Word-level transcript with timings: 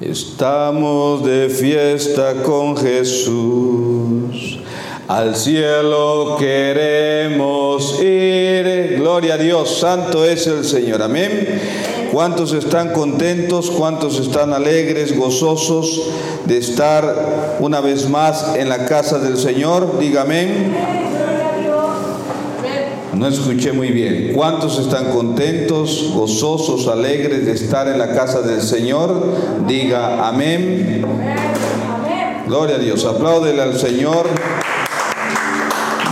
Estamos 0.00 1.24
de 1.24 1.48
fiesta 1.48 2.44
con 2.44 2.76
Jesús. 2.76 4.60
Al 5.08 5.34
cielo 5.34 6.36
queremos 6.38 8.00
ir. 8.00 8.94
Gloria 8.96 9.34
a 9.34 9.38
Dios, 9.38 9.80
santo 9.80 10.24
es 10.24 10.46
el 10.46 10.64
Señor. 10.64 11.02
Amén. 11.02 11.60
¿Cuántos 12.12 12.52
están 12.52 12.92
contentos? 12.92 13.72
¿Cuántos 13.72 14.20
están 14.20 14.52
alegres, 14.52 15.18
gozosos 15.18 16.00
de 16.44 16.58
estar 16.58 17.56
una 17.58 17.80
vez 17.80 18.08
más 18.08 18.54
en 18.54 18.68
la 18.68 18.86
casa 18.86 19.18
del 19.18 19.36
Señor? 19.36 19.98
Dígame. 19.98 21.17
No 23.18 23.26
escuché 23.26 23.72
muy 23.72 23.88
bien. 23.88 24.30
¿Cuántos 24.32 24.78
están 24.78 25.06
contentos, 25.06 26.12
gozosos, 26.14 26.86
alegres 26.86 27.46
de 27.46 27.52
estar 27.52 27.88
en 27.88 27.98
la 27.98 28.12
casa 28.12 28.42
del 28.42 28.62
Señor? 28.62 29.34
Diga 29.66 30.28
amén. 30.28 31.04
Gloria 32.46 32.76
a 32.76 32.78
Dios. 32.78 33.04
Apláudele 33.04 33.60
al 33.60 33.76
Señor. 33.76 34.28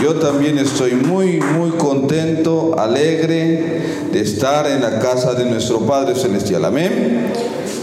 Yo 0.03 0.15
también 0.15 0.57
estoy 0.57 0.95
muy, 0.95 1.39
muy 1.39 1.71
contento, 1.71 2.77
alegre 2.77 4.09
de 4.11 4.19
estar 4.19 4.69
en 4.69 4.81
la 4.81 4.99
casa 4.99 5.33
de 5.33 5.45
nuestro 5.45 5.79
Padre 5.79 6.13
Celestial. 6.13 6.65
Amén. 6.65 7.31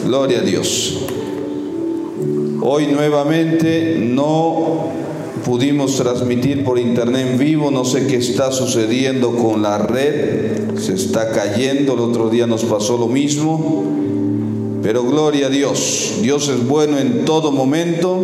Gloria 0.04 0.40
a 0.40 0.42
Dios. 0.42 0.98
Hoy 2.60 2.88
nuevamente 2.88 3.96
no 4.00 5.03
pudimos 5.44 5.96
transmitir 5.96 6.64
por 6.64 6.78
internet 6.78 7.26
en 7.30 7.38
vivo, 7.38 7.70
no 7.70 7.84
sé 7.84 8.06
qué 8.06 8.16
está 8.16 8.50
sucediendo 8.50 9.36
con 9.36 9.62
la 9.62 9.78
red, 9.78 10.76
se 10.78 10.94
está 10.94 11.30
cayendo, 11.30 11.94
el 11.94 12.00
otro 12.00 12.30
día 12.30 12.46
nos 12.46 12.64
pasó 12.64 12.96
lo 12.96 13.06
mismo, 13.06 13.84
pero 14.82 15.04
gloria 15.04 15.46
a 15.46 15.50
Dios, 15.50 16.14
Dios 16.22 16.48
es 16.48 16.66
bueno 16.66 16.98
en 16.98 17.24
todo 17.24 17.52
momento 17.52 18.20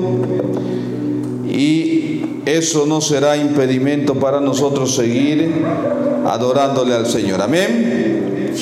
y 1.48 2.23
eso 2.46 2.87
no 2.87 3.01
será 3.01 3.37
impedimento 3.37 4.15
para 4.15 4.41
nosotros 4.41 4.95
seguir 4.95 5.52
adorándole 6.26 6.95
al 6.95 7.07
Señor. 7.07 7.43
Amén. 7.43 8.52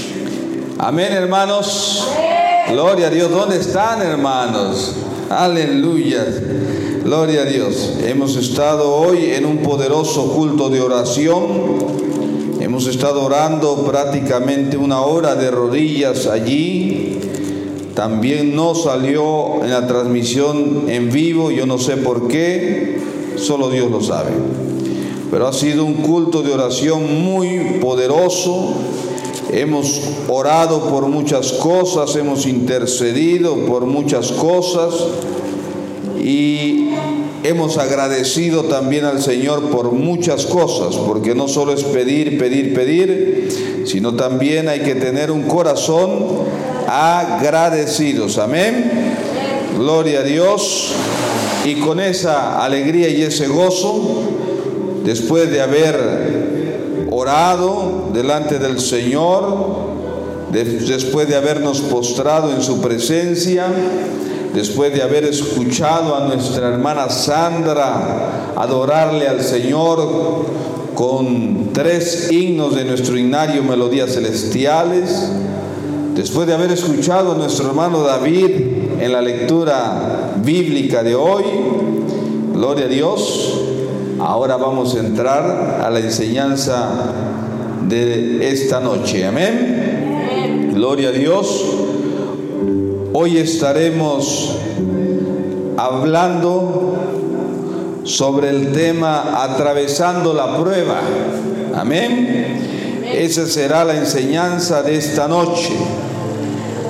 Amén, 0.78 1.12
hermanos. 1.12 2.06
Gloria 2.70 3.06
a 3.06 3.10
Dios. 3.10 3.30
¿Dónde 3.30 3.56
están, 3.56 4.02
hermanos? 4.02 4.94
Aleluya. 5.30 6.26
Gloria 7.08 7.40
a 7.40 7.44
Dios. 7.46 7.94
Hemos 8.04 8.36
estado 8.36 8.94
hoy 8.94 9.30
en 9.32 9.46
un 9.46 9.62
poderoso 9.62 10.30
culto 10.34 10.68
de 10.68 10.82
oración. 10.82 11.46
Hemos 12.60 12.86
estado 12.86 13.24
orando 13.24 13.76
prácticamente 13.86 14.76
una 14.76 15.00
hora 15.00 15.34
de 15.34 15.50
rodillas 15.50 16.26
allí. 16.26 17.18
También 17.94 18.54
no 18.54 18.74
salió 18.74 19.64
en 19.64 19.70
la 19.70 19.86
transmisión 19.86 20.84
en 20.88 21.10
vivo, 21.10 21.50
yo 21.50 21.64
no 21.64 21.78
sé 21.78 21.96
por 21.96 22.28
qué, 22.28 23.00
solo 23.36 23.70
Dios 23.70 23.90
lo 23.90 24.02
sabe. 24.02 24.32
Pero 25.30 25.46
ha 25.46 25.54
sido 25.54 25.86
un 25.86 25.94
culto 25.94 26.42
de 26.42 26.52
oración 26.52 27.24
muy 27.24 27.78
poderoso. 27.80 28.74
Hemos 29.50 30.02
orado 30.28 30.90
por 30.90 31.06
muchas 31.08 31.54
cosas, 31.54 32.14
hemos 32.16 32.44
intercedido 32.44 33.56
por 33.64 33.86
muchas 33.86 34.30
cosas 34.30 34.92
y 36.22 36.90
hemos 37.44 37.78
agradecido 37.78 38.64
también 38.64 39.04
al 39.04 39.22
Señor 39.22 39.70
por 39.70 39.92
muchas 39.92 40.46
cosas, 40.46 40.96
porque 40.96 41.34
no 41.34 41.48
solo 41.48 41.72
es 41.72 41.84
pedir, 41.84 42.38
pedir, 42.38 42.74
pedir, 42.74 43.84
sino 43.86 44.14
también 44.14 44.68
hay 44.68 44.80
que 44.80 44.94
tener 44.94 45.30
un 45.30 45.42
corazón 45.42 46.26
agradecidos. 46.86 48.38
Amén. 48.38 49.16
Gloria 49.78 50.20
a 50.20 50.22
Dios. 50.22 50.92
Y 51.64 51.74
con 51.76 52.00
esa 52.00 52.64
alegría 52.64 53.08
y 53.08 53.22
ese 53.22 53.46
gozo, 53.46 54.22
después 55.04 55.50
de 55.50 55.60
haber 55.60 57.08
orado 57.10 58.10
delante 58.12 58.58
del 58.58 58.80
Señor, 58.80 59.88
después 60.50 61.28
de 61.28 61.36
habernos 61.36 61.80
postrado 61.82 62.52
en 62.52 62.62
su 62.62 62.80
presencia, 62.80 63.66
después 64.54 64.92
de 64.92 65.02
haber 65.02 65.24
escuchado 65.24 66.16
a 66.16 66.26
nuestra 66.26 66.68
hermana 66.68 67.08
Sandra 67.08 68.52
adorarle 68.56 69.28
al 69.28 69.40
Señor 69.42 70.46
con 70.94 71.72
tres 71.72 72.30
himnos 72.32 72.74
de 72.74 72.84
nuestro 72.84 73.16
himnario 73.16 73.62
Melodías 73.62 74.14
Celestiales, 74.14 75.30
después 76.14 76.46
de 76.48 76.54
haber 76.54 76.72
escuchado 76.72 77.32
a 77.32 77.34
nuestro 77.36 77.68
hermano 77.68 78.02
David 78.02 78.50
en 79.00 79.12
la 79.12 79.22
lectura 79.22 80.32
bíblica 80.42 81.04
de 81.04 81.14
hoy, 81.14 81.44
gloria 82.52 82.86
a 82.86 82.88
Dios, 82.88 83.60
ahora 84.18 84.56
vamos 84.56 84.96
a 84.96 85.00
entrar 85.00 85.80
a 85.84 85.88
la 85.90 86.00
enseñanza 86.00 87.12
de 87.88 88.50
esta 88.50 88.80
noche, 88.80 89.24
amén. 89.24 90.72
Gloria 90.74 91.08
a 91.08 91.12
Dios. 91.12 91.67
Hoy 93.20 93.38
estaremos 93.38 94.54
hablando 95.76 96.94
sobre 98.04 98.50
el 98.50 98.70
tema 98.70 99.42
atravesando 99.42 100.32
la 100.32 100.56
prueba. 100.56 101.00
Amén. 101.74 103.02
Esa 103.12 103.48
será 103.48 103.84
la 103.84 103.96
enseñanza 103.96 104.84
de 104.84 104.96
esta 104.96 105.26
noche. 105.26 105.72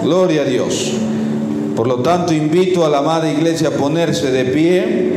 Gloria 0.02 0.42
a 0.42 0.44
Dios. 0.44 0.92
Por 1.74 1.88
lo 1.88 2.00
tanto, 2.00 2.34
invito 2.34 2.84
a 2.84 2.90
la 2.90 2.98
amada 2.98 3.32
iglesia 3.32 3.68
a 3.68 3.70
ponerse 3.70 4.30
de 4.30 4.44
pie. 4.44 5.12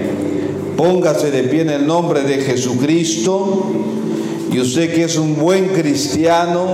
Póngase 0.78 1.30
de 1.30 1.44
pie 1.44 1.64
en 1.64 1.72
el 1.72 1.86
nombre 1.86 2.22
de 2.22 2.38
Jesucristo. 2.38 3.66
Y 4.50 4.62
usted 4.62 4.94
que 4.94 5.04
es 5.04 5.18
un 5.18 5.38
buen 5.38 5.74
cristiano, 5.74 6.68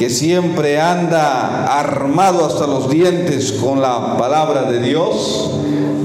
que 0.00 0.08
siempre 0.08 0.80
anda 0.80 1.78
armado 1.78 2.46
hasta 2.46 2.66
los 2.66 2.88
dientes 2.88 3.52
con 3.52 3.82
la 3.82 4.16
palabra 4.16 4.62
de 4.62 4.80
Dios, 4.80 5.50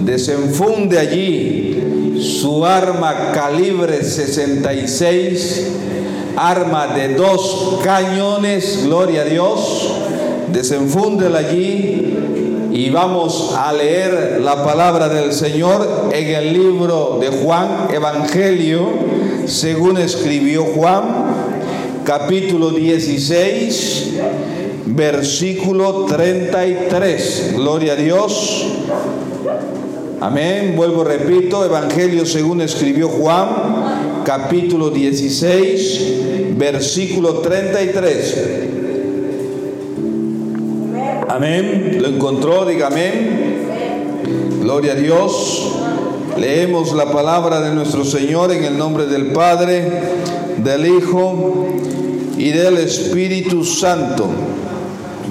desenfunde 0.04 1.00
allí 1.00 2.18
su 2.20 2.66
arma 2.66 3.32
calibre 3.32 4.04
66, 4.04 5.68
arma 6.36 6.88
de 6.88 7.14
dos 7.14 7.80
cañones, 7.86 8.84
gloria 8.84 9.22
a 9.22 9.24
Dios, 9.24 9.94
desenfúndela 10.52 11.38
allí 11.38 12.18
y 12.74 12.90
vamos 12.90 13.56
a 13.58 13.72
leer 13.72 14.42
la 14.42 14.62
palabra 14.62 15.08
del 15.08 15.32
Señor 15.32 16.10
en 16.12 16.36
el 16.36 16.52
libro 16.52 17.20
de 17.22 17.30
Juan, 17.30 17.88
Evangelio, 17.94 18.90
según 19.46 19.98
escribió 20.00 20.66
Juan 20.66 21.25
capítulo 22.06 22.70
16, 22.70 24.14
versículo 24.86 26.06
33. 26.06 27.54
Gloria 27.56 27.94
a 27.94 27.96
Dios. 27.96 28.66
Amén. 30.22 30.76
Vuelvo, 30.78 31.04
repito, 31.04 31.66
Evangelio 31.66 32.26
según 32.26 32.62
escribió 32.62 33.10
Juan, 33.10 34.24
capítulo 34.24 34.92
16, 34.92 36.58
versículo 36.58 37.40
33. 37.40 38.38
Amén. 41.28 41.98
¿Lo 42.00 42.08
encontró? 42.08 42.66
Diga 42.66 42.88
amén. 42.88 43.66
Gloria 44.62 44.94
a 44.94 44.96
Dios. 44.96 45.72
Leemos 46.38 46.94
la 46.94 47.12
palabra 47.12 47.62
de 47.62 47.74
nuestro 47.74 48.04
Señor 48.04 48.52
en 48.52 48.64
el 48.66 48.78
nombre 48.78 49.06
del 49.06 49.28
Padre, 49.28 49.88
del 50.58 50.86
Hijo 50.86 51.68
y 52.38 52.50
del 52.52 52.78
Espíritu 52.78 53.64
Santo. 53.64 54.28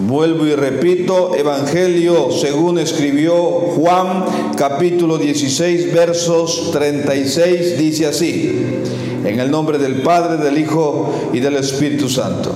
Vuelvo 0.07 0.47
y 0.47 0.55
repito, 0.55 1.35
Evangelio 1.37 2.31
según 2.33 2.79
escribió 2.79 3.35
Juan 3.35 4.25
capítulo 4.57 5.19
16 5.19 5.95
versos 5.95 6.71
36 6.73 7.79
dice 7.79 8.07
así, 8.07 8.83
en 9.25 9.39
el 9.39 9.51
nombre 9.51 9.79
del 9.79 10.03
Padre, 10.03 10.43
del 10.43 10.59
Hijo 10.59 11.13
y 11.33 11.41
del 11.41 11.57
Espíritu 11.57 12.09
Santo. 12.09 12.53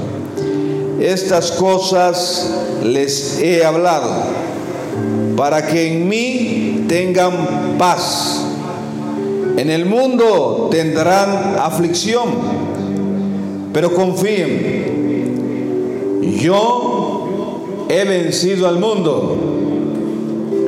Estas 1.00 1.52
cosas 1.52 2.50
les 2.84 3.40
he 3.40 3.64
hablado 3.64 4.10
para 5.36 5.64
que 5.64 5.92
en 5.92 6.08
mí 6.08 6.84
tengan 6.88 7.76
paz. 7.78 8.44
En 9.56 9.70
el 9.70 9.86
mundo 9.86 10.68
tendrán 10.70 11.56
aflicción 11.58 12.57
pero 13.72 13.94
confíen, 13.94 15.28
yo 16.40 17.86
he 17.88 18.04
vencido 18.04 18.68
al 18.68 18.78
mundo. 18.78 19.36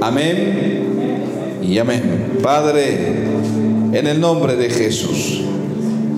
Amén 0.00 1.58
y 1.62 1.78
amén. 1.78 2.38
Padre, 2.42 3.24
en 3.92 4.06
el 4.06 4.20
nombre 4.20 4.56
de 4.56 4.70
Jesús, 4.70 5.42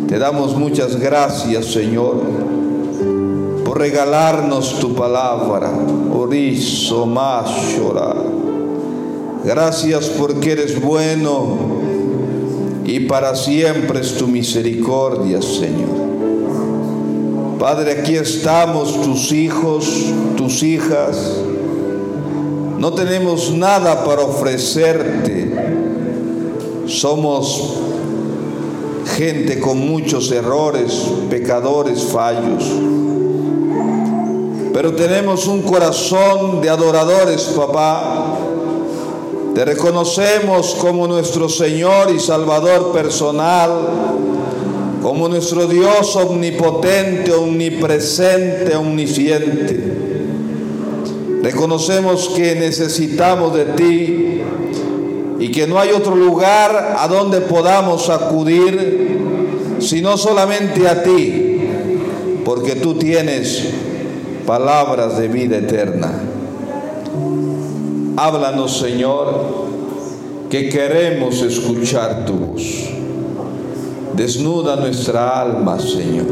te 0.09 0.19
damos 0.19 0.57
muchas 0.57 1.01
gracias, 1.01 1.67
Señor, 1.67 2.21
por 3.65 3.79
regalarnos 3.79 4.79
tu 4.79 4.95
palabra. 4.95 5.73
Orizo 6.13 7.07
más 7.07 7.77
llorar 7.77 8.33
Gracias 9.45 10.09
porque 10.09 10.53
eres 10.53 10.81
bueno 10.81 11.57
y 12.85 13.01
para 13.01 13.35
siempre 13.35 14.01
es 14.01 14.17
tu 14.17 14.29
misericordia, 14.29 15.43
Señor. 15.43 16.12
Padre, 17.63 17.93
aquí 17.93 18.17
estamos 18.17 19.01
tus 19.03 19.31
hijos, 19.31 19.87
tus 20.37 20.65
hijas. 20.65 21.17
No 22.77 22.93
tenemos 22.93 23.53
nada 23.53 24.05
para 24.05 24.23
ofrecerte. 24.23 25.55
Somos 26.89 27.75
gente 29.17 29.61
con 29.61 29.79
muchos 29.79 30.33
errores, 30.33 31.05
pecadores, 31.31 32.03
fallos. 32.03 32.65
Pero 34.73 34.97
tenemos 34.97 35.47
un 35.47 35.63
corazón 35.63 36.61
de 36.63 36.69
adoradores, 36.69 37.43
papá 37.55 38.39
te 39.55 39.67
reconocemos 39.67 40.75
como 40.81 41.07
nuestro 41.07 41.47
Señor 41.47 42.11
y 42.11 42.19
Salvador 42.19 42.91
personal, 42.91 43.71
como 45.03 45.29
nuestro 45.29 45.67
Dios 45.67 46.15
omnipotente, 46.15 47.33
omnipresente, 47.33 48.77
omnisciente. 48.77 49.81
Reconocemos 51.43 52.31
que 52.37 52.55
necesitamos 52.55 53.53
de 53.53 53.65
ti 53.65 54.41
y 55.41 55.51
que 55.51 55.67
no 55.67 55.81
hay 55.81 55.91
otro 55.91 56.15
lugar 56.15 56.95
a 56.99 57.09
donde 57.09 57.41
podamos 57.41 58.09
acudir 58.11 59.19
sino 59.81 60.17
solamente 60.17 60.87
a 60.87 61.03
ti, 61.03 61.61
porque 62.45 62.77
tú 62.77 62.95
tienes 62.95 63.71
palabras 64.47 65.19
de 65.19 65.27
vida 65.27 65.59
eterna. 65.59 66.13
Háblanos, 68.17 68.79
Señor, 68.79 69.67
que 70.49 70.69
queremos 70.69 71.43
escuchar 71.43 72.25
tu 72.25 72.35
voz. 72.35 72.92
Desnuda 74.15 74.77
nuestra 74.77 75.41
alma, 75.41 75.79
Señor. 75.79 76.27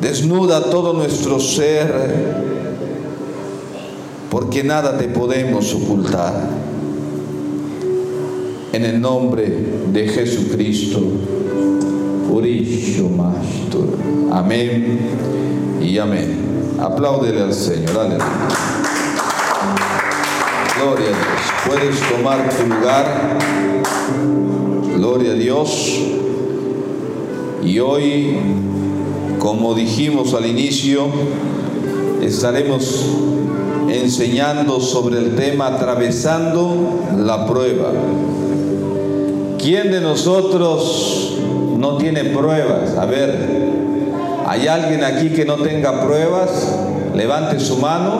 Desnuda 0.00 0.62
todo 0.70 0.92
nuestro 0.92 1.40
ser, 1.40 1.92
porque 4.30 4.62
nada 4.62 4.96
te 4.98 5.08
podemos 5.08 5.74
ocultar. 5.74 6.34
En 8.72 8.84
el 8.84 9.00
nombre 9.00 9.46
de 9.92 10.08
Jesucristo, 10.08 11.00
Amén 14.36 14.98
y 15.80 15.98
amén. 15.98 16.76
Apláudele 16.78 17.42
al 17.42 17.54
Señor. 17.54 17.98
Aleluya. 17.98 18.26
Gloria 20.76 21.06
a 21.06 21.08
Dios. 21.08 21.42
Puedes 21.66 22.00
tomar 22.10 22.48
tu 22.50 22.66
lugar. 22.66 23.75
Gloria 25.16 25.32
a 25.32 25.36
Dios. 25.36 25.98
Y 27.64 27.78
hoy, 27.78 28.36
como 29.38 29.72
dijimos 29.72 30.34
al 30.34 30.44
inicio, 30.44 31.06
estaremos 32.22 33.06
enseñando 33.88 34.78
sobre 34.78 35.16
el 35.20 35.34
tema 35.34 35.68
atravesando 35.68 37.00
la 37.16 37.46
prueba. 37.46 37.92
¿Quién 39.58 39.90
de 39.90 40.02
nosotros 40.02 41.38
no 41.78 41.96
tiene 41.96 42.24
pruebas? 42.24 42.98
A 42.98 43.06
ver, 43.06 43.72
¿hay 44.46 44.66
alguien 44.66 45.02
aquí 45.02 45.30
que 45.30 45.46
no 45.46 45.54
tenga 45.54 46.04
pruebas? 46.04 46.78
Levante 47.14 47.58
su 47.58 47.78
mano 47.78 48.18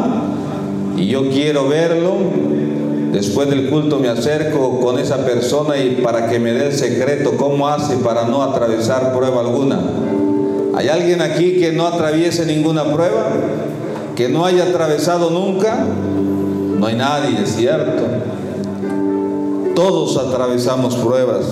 y 0.97 1.09
yo 1.09 1.29
quiero 1.29 1.69
verlo, 1.69 2.15
después 3.13 3.49
del 3.49 3.69
culto 3.69 3.99
me 3.99 4.09
acerco 4.09 4.81
con 4.81 4.99
esa 4.99 5.25
persona 5.25 5.79
y 5.79 6.01
para 6.03 6.29
que 6.29 6.39
me 6.39 6.53
dé 6.53 6.67
el 6.67 6.73
secreto, 6.73 7.37
cómo 7.37 7.69
hace 7.69 7.97
para 7.97 8.27
no 8.27 8.43
atravesar 8.43 9.17
prueba 9.17 9.41
alguna. 9.41 9.81
¿Hay 10.75 10.89
alguien 10.89 11.23
aquí 11.23 11.59
que 11.59 11.73
no 11.73 11.87
atraviese 11.87 12.45
ninguna 12.45 12.85
prueba? 12.93 13.31
¿Que 14.15 14.29
no 14.29 14.45
haya 14.45 14.65
atravesado 14.65 15.31
nunca? 15.31 15.87
No 16.79 16.87
hay 16.87 16.97
nadie, 16.97 17.43
es 17.43 17.57
cierto. 17.57 18.03
Todos 19.75 20.17
atravesamos 20.19 20.97
pruebas. 20.97 21.47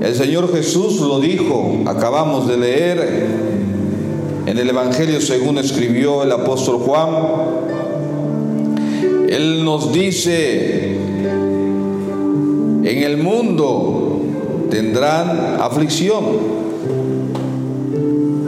El 0.00 0.14
Señor 0.14 0.52
Jesús 0.54 1.00
lo 1.00 1.20
dijo, 1.20 1.80
acabamos 1.86 2.46
de 2.46 2.56
leer 2.56 3.26
en 4.46 4.58
el 4.58 4.70
Evangelio 4.70 5.20
según 5.20 5.58
escribió 5.58 6.22
el 6.22 6.32
apóstol 6.32 6.76
Juan, 6.76 7.08
él 9.36 9.64
nos 9.64 9.92
dice, 9.92 10.96
en 12.84 13.02
el 13.02 13.18
mundo 13.18 14.22
tendrán 14.70 15.60
aflicción. 15.60 16.24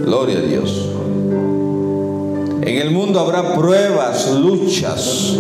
Gloria 0.07 0.39
a 0.39 0.41
Dios. 0.41 0.89
En 2.63 2.79
el 2.79 2.91
mundo 2.91 3.21
habrá 3.21 3.55
pruebas, 3.55 4.33
luchas. 4.33 5.37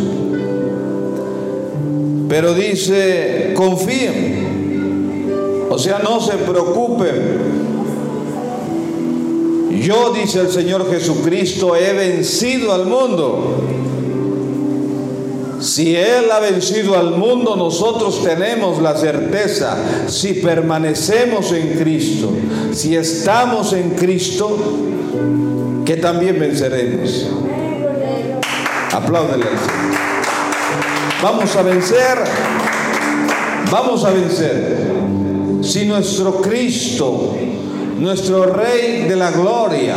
Pero 2.29 2.53
dice, 2.53 3.55
confíen. 3.57 5.29
O 5.71 5.79
sea, 5.79 6.01
no 6.01 6.21
se 6.21 6.37
preocupen. 6.37 7.69
Yo, 9.81 10.13
dice 10.13 10.41
el 10.41 10.51
Señor 10.51 10.91
Jesucristo, 10.91 11.75
he 11.75 11.95
vencido 11.95 12.75
al 12.75 12.85
mundo. 12.85 13.78
Si 15.61 15.97
Él 15.97 16.31
ha 16.31 16.39
vencido 16.39 16.97
al 16.97 17.11
mundo, 17.13 17.57
nosotros 17.57 18.23
tenemos 18.23 18.81
la 18.81 18.97
certeza, 18.97 19.77
si 20.07 20.35
permanecemos 20.35 21.53
en 21.53 21.77
Cristo, 21.79 22.31
si 22.73 22.95
estamos 22.95 23.73
en 23.73 23.91
Cristo, 23.91 24.57
que 25.85 25.97
también 25.97 26.39
venceremos. 26.39 27.27
Apláudele. 28.93 29.47
Vamos 31.23 31.57
a 31.57 31.63
vencer, 31.63 32.19
vamos 33.71 34.05
a 34.05 34.11
vencer. 34.11 34.77
Si 35.63 35.87
nuestro 35.87 36.41
Cristo, 36.41 37.35
nuestro 37.99 38.45
Rey 38.47 39.07
de 39.09 39.17
la 39.17 39.33
Gloria, 39.33 39.97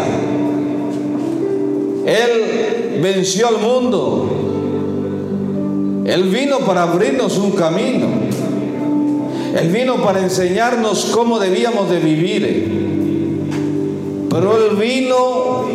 Él 2.06 3.00
venció 3.00 3.48
al 3.50 3.60
mundo, 3.60 4.41
él 6.06 6.24
vino 6.24 6.60
para 6.60 6.84
abrirnos 6.84 7.38
un 7.38 7.52
camino. 7.52 8.08
Él 9.56 9.70
vino 9.70 9.98
para 9.98 10.22
enseñarnos 10.22 11.12
cómo 11.14 11.40
debíamos 11.40 11.90
de 11.90 12.00
vivir. 12.00 12.82
Pero 14.30 14.58
Él 14.58 14.78
vino 14.78 15.68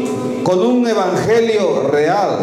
con 0.43 0.61
un 0.61 0.87
evangelio 0.89 1.89
real. 1.89 2.39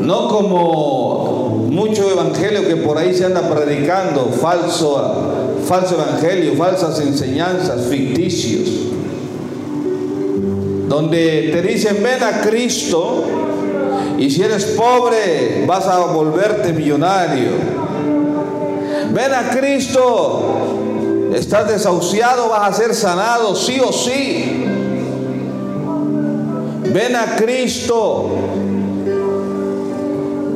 No 0.00 0.28
como 0.28 1.66
mucho 1.70 2.10
evangelio 2.10 2.68
que 2.68 2.76
por 2.76 2.98
ahí 2.98 3.14
se 3.14 3.24
anda 3.24 3.48
predicando, 3.48 4.26
falso, 4.40 5.56
falso 5.66 5.94
evangelio, 5.94 6.54
falsas 6.56 7.00
enseñanzas, 7.00 7.86
ficticios. 7.88 8.68
Donde 10.88 11.50
te 11.52 11.62
dicen, 11.62 12.02
ven 12.02 12.22
a 12.22 12.42
Cristo 12.42 13.24
y 14.18 14.30
si 14.30 14.42
eres 14.42 14.64
pobre, 14.76 15.64
vas 15.66 15.86
a 15.86 16.06
volverte 16.06 16.72
millonario. 16.72 17.50
Ven 19.10 19.34
a 19.34 19.50
Cristo. 19.50 21.30
Estás 21.34 21.68
desahuciado, 21.68 22.48
vas 22.48 22.70
a 22.70 22.72
ser 22.72 22.94
sanado, 22.94 23.56
sí 23.56 23.80
o 23.80 23.92
sí. 23.92 24.64
Ven 26.92 27.16
a 27.16 27.36
Cristo. 27.36 28.28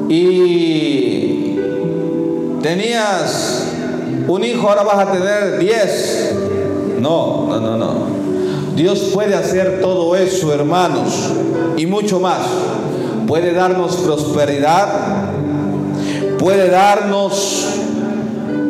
Y 0.08 1.56
tenías 2.62 3.64
un 4.28 4.44
hijo, 4.44 4.68
ahora 4.68 4.84
vas 4.84 5.08
a 5.08 5.12
tener 5.12 5.58
diez. 5.58 6.32
No, 7.00 7.46
no, 7.48 7.60
no, 7.60 7.76
no. 7.76 8.18
Dios 8.76 9.10
puede 9.12 9.34
hacer 9.34 9.80
todo 9.80 10.14
eso, 10.14 10.54
hermanos, 10.54 11.32
y 11.76 11.86
mucho 11.86 12.20
más 12.20 12.42
puede 13.28 13.52
darnos 13.52 13.97
prosperidad, 13.97 14.88
puede 16.38 16.70
darnos 16.70 17.66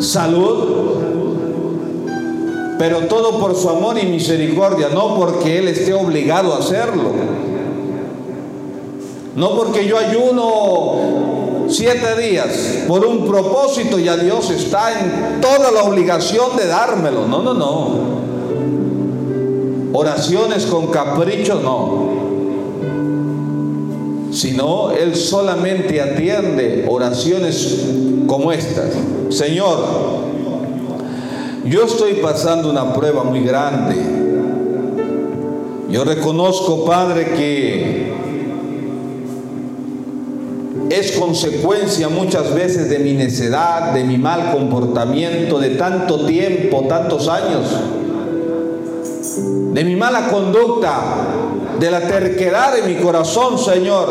salud, 0.01 0.99
pero 2.77 3.07
todo 3.07 3.39
por 3.39 3.55
su 3.55 3.71
amor 3.71 3.99
y 3.99 4.07
misericordia, 4.07 4.89
no 4.93 5.15
porque 5.15 5.59
Él 5.59 5.69
esté 5.69 5.95
obligado 5.95 6.53
a 6.55 6.59
hacerlo. 6.59 7.39
No 9.37 9.51
porque 9.57 9.87
yo 9.87 9.97
ayuno 9.97 11.69
siete 11.69 12.21
días 12.21 12.83
por 12.89 13.07
un 13.07 13.29
propósito 13.29 14.01
y 14.01 14.09
a 14.09 14.17
Dios 14.17 14.51
está 14.51 14.99
en 14.99 15.41
toda 15.41 15.71
la 15.71 15.85
obligación 15.85 16.57
de 16.57 16.67
dármelo. 16.67 17.29
No, 17.29 17.43
no, 17.43 17.55
no. 17.55 18.19
Oraciones 19.93 20.67
con 20.67 20.89
caprichos, 20.89 21.63
no. 21.63 22.18
Sino 24.39 24.93
Él 24.93 25.17
solamente 25.17 26.01
atiende 26.01 26.87
oraciones 26.89 27.87
como 28.29 28.53
estas. 28.53 28.91
Señor, 29.31 29.79
yo 31.65 31.85
estoy 31.85 32.15
pasando 32.15 32.71
una 32.71 32.95
prueba 32.95 33.25
muy 33.25 33.41
grande. 33.41 33.97
Yo 35.91 36.05
reconozco, 36.05 36.85
Padre, 36.85 37.33
que 37.37 38.13
es 40.91 41.13
consecuencia 41.13 42.09
muchas 42.09 42.55
veces 42.55 42.89
de 42.89 43.01
mi 43.01 43.15
necedad, 43.15 43.93
de 43.93 44.05
mi 44.05 44.19
mal 44.19 44.53
comportamiento, 44.53 45.59
de 45.59 45.71
tanto 45.71 46.27
tiempo, 46.27 46.85
tantos 46.89 47.27
años, 47.27 47.67
de 49.75 49.85
mi 49.85 49.97
mala 49.97 50.29
conducta, 50.29 51.01
de 51.79 51.91
la 51.91 52.01
terquedad 52.01 52.75
de 52.75 52.83
mi 52.83 53.01
corazón, 53.01 53.59
Señor. 53.59 54.09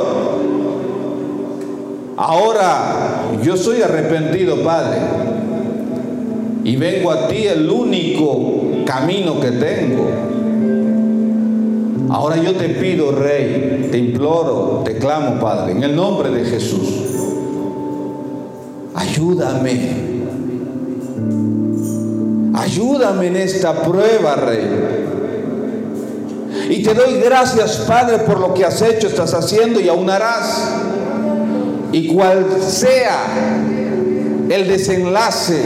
Ahora 2.17 3.23
yo 3.43 3.55
soy 3.55 3.81
arrepentido, 3.81 4.63
Padre, 4.63 4.99
y 6.63 6.75
vengo 6.75 7.11
a 7.11 7.27
ti 7.27 7.45
el 7.45 7.69
único 7.69 8.83
camino 8.85 9.39
que 9.39 9.51
tengo. 9.51 10.07
Ahora 12.09 12.37
yo 12.37 12.55
te 12.55 12.69
pido, 12.69 13.11
Rey, 13.11 13.89
te 13.91 13.97
imploro, 13.97 14.81
te 14.85 14.97
clamo, 14.97 15.39
Padre, 15.39 15.73
en 15.73 15.83
el 15.83 15.95
nombre 15.95 16.29
de 16.31 16.45
Jesús. 16.45 16.89
Ayúdame. 18.95 20.07
Ayúdame 22.55 23.27
en 23.27 23.35
esta 23.35 23.83
prueba, 23.83 24.35
Rey. 24.35 25.16
Y 26.69 26.83
te 26.83 26.93
doy 26.93 27.21
gracias, 27.21 27.77
Padre, 27.87 28.19
por 28.19 28.39
lo 28.39 28.53
que 28.53 28.65
has 28.65 28.81
hecho, 28.81 29.07
estás 29.07 29.33
haciendo 29.33 29.79
y 29.79 29.87
aún 29.87 30.09
harás. 30.09 30.71
Y 31.91 32.13
cual 32.13 32.45
sea 32.67 33.25
el 34.49 34.67
desenlace 34.67 35.61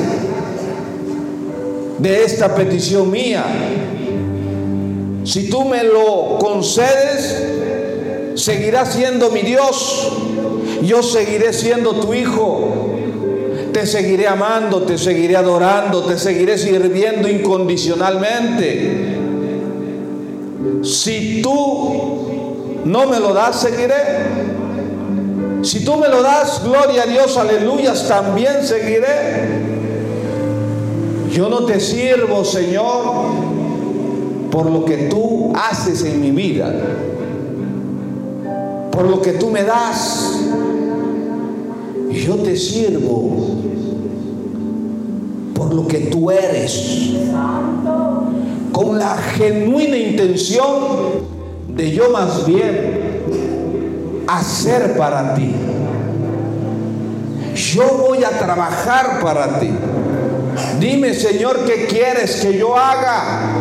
de 1.97 2.23
esta 2.23 2.53
petición 2.55 3.09
mía, 3.09 3.43
si 5.23 5.49
tú 5.49 5.65
me 5.65 5.83
lo 5.83 6.37
concedes, 6.39 7.43
seguirás 8.35 8.93
siendo 8.93 9.31
mi 9.31 9.41
Dios. 9.41 10.11
Yo 10.83 11.01
seguiré 11.03 11.53
siendo 11.53 11.95
tu 11.95 12.13
hijo. 12.13 12.97
Te 13.71 13.87
seguiré 13.87 14.27
amando, 14.27 14.81
te 14.83 14.97
seguiré 14.97 15.37
adorando, 15.37 16.03
te 16.03 16.17
seguiré 16.17 16.57
sirviendo 16.57 17.29
incondicionalmente. 17.29 19.20
Si 20.83 21.41
tú 21.41 22.21
no 22.85 23.07
me 23.07 23.19
lo 23.19 23.33
das, 23.33 23.61
seguiré. 23.61 24.51
Si 25.61 25.85
tú 25.85 25.95
me 25.97 26.07
lo 26.07 26.23
das, 26.23 26.63
gloria 26.63 27.03
a 27.03 27.05
Dios, 27.05 27.37
aleluyas, 27.37 28.07
también 28.07 28.63
seguiré. 28.63 29.71
Yo 31.31 31.49
no 31.49 31.65
te 31.65 31.79
sirvo, 31.79 32.43
Señor, 32.43 33.27
por 34.49 34.69
lo 34.69 34.83
que 34.85 35.07
tú 35.09 35.53
haces 35.55 36.03
en 36.03 36.19
mi 36.19 36.31
vida, 36.31 36.73
por 38.91 39.05
lo 39.05 39.21
que 39.21 39.33
tú 39.33 39.49
me 39.49 39.63
das. 39.63 40.39
Yo 42.11 42.35
te 42.35 42.57
sirvo 42.57 43.55
por 45.53 45.73
lo 45.73 45.87
que 45.87 45.99
tú 45.99 46.29
eres 46.29 47.13
la 48.97 49.17
genuina 49.17 49.97
intención 49.97 51.31
de 51.67 51.91
yo 51.91 52.09
más 52.09 52.45
bien 52.45 53.11
hacer 54.27 54.95
para 54.97 55.33
ti. 55.33 55.53
Yo 57.55 57.83
voy 57.97 58.23
a 58.23 58.29
trabajar 58.29 59.19
para 59.21 59.59
ti. 59.59 59.69
Dime, 60.79 61.13
Señor, 61.13 61.65
¿qué 61.65 61.85
quieres 61.85 62.41
que 62.41 62.57
yo 62.57 62.77
haga? 62.77 63.51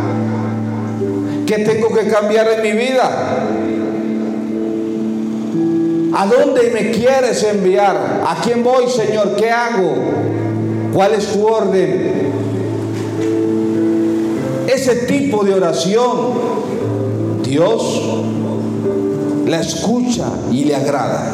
¿Qué 1.46 1.58
tengo 1.58 1.92
que 1.92 2.08
cambiar 2.08 2.48
en 2.48 2.62
mi 2.62 2.72
vida? 2.72 3.10
¿A 6.12 6.26
dónde 6.26 6.70
me 6.70 6.90
quieres 6.90 7.42
enviar? 7.44 8.22
¿A 8.26 8.36
quién 8.42 8.62
voy, 8.62 8.88
Señor? 8.88 9.36
¿Qué 9.36 9.50
hago? 9.50 9.94
¿Cuál 10.92 11.14
es 11.14 11.32
tu 11.32 11.46
orden? 11.46 12.29
Ese 14.90 15.06
tipo 15.06 15.44
de 15.44 15.54
oración, 15.54 16.16
Dios 17.44 18.02
la 19.46 19.60
escucha 19.60 20.26
y 20.50 20.64
le 20.64 20.74
agrada. 20.76 21.32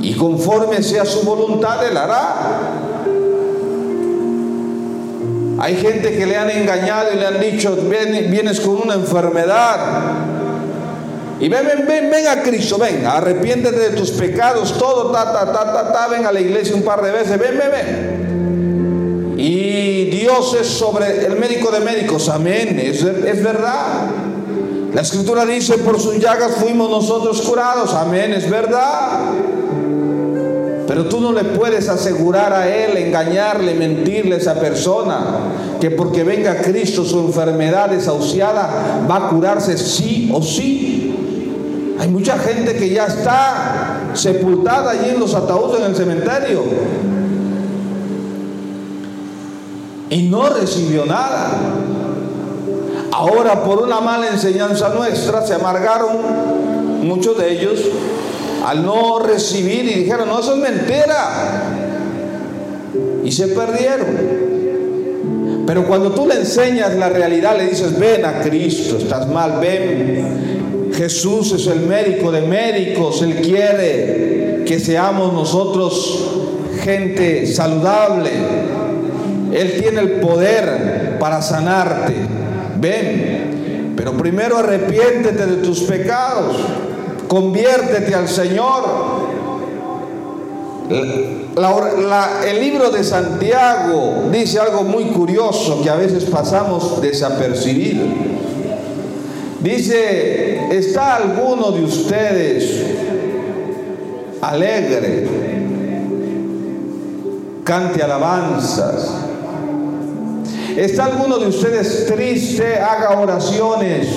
Y 0.00 0.14
conforme 0.14 0.82
sea 0.82 1.04
su 1.04 1.22
voluntad, 1.22 1.84
Él 1.86 1.96
hará. 1.96 2.34
Hay 5.58 5.76
gente 5.76 6.16
que 6.16 6.26
le 6.26 6.36
han 6.36 6.50
engañado 6.50 7.12
y 7.12 7.16
le 7.16 7.26
han 7.26 7.40
dicho, 7.40 7.76
vienes 7.76 8.60
con 8.60 8.82
una 8.82 8.94
enfermedad. 8.94 9.78
Y 11.40 11.48
ven, 11.48 11.66
ven, 11.66 11.86
ven, 11.86 12.10
ven 12.10 12.26
a 12.28 12.42
Cristo, 12.42 12.78
ven, 12.78 13.04
arrepiéntete 13.04 13.78
de 13.78 13.90
tus 13.90 14.10
pecados, 14.12 14.78
todo, 14.78 15.12
ta, 15.12 15.32
ta, 15.32 15.52
ta, 15.52 15.72
ta, 15.72 15.92
ta, 15.92 16.08
ven 16.08 16.24
a 16.24 16.32
la 16.32 16.40
iglesia 16.40 16.74
un 16.74 16.82
par 16.82 17.02
de 17.02 17.10
veces, 17.10 17.38
ven, 17.38 17.58
ven, 17.58 17.70
ven. 17.70 19.36
Y 19.38 19.75
Dios 20.04 20.56
es 20.60 20.66
sobre 20.66 21.26
el 21.26 21.36
médico 21.36 21.70
de 21.70 21.80
médicos, 21.80 22.28
amén, 22.28 22.78
es, 22.78 23.02
es 23.02 23.42
verdad. 23.42 24.10
La 24.94 25.02
escritura 25.02 25.44
dice, 25.44 25.78
por 25.78 26.00
sus 26.00 26.18
llagas 26.18 26.52
fuimos 26.56 26.88
nosotros 26.88 27.42
curados, 27.42 27.92
amén, 27.92 28.32
es 28.32 28.48
verdad. 28.48 29.20
Pero 30.86 31.06
tú 31.06 31.20
no 31.20 31.32
le 31.32 31.44
puedes 31.44 31.88
asegurar 31.88 32.52
a 32.52 32.68
él, 32.68 32.96
engañarle, 32.96 33.74
mentirle 33.74 34.36
a 34.36 34.38
esa 34.38 34.54
persona, 34.54 35.20
que 35.80 35.90
porque 35.90 36.22
venga 36.22 36.62
Cristo 36.62 37.04
su 37.04 37.18
enfermedad 37.18 37.90
desahuciada 37.90 39.04
va 39.10 39.26
a 39.26 39.28
curarse 39.28 39.76
sí 39.76 40.30
o 40.32 40.40
sí. 40.42 41.14
Hay 41.98 42.08
mucha 42.08 42.38
gente 42.38 42.76
que 42.76 42.90
ya 42.90 43.06
está 43.06 44.12
sepultada 44.14 44.92
allí 44.92 45.10
en 45.10 45.20
los 45.20 45.34
ataúdes 45.34 45.80
en 45.80 45.86
el 45.86 45.96
cementerio 45.96 46.62
y 50.10 50.22
no 50.22 50.48
recibió 50.48 51.04
nada. 51.06 51.50
Ahora 53.12 53.64
por 53.64 53.82
una 53.82 54.00
mala 54.00 54.28
enseñanza 54.28 54.90
nuestra 54.90 55.46
se 55.46 55.54
amargaron 55.54 56.18
muchos 57.02 57.38
de 57.38 57.52
ellos 57.52 57.80
al 58.64 58.84
no 58.84 59.20
recibir 59.20 59.84
y 59.84 60.00
dijeron, 60.00 60.28
no, 60.28 60.40
eso 60.40 60.54
es 60.54 60.60
mentira. 60.60 61.62
Y 63.24 63.32
se 63.32 63.48
perdieron. 63.48 64.46
Pero 65.66 65.86
cuando 65.86 66.12
tú 66.12 66.26
le 66.26 66.34
enseñas 66.34 66.94
la 66.94 67.08
realidad, 67.08 67.56
le 67.56 67.66
dices, 67.66 67.98
ven 67.98 68.24
a 68.24 68.40
Cristo, 68.40 68.98
estás 68.98 69.28
mal, 69.28 69.58
ven. 69.60 70.92
Jesús 70.94 71.52
es 71.52 71.66
el 71.66 71.80
médico 71.80 72.30
de 72.30 72.42
médicos, 72.42 73.22
Él 73.22 73.36
quiere 73.42 74.62
que 74.66 74.78
seamos 74.78 75.32
nosotros 75.32 76.30
gente 76.82 77.46
saludable, 77.46 78.30
él 79.56 79.80
tiene 79.80 80.00
el 80.02 80.10
poder 80.20 81.16
para 81.18 81.40
sanarte. 81.40 82.14
Ven, 82.78 83.94
pero 83.96 84.12
primero 84.12 84.58
arrepiéntete 84.58 85.46
de 85.46 85.56
tus 85.62 85.80
pecados. 85.84 86.56
Conviértete 87.26 88.14
al 88.14 88.28
Señor. 88.28 88.84
el 92.46 92.60
libro 92.60 92.90
de 92.90 93.02
Santiago 93.02 94.28
dice 94.30 94.60
algo 94.60 94.82
muy 94.82 95.04
curioso 95.06 95.82
que 95.82 95.88
a 95.88 95.96
veces 95.96 96.24
pasamos 96.26 97.00
desapercibido. 97.00 98.04
Dice, 99.62 100.68
¿está 100.70 101.16
alguno 101.16 101.70
de 101.70 101.82
ustedes 101.82 102.84
alegre? 104.42 105.26
Cante 107.64 108.02
alabanzas 108.02 109.25
¿Está 110.76 111.06
alguno 111.06 111.38
de 111.38 111.46
ustedes 111.46 112.06
triste? 112.06 112.76
Haga 112.76 113.18
oraciones. 113.18 114.08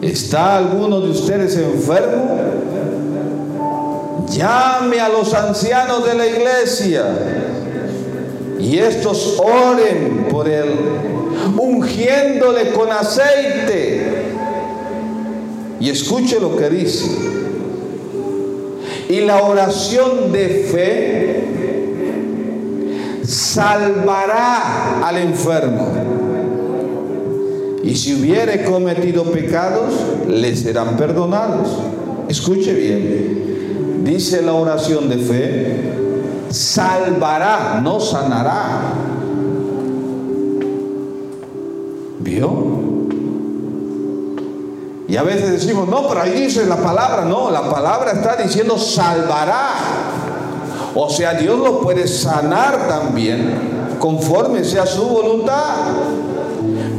¿Está 0.00 0.58
alguno 0.58 1.00
de 1.00 1.10
ustedes 1.10 1.56
enfermo? 1.56 2.38
Llame 4.30 5.00
a 5.00 5.08
los 5.08 5.34
ancianos 5.34 6.06
de 6.06 6.14
la 6.14 6.26
iglesia 6.26 7.04
y 8.60 8.78
estos 8.78 9.40
oren 9.40 10.28
por 10.30 10.48
él, 10.48 10.70
ungiéndole 11.58 12.70
con 12.70 12.90
aceite. 12.92 14.06
Y 15.80 15.90
escuche 15.90 16.38
lo 16.38 16.56
que 16.56 16.70
dice. 16.70 17.10
Y 19.08 19.20
la 19.22 19.42
oración 19.42 20.30
de 20.30 20.48
fe 20.72 21.61
salvará 23.24 25.06
al 25.06 25.18
enfermo. 25.18 25.88
Y 27.82 27.96
si 27.96 28.14
hubiere 28.14 28.64
cometido 28.64 29.24
pecados, 29.24 29.92
le 30.28 30.54
serán 30.56 30.96
perdonados. 30.96 31.68
escuche 32.28 32.72
bien, 32.72 34.02
dice 34.04 34.40
la 34.42 34.52
oración 34.52 35.08
de 35.08 35.18
fe, 35.18 35.92
salvará, 36.50 37.80
no 37.82 37.98
sanará. 37.98 38.94
¿Vio? 42.20 42.72
Y 45.08 45.16
a 45.16 45.22
veces 45.24 45.50
decimos, 45.50 45.88
no, 45.88 46.08
pero 46.08 46.22
ahí 46.22 46.30
dice 46.30 46.64
la 46.64 46.76
palabra, 46.76 47.24
no, 47.26 47.50
la 47.50 47.68
palabra 47.68 48.12
está 48.12 48.36
diciendo 48.36 48.78
salvará. 48.78 49.74
O 50.94 51.08
sea, 51.08 51.34
Dios 51.34 51.58
lo 51.58 51.80
puede 51.80 52.06
sanar 52.06 52.88
también, 52.88 53.96
conforme 53.98 54.64
sea 54.64 54.86
su 54.86 55.04
voluntad. 55.04 55.76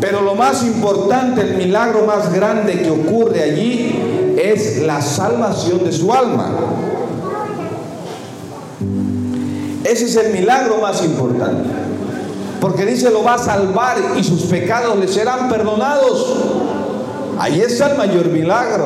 Pero 0.01 0.21
lo 0.21 0.35
más 0.35 0.63
importante, 0.63 1.41
el 1.41 1.55
milagro 1.55 2.05
más 2.05 2.33
grande 2.33 2.81
que 2.81 2.89
ocurre 2.89 3.41
allí 3.43 4.33
es 4.37 4.81
la 4.83 5.01
salvación 5.01 5.83
de 5.83 5.91
su 5.91 6.11
alma. 6.11 6.49
Ese 9.83 10.05
es 10.05 10.15
el 10.15 10.33
milagro 10.33 10.79
más 10.81 11.03
importante. 11.03 11.69
Porque 12.59 12.85
dice, 12.85 13.11
lo 13.11 13.23
va 13.23 13.35
a 13.35 13.37
salvar 13.37 13.97
y 14.17 14.23
sus 14.23 14.43
pecados 14.43 14.97
le 14.97 15.07
serán 15.07 15.49
perdonados. 15.49 16.33
Ahí 17.37 17.61
está 17.61 17.91
el 17.91 17.97
mayor 17.97 18.27
milagro. 18.27 18.85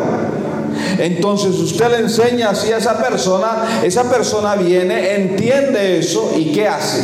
Entonces 1.00 1.56
usted 1.60 1.89
le 1.89 2.00
enseña 2.00 2.50
así 2.50 2.72
a 2.72 2.77
esa 2.77 2.98
persona, 3.01 3.82
esa 3.84 4.10
persona 4.10 4.56
viene, 4.56 5.15
entiende 5.15 6.00
eso 6.00 6.32
y 6.38 6.51
¿qué 6.51 6.67
hace? 6.67 7.03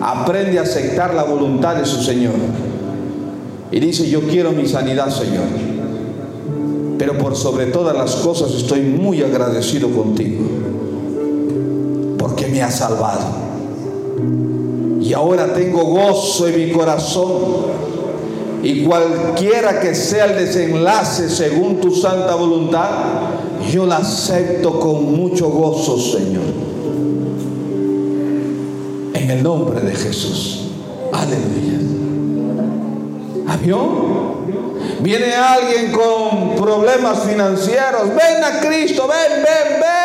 Aprende 0.00 0.58
a 0.58 0.62
aceptar 0.62 1.14
la 1.14 1.24
voluntad 1.24 1.76
de 1.76 1.86
su 1.86 2.02
Señor. 2.02 2.34
Y 3.70 3.80
dice, 3.80 4.08
yo 4.08 4.22
quiero 4.22 4.52
mi 4.52 4.68
sanidad, 4.68 5.10
Señor. 5.10 5.44
Pero 6.98 7.18
por 7.18 7.34
sobre 7.34 7.66
todas 7.66 7.96
las 7.96 8.14
cosas 8.16 8.52
estoy 8.52 8.82
muy 8.82 9.22
agradecido 9.22 9.90
contigo. 9.90 10.44
Porque 12.18 12.46
me 12.46 12.62
has 12.62 12.76
salvado. 12.76 13.24
Y 15.00 15.12
ahora 15.12 15.52
tengo 15.52 15.84
gozo 15.84 16.46
en 16.48 16.66
mi 16.66 16.72
corazón 16.72 17.32
y 18.64 18.82
cualquiera 18.84 19.78
que 19.78 19.94
sea 19.94 20.24
el 20.24 20.36
desenlace 20.36 21.28
según 21.28 21.80
tu 21.80 21.94
santa 21.94 22.34
voluntad, 22.34 22.88
yo 23.70 23.84
la 23.86 23.98
acepto 23.98 24.80
con 24.80 25.14
mucho 25.14 25.50
gozo, 25.50 25.98
Señor. 25.98 26.42
En 29.12 29.30
el 29.30 29.42
nombre 29.42 29.80
de 29.80 29.94
Jesús. 29.94 30.70
Aleluya. 31.12 31.78
¿Avión? 33.48 34.24
Viene 35.00 35.34
alguien 35.34 35.92
con 35.92 36.56
problemas 36.56 37.24
financieros. 37.24 38.08
Ven 38.08 38.42
a 38.42 38.60
Cristo, 38.60 39.06
ven, 39.06 39.42
ven, 39.42 39.80
ven. 39.80 40.03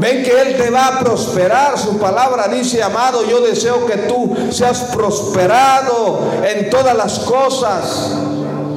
Ven 0.00 0.22
que 0.22 0.30
Él 0.30 0.56
te 0.56 0.70
va 0.70 0.86
a 0.86 0.98
prosperar. 1.00 1.78
Su 1.78 1.98
palabra 1.98 2.48
dice, 2.48 2.82
amado, 2.82 3.22
yo 3.28 3.42
deseo 3.42 3.84
que 3.84 3.98
tú 3.98 4.34
seas 4.50 4.84
prosperado 4.94 6.20
en 6.42 6.70
todas 6.70 6.96
las 6.96 7.18
cosas, 7.18 8.16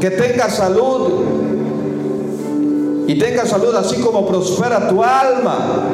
que 0.02 0.12
tengas 0.12 0.58
salud. 0.58 1.24
Y 3.08 3.18
tengas 3.18 3.50
salud 3.50 3.74
así 3.74 4.02
como 4.02 4.28
prospera 4.28 4.90
tu 4.90 5.02
alma. 5.02 5.86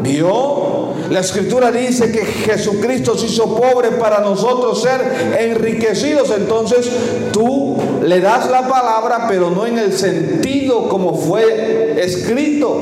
¿Vio? 0.00 0.94
La 1.10 1.20
escritura 1.20 1.72
dice 1.72 2.12
que 2.12 2.24
Jesucristo 2.24 3.18
se 3.18 3.26
hizo 3.26 3.56
pobre 3.56 3.92
para 3.92 4.20
nosotros 4.20 4.80
ser 4.80 5.36
enriquecidos. 5.40 6.30
Entonces 6.30 6.88
tú 7.32 7.76
le 8.04 8.20
das 8.20 8.48
la 8.48 8.68
palabra, 8.68 9.26
pero 9.28 9.50
no 9.50 9.66
en 9.66 9.78
el 9.78 9.92
sentido 9.92 10.88
como 10.88 11.16
fue 11.16 12.00
escrito 12.00 12.80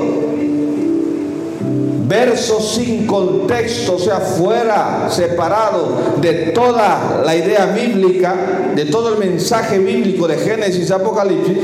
versos 2.06 2.74
sin 2.74 3.06
contexto, 3.06 3.96
o 3.96 3.98
sea, 3.98 4.20
fuera, 4.20 5.08
separado 5.10 6.14
de 6.20 6.50
toda 6.52 7.22
la 7.24 7.34
idea 7.34 7.66
bíblica, 7.66 8.34
de 8.74 8.84
todo 8.86 9.12
el 9.12 9.18
mensaje 9.18 9.78
bíblico 9.78 10.28
de 10.28 10.36
Génesis 10.36 10.90
Apocalipsis, 10.90 11.58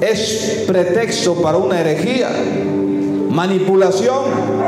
es 0.00 0.64
pretexto 0.66 1.34
para 1.42 1.58
una 1.58 1.80
herejía, 1.80 2.28
manipulación. 3.30 4.66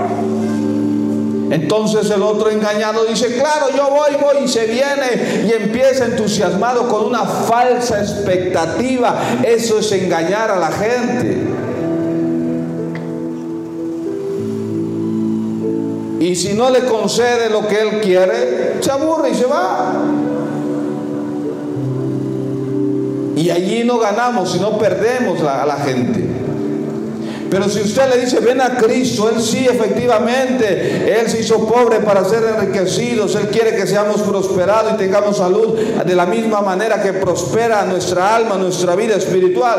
Entonces 1.50 2.10
el 2.10 2.20
otro 2.20 2.50
engañado 2.50 3.06
dice, 3.06 3.36
claro, 3.36 3.68
yo 3.74 3.88
voy, 3.88 4.16
voy 4.20 4.44
y 4.44 4.48
se 4.48 4.66
viene 4.66 5.46
y 5.48 5.52
empieza 5.62 6.04
entusiasmado 6.04 6.88
con 6.88 7.06
una 7.06 7.24
falsa 7.24 8.00
expectativa. 8.00 9.18
Eso 9.42 9.78
es 9.78 9.90
engañar 9.92 10.50
a 10.50 10.58
la 10.58 10.70
gente. 10.70 11.57
Y 16.28 16.36
si 16.36 16.52
no 16.52 16.68
le 16.68 16.80
concede 16.80 17.48
lo 17.48 17.66
que 17.66 17.80
él 17.80 18.00
quiere, 18.02 18.82
se 18.82 18.90
aburre 18.90 19.30
y 19.30 19.34
se 19.34 19.46
va. 19.46 19.94
Y 23.34 23.48
allí 23.48 23.82
no 23.84 23.98
ganamos, 23.98 24.52
sino 24.52 24.76
perdemos 24.76 25.40
a 25.40 25.64
la 25.64 25.76
gente. 25.76 26.22
Pero 27.50 27.66
si 27.70 27.80
usted 27.80 28.10
le 28.10 28.20
dice, 28.20 28.40
ven 28.40 28.60
a 28.60 28.76
Cristo, 28.76 29.30
Él 29.34 29.40
sí, 29.40 29.66
efectivamente, 29.66 31.18
Él 31.18 31.30
se 31.30 31.40
hizo 31.40 31.66
pobre 31.66 32.00
para 32.00 32.22
ser 32.26 32.42
enriquecidos, 32.44 33.34
Él 33.34 33.48
quiere 33.48 33.74
que 33.74 33.86
seamos 33.86 34.20
prosperados 34.20 34.92
y 34.92 34.96
tengamos 34.98 35.38
salud 35.38 35.78
de 35.78 36.14
la 36.14 36.26
misma 36.26 36.60
manera 36.60 37.02
que 37.02 37.14
prospera 37.14 37.86
nuestra 37.86 38.36
alma, 38.36 38.56
nuestra 38.56 38.94
vida 38.96 39.14
espiritual. 39.16 39.78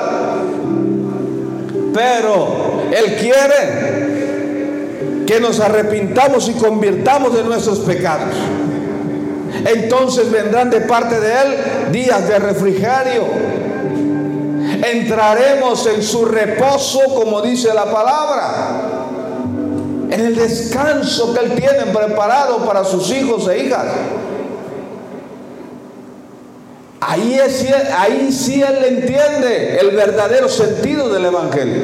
Pero 1.94 2.88
Él 2.92 3.18
quiere 3.18 4.09
que 5.30 5.40
nos 5.40 5.60
arrepintamos 5.60 6.50
y 6.50 6.54
convirtamos 6.54 7.36
de 7.36 7.44
nuestros 7.44 7.78
pecados. 7.82 8.34
Entonces 9.64 10.32
vendrán 10.32 10.72
de 10.72 10.82
parte 10.82 11.20
de 11.20 11.32
Él 11.32 11.92
días 11.92 12.28
de 12.28 12.40
refrigerio. 12.40 13.26
Entraremos 14.92 15.86
en 15.86 16.02
su 16.02 16.26
reposo, 16.26 17.02
como 17.14 17.44
dice 17.44 17.72
la 17.76 17.86
palabra. 17.92 18.82
En 20.10 20.20
el 20.20 20.36
descanso 20.36 21.32
que 21.32 21.46
Él 21.46 21.52
tiene 21.52 21.94
preparado 21.94 22.66
para 22.66 22.84
sus 22.84 23.12
hijos 23.12 23.48
e 23.50 23.66
hijas. 23.66 23.86
Ahí, 27.02 27.36
es, 27.36 27.72
ahí 27.96 28.32
sí 28.32 28.64
Él 28.64 28.84
entiende 28.84 29.78
el 29.80 29.96
verdadero 29.96 30.50
sentido 30.50 31.08
del 31.08 31.26
Evangelio. 31.26 31.84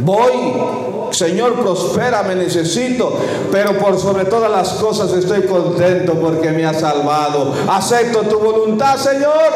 Voy 0.00 0.89
Señor, 1.10 1.54
prospera, 1.60 2.22
me 2.22 2.34
necesito, 2.34 3.18
pero 3.50 3.76
por 3.78 3.98
sobre 3.98 4.24
todas 4.24 4.50
las 4.50 4.70
cosas 4.74 5.12
estoy 5.12 5.42
contento 5.42 6.14
porque 6.14 6.50
me 6.50 6.64
ha 6.64 6.74
salvado. 6.74 7.54
Acepto 7.68 8.20
tu 8.22 8.38
voluntad, 8.38 8.96
Señor. 8.96 9.50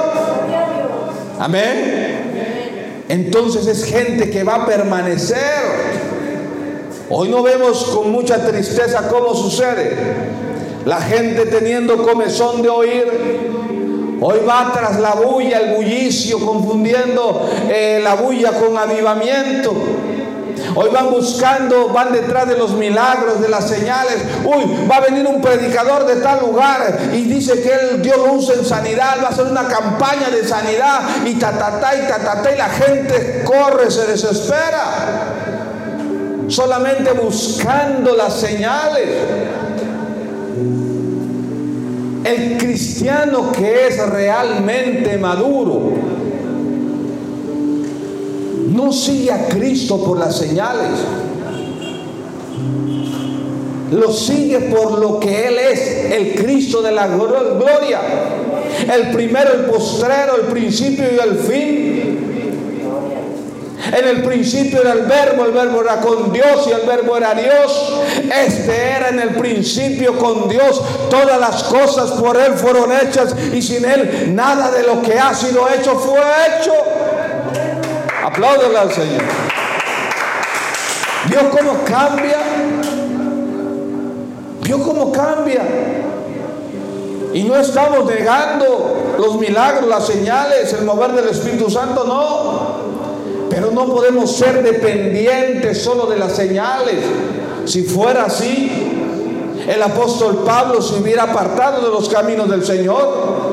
Amén. 1.38 3.04
Entonces 3.08 3.66
es 3.66 3.84
gente 3.84 4.30
que 4.30 4.44
va 4.44 4.56
a 4.56 4.66
permanecer. 4.66 5.94
Hoy 7.10 7.28
no 7.28 7.42
vemos 7.42 7.84
con 7.84 8.10
mucha 8.10 8.46
tristeza 8.46 9.08
cómo 9.08 9.34
sucede. 9.34 9.96
La 10.84 11.00
gente 11.00 11.46
teniendo 11.46 12.02
comezón 12.02 12.62
de 12.62 12.68
oír, 12.68 13.44
Hoy 14.26 14.38
va 14.48 14.72
tras 14.72 15.00
la 15.00 15.14
bulla, 15.16 15.58
el 15.58 15.74
bullicio, 15.74 16.38
confundiendo 16.38 17.46
eh, 17.68 18.00
la 18.02 18.14
bulla 18.14 18.52
con 18.52 18.78
avivamiento. 18.78 19.74
Hoy 20.74 20.90
van 20.92 21.10
buscando, 21.10 21.88
van 21.88 22.12
detrás 22.12 22.48
de 22.48 22.56
los 22.56 22.72
milagros, 22.72 23.40
de 23.40 23.48
las 23.48 23.68
señales. 23.68 24.16
Uy, 24.44 24.86
va 24.90 24.96
a 24.96 25.00
venir 25.00 25.26
un 25.26 25.40
predicador 25.40 26.06
de 26.06 26.16
tal 26.16 26.40
lugar 26.40 26.98
y 27.12 27.22
dice 27.22 27.60
que 27.62 27.72
él, 27.72 28.02
Dios 28.02 28.16
lo 28.16 28.34
usa 28.34 28.54
en 28.54 28.64
sanidad, 28.64 29.18
va 29.22 29.28
a 29.28 29.30
hacer 29.30 29.46
una 29.46 29.66
campaña 29.66 30.30
de 30.30 30.46
sanidad 30.46 31.00
y 31.24 31.34
ta, 31.34 31.52
ta, 31.52 31.80
ta, 31.80 31.94
y 31.94 32.06
ta, 32.08 32.18
ta, 32.18 32.42
ta, 32.42 32.54
y 32.54 32.58
la 32.58 32.68
gente 32.68 33.44
corre, 33.44 33.90
se 33.90 34.06
desespera. 34.06 34.84
Solamente 36.48 37.12
buscando 37.12 38.14
las 38.14 38.34
señales. 38.34 39.08
El 42.24 42.56
cristiano 42.58 43.52
que 43.52 43.88
es 43.88 43.98
realmente 44.08 45.18
maduro 45.18 45.93
no 48.74 48.92
sigue 48.92 49.30
a 49.30 49.48
Cristo 49.48 50.02
por 50.02 50.18
las 50.18 50.36
señales. 50.36 50.98
Lo 53.92 54.12
sigue 54.12 54.58
por 54.60 54.98
lo 54.98 55.20
que 55.20 55.46
Él 55.46 55.58
es, 55.58 56.10
el 56.10 56.34
Cristo 56.34 56.82
de 56.82 56.90
la 56.90 57.06
gloria. 57.06 58.00
El 58.92 59.12
primero, 59.12 59.52
el 59.52 59.64
postrero, 59.66 60.36
el 60.36 60.46
principio 60.52 61.04
y 61.04 61.28
el 61.28 61.38
fin. 61.38 62.24
En 63.92 64.08
el 64.08 64.24
principio 64.24 64.80
era 64.80 64.94
el 64.94 65.02
verbo, 65.02 65.44
el 65.44 65.52
verbo 65.52 65.82
era 65.82 66.00
con 66.00 66.32
Dios 66.32 66.66
y 66.66 66.72
el 66.72 66.86
verbo 66.86 67.16
era 67.16 67.34
Dios. 67.34 67.92
Este 68.44 68.90
era 68.90 69.10
en 69.10 69.20
el 69.20 69.36
principio 69.36 70.18
con 70.18 70.48
Dios. 70.48 70.82
Todas 71.10 71.38
las 71.38 71.62
cosas 71.64 72.10
por 72.12 72.36
Él 72.36 72.54
fueron 72.54 72.90
hechas 72.92 73.36
y 73.52 73.62
sin 73.62 73.84
Él 73.84 74.34
nada 74.34 74.72
de 74.72 74.82
lo 74.82 75.00
que 75.02 75.16
ha 75.16 75.32
sido 75.32 75.68
hecho 75.68 75.96
fue 75.96 76.18
hecho. 76.18 76.72
Apláudele 78.24 78.78
al 78.78 78.90
Señor. 78.90 79.22
¿Vio 81.28 81.50
cómo 81.50 81.84
cambia? 81.84 82.38
¿Vio 84.62 84.82
cómo 84.82 85.12
cambia? 85.12 85.62
Y 87.34 87.42
no 87.42 87.54
estamos 87.54 88.06
negando 88.06 89.16
los 89.18 89.38
milagros, 89.38 89.86
las 89.90 90.06
señales, 90.06 90.72
el 90.72 90.86
mover 90.86 91.12
del 91.12 91.28
Espíritu 91.28 91.68
Santo, 91.68 92.04
no. 92.06 93.50
Pero 93.50 93.70
no 93.72 93.84
podemos 93.92 94.34
ser 94.34 94.62
dependientes 94.62 95.82
solo 95.82 96.06
de 96.06 96.18
las 96.18 96.34
señales. 96.34 97.04
Si 97.66 97.82
fuera 97.82 98.24
así, 98.24 98.72
el 99.68 99.82
apóstol 99.82 100.44
Pablo 100.46 100.80
se 100.80 100.94
hubiera 100.94 101.24
apartado 101.24 101.82
de 101.82 101.90
los 101.90 102.08
caminos 102.08 102.48
del 102.48 102.64
Señor. 102.64 103.52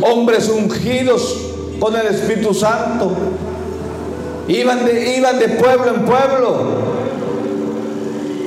Hombres 0.00 0.48
ungidos 0.48 1.51
con 1.82 1.96
el 1.96 2.06
Espíritu 2.06 2.54
Santo. 2.54 3.10
Iban 4.46 4.84
de, 4.84 5.58
pueblo 5.60 5.92
en 5.92 6.04
pueblo. 6.04 6.92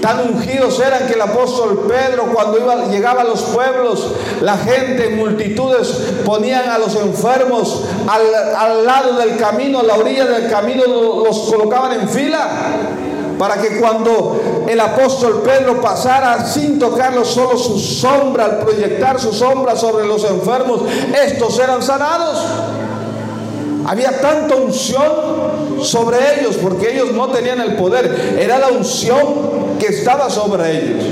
Tan 0.02 0.22
ungidos 0.22 0.80
eran 0.80 1.06
que 1.06 1.16
el 1.16 1.22
apóstol 1.22 1.86
Pedro 1.86 2.28
cuando 2.34 2.60
iba, 2.60 2.86
llegaba 2.86 3.22
a 3.22 3.24
los 3.26 3.42
pueblos, 3.42 4.08
la 4.42 4.56
gente, 4.58 5.10
multitudes, 5.10 5.88
ponían 6.24 6.70
a 6.70 6.78
los 6.78 6.96
enfermos 6.96 7.84
al, 8.08 8.56
al 8.56 8.86
lado 8.86 9.18
del 9.18 9.36
camino, 9.36 9.80
a 9.80 9.84
la 9.84 9.96
orilla 9.96 10.26
del 10.28 10.50
camino, 10.50 10.84
los 10.86 11.38
colocaban 11.50 11.92
en 12.00 12.08
fila 12.08 12.48
para 13.38 13.58
que 13.62 13.80
cuando 13.82 14.66
el 14.66 14.80
apóstol 14.80 15.42
Pedro 15.44 15.82
pasara 15.82 16.46
sin 16.46 16.80
tocarlo 16.80 17.26
solo 17.26 17.58
su 17.58 17.78
sombra, 17.78 18.46
al 18.46 18.60
proyectar 18.60 19.20
su 19.20 19.34
sombra 19.34 19.76
sobre 19.76 20.08
los 20.08 20.24
enfermos, 20.24 20.82
estos 21.22 21.60
eran 21.60 21.84
sanados. 21.84 22.40
Había 23.86 24.20
tanta 24.20 24.56
unción 24.56 25.12
sobre 25.82 26.18
ellos 26.40 26.58
porque 26.62 26.94
ellos 26.94 27.12
no 27.14 27.30
tenían 27.30 27.62
el 27.62 27.76
poder, 27.76 28.38
era 28.40 28.58
la 28.58 28.70
unción 28.70 29.78
que 29.80 29.88
estaba 29.88 30.30
sobre 30.30 30.78
ellos. 30.78 31.04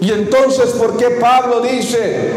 Y 0.00 0.10
entonces, 0.10 0.70
¿por 0.70 0.96
qué 0.96 1.10
Pablo 1.10 1.60
dice, 1.60 2.30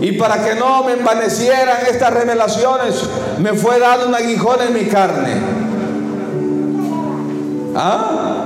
y 0.00 0.12
para 0.12 0.44
que 0.44 0.54
no 0.54 0.84
me 0.84 0.92
envanecieran 0.92 1.78
estas 1.90 2.12
revelaciones, 2.12 3.02
me 3.38 3.54
fue 3.54 3.78
dado 3.78 4.08
un 4.08 4.14
aguijón 4.14 4.60
en 4.62 4.74
mi 4.74 4.84
carne. 4.84 5.34
¿Ah? 7.74 8.45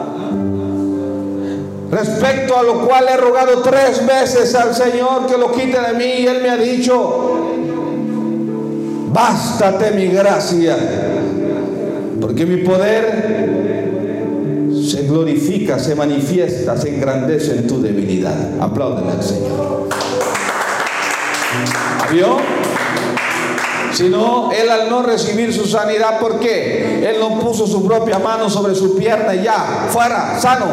Respecto 1.91 2.57
a 2.57 2.63
lo 2.63 2.87
cual 2.87 3.07
he 3.13 3.17
rogado 3.17 3.63
tres 3.63 4.07
veces 4.07 4.55
al 4.55 4.75
Señor 4.75 5.27
que 5.27 5.37
lo 5.37 5.51
quite 5.51 5.81
de 5.81 5.93
mí 5.95 6.23
y 6.23 6.27
Él 6.27 6.41
me 6.41 6.51
ha 6.51 6.57
dicho, 6.57 7.51
bástate 9.13 9.91
mi 9.91 10.07
gracia, 10.07 10.77
porque 12.21 12.47
mi 12.47 12.59
poder 12.59 13.51
se 14.89 15.03
glorifica, 15.03 15.79
se 15.79 15.97
manifiesta, 15.97 16.77
se 16.77 16.95
engrandece 16.95 17.57
en 17.57 17.67
tu 17.67 17.83
debilidad. 17.83 18.37
Apláudele 18.61 19.11
al 19.11 19.23
Señor. 19.23 19.89
¿Vio? 22.13 22.37
Sino 23.93 24.51
él 24.53 24.71
al 24.71 24.89
no 24.89 25.03
recibir 25.03 25.53
su 25.53 25.67
sanidad, 25.67 26.21
¿por 26.21 26.39
qué? 26.39 27.09
Él 27.09 27.17
no 27.19 27.41
puso 27.41 27.67
su 27.67 27.87
propia 27.87 28.19
mano 28.19 28.49
sobre 28.49 28.75
su 28.75 28.97
pierna 28.97 29.35
y 29.35 29.43
ya, 29.43 29.89
fuera, 29.91 30.39
sano. 30.39 30.67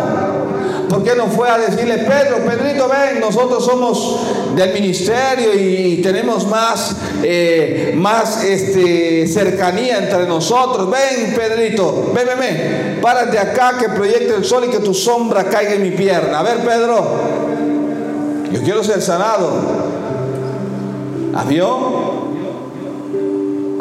¿Por 0.89 1.04
qué 1.04 1.15
no 1.15 1.28
fue 1.28 1.50
a 1.50 1.58
decirle, 1.58 1.97
Pedro, 1.97 2.38
Pedrito, 2.45 2.88
ven, 2.88 3.19
nosotros 3.19 3.65
somos 3.65 4.19
del 4.56 4.73
ministerio 4.73 5.54
y 5.54 6.02
tenemos 6.02 6.47
más, 6.47 6.95
eh, 7.23 7.93
más 7.95 8.43
este, 8.43 9.28
cercanía 9.28 9.97
entre 9.97 10.26
nosotros? 10.26 10.89
Ven, 10.89 11.36
Pedrito, 11.36 12.12
ven, 12.15 12.26
ven, 12.28 12.39
ven, 12.39 13.00
párate 13.02 13.38
acá 13.38 13.78
que 13.80 13.89
proyecte 13.89 14.36
el 14.36 14.45
sol 14.45 14.65
y 14.65 14.69
que 14.69 14.80
tu 14.80 14.93
sombra 14.93 15.45
caiga 15.45 15.73
en 15.73 15.84
mi 15.84 15.91
pierna. 15.91 16.39
A 16.39 16.43
ver, 16.43 16.60
Pedro, 16.60 17.06
yo 18.52 18.62
quiero 18.63 18.84
ser 18.84 19.02
sanado. 19.02 19.88
¿Vio? 21.47 21.67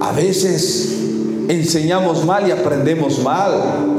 A 0.01 0.13
veces 0.13 0.95
enseñamos 1.49 2.25
mal 2.25 2.47
y 2.47 2.53
aprendemos 2.53 3.19
mal. 3.21 3.96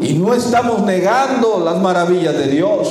Y 0.00 0.14
no 0.14 0.34
estamos 0.34 0.82
negando 0.82 1.62
las 1.64 1.78
maravillas 1.78 2.36
de 2.36 2.46
Dios. 2.48 2.88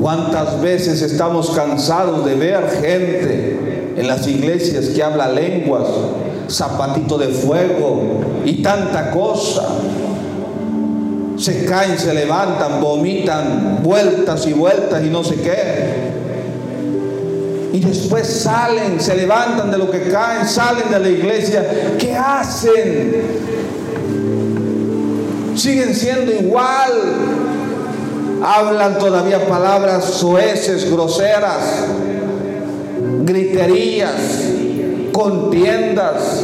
¿Cuántas 0.00 0.60
veces 0.60 1.02
estamos 1.02 1.50
cansados 1.50 2.24
de 2.24 2.34
ver 2.34 2.68
gente 2.80 3.94
en 3.96 4.06
las 4.06 4.26
iglesias 4.26 4.86
que 4.86 5.02
habla 5.02 5.28
lenguas, 5.28 5.84
zapatito 6.48 7.18
de 7.18 7.28
fuego 7.28 8.20
y 8.44 8.62
tanta 8.62 9.10
cosa? 9.10 9.68
Se 11.36 11.64
caen, 11.64 11.98
se 11.98 12.14
levantan, 12.14 12.80
vomitan, 12.80 13.80
vueltas 13.82 14.46
y 14.46 14.52
vueltas 14.52 15.02
y 15.04 15.10
no 15.10 15.24
sé 15.24 15.36
qué 15.36 16.14
y 17.74 17.80
después 17.80 18.24
salen, 18.28 19.00
se 19.00 19.16
levantan 19.16 19.68
de 19.68 19.78
lo 19.78 19.90
que 19.90 20.02
caen, 20.02 20.46
salen 20.46 20.88
de 20.92 21.00
la 21.00 21.08
iglesia. 21.08 21.96
¿Qué 21.98 22.14
hacen? 22.14 23.14
Siguen 25.54 25.94
siendo 25.94 26.32
igual. 26.32 26.92
Hablan 28.42 28.98
todavía 28.98 29.46
palabras 29.46 30.04
soeces, 30.04 30.90
groseras, 30.90 31.64
griterías, 33.24 34.12
contiendas, 35.12 36.42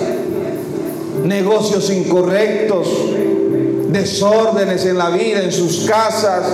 negocios 1.25 1.91
incorrectos, 1.91 2.89
desórdenes 3.89 4.87
en 4.87 4.97
la 4.97 5.11
vida, 5.11 5.43
en 5.43 5.53
sus 5.53 5.81
casas 5.81 6.47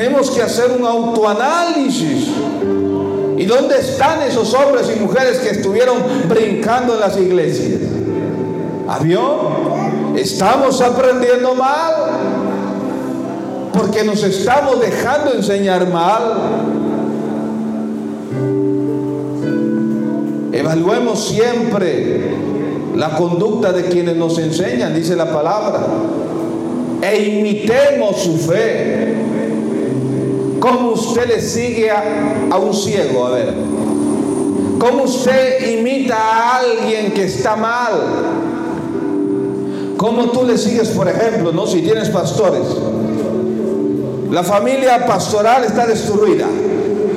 tenemos 0.00 0.30
que 0.30 0.40
hacer 0.40 0.70
un 0.70 0.86
autoanálisis. 0.86 2.28
¿Y 3.36 3.44
dónde 3.44 3.78
están 3.78 4.22
esos 4.22 4.54
hombres 4.54 4.86
y 4.96 4.98
mujeres 4.98 5.38
que 5.40 5.50
estuvieron 5.50 5.98
brincando 6.26 6.94
en 6.94 7.00
las 7.00 7.18
iglesias? 7.18 7.82
¿Avión? 8.90 10.16
Estamos 10.16 10.80
aprendiendo 10.80 11.54
mal. 11.54 11.94
Porque 13.72 14.02
nos 14.02 14.24
estamos 14.24 14.80
dejando 14.80 15.32
enseñar 15.32 15.88
mal. 15.88 16.22
Evaluemos 20.52 21.24
siempre 21.24 22.34
la 22.96 23.10
conducta 23.16 23.72
de 23.72 23.84
quienes 23.84 24.16
nos 24.16 24.36
enseñan, 24.38 24.92
dice 24.92 25.14
la 25.14 25.32
palabra. 25.32 25.86
E 27.00 27.38
imitemos 27.38 28.20
su 28.20 28.38
fe. 28.38 29.14
¿Cómo 30.58 30.90
usted 30.90 31.28
le 31.28 31.40
sigue 31.40 31.92
a, 31.92 32.58
un 32.58 32.74
ciego? 32.74 33.28
A 33.28 33.30
ver. 33.30 33.54
¿Cómo 34.80 35.04
usted 35.04 35.78
imita 35.78 36.16
a 36.16 36.56
alguien 36.56 37.12
que 37.12 37.26
está 37.26 37.54
mal? 37.54 38.49
¿Cómo 40.00 40.30
tú 40.30 40.46
le 40.46 40.56
sigues, 40.56 40.88
por 40.88 41.06
ejemplo, 41.06 41.52
no? 41.52 41.66
Si 41.66 41.82
tienes 41.82 42.08
pastores. 42.08 42.62
La 44.30 44.42
familia 44.42 45.04
pastoral 45.04 45.62
está 45.64 45.86
destruida. 45.86 46.46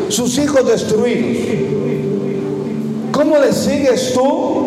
Sus 0.10 0.38
hijos 0.38 0.68
destruidos. 0.68 1.38
¿Cómo 3.14 3.38
le 3.38 3.54
sigues 3.54 4.14
tú? 4.14 4.66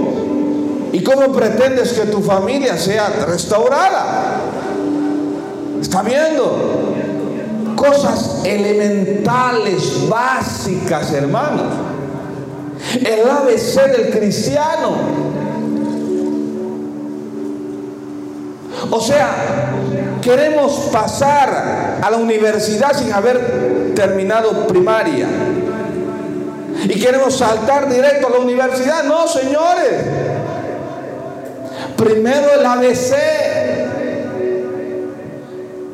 ¿Y 0.95 1.03
cómo 1.03 1.31
pretendes 1.31 1.93
que 1.93 2.07
tu 2.07 2.23
familia 2.23 2.79
sea 2.79 3.11
restaurada? 3.27 4.41
¿Está 5.83 6.01
viendo? 6.01 6.87
cosas 7.77 8.41
elementales, 8.47 10.09
básicas, 10.09 11.13
hermanos. 11.13 11.71
El 12.95 13.29
ABC 13.29 13.93
del 13.95 14.11
cristiano. 14.19 15.26
O 18.91 19.01
sea, 19.01 19.31
queremos 20.23 20.89
pasar 20.93 21.99
a 22.03 22.11
la 22.11 22.17
universidad 22.17 22.93
sin 22.93 23.13
haber 23.13 23.95
terminado 23.95 24.67
primaria. 24.67 25.27
Y 26.85 27.01
queremos 27.01 27.37
saltar 27.37 27.89
directo 27.89 28.29
a 28.29 28.31
la 28.31 28.39
universidad. 28.39 29.05
No, 29.05 29.27
señores. 29.27 30.05
Primero 31.97 32.53
el 32.59 32.67
ABC. 32.67 33.15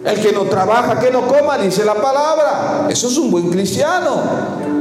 El 0.05 0.21
que 0.21 0.33
no 0.33 0.43
trabaja, 0.43 0.99
que 0.99 1.11
no 1.11 1.27
coma, 1.29 1.57
dice 1.59 1.85
la 1.85 1.95
palabra. 1.95 2.87
Eso 2.91 3.07
es 3.07 3.17
un 3.17 3.31
buen 3.31 3.51
cristiano. 3.51 4.72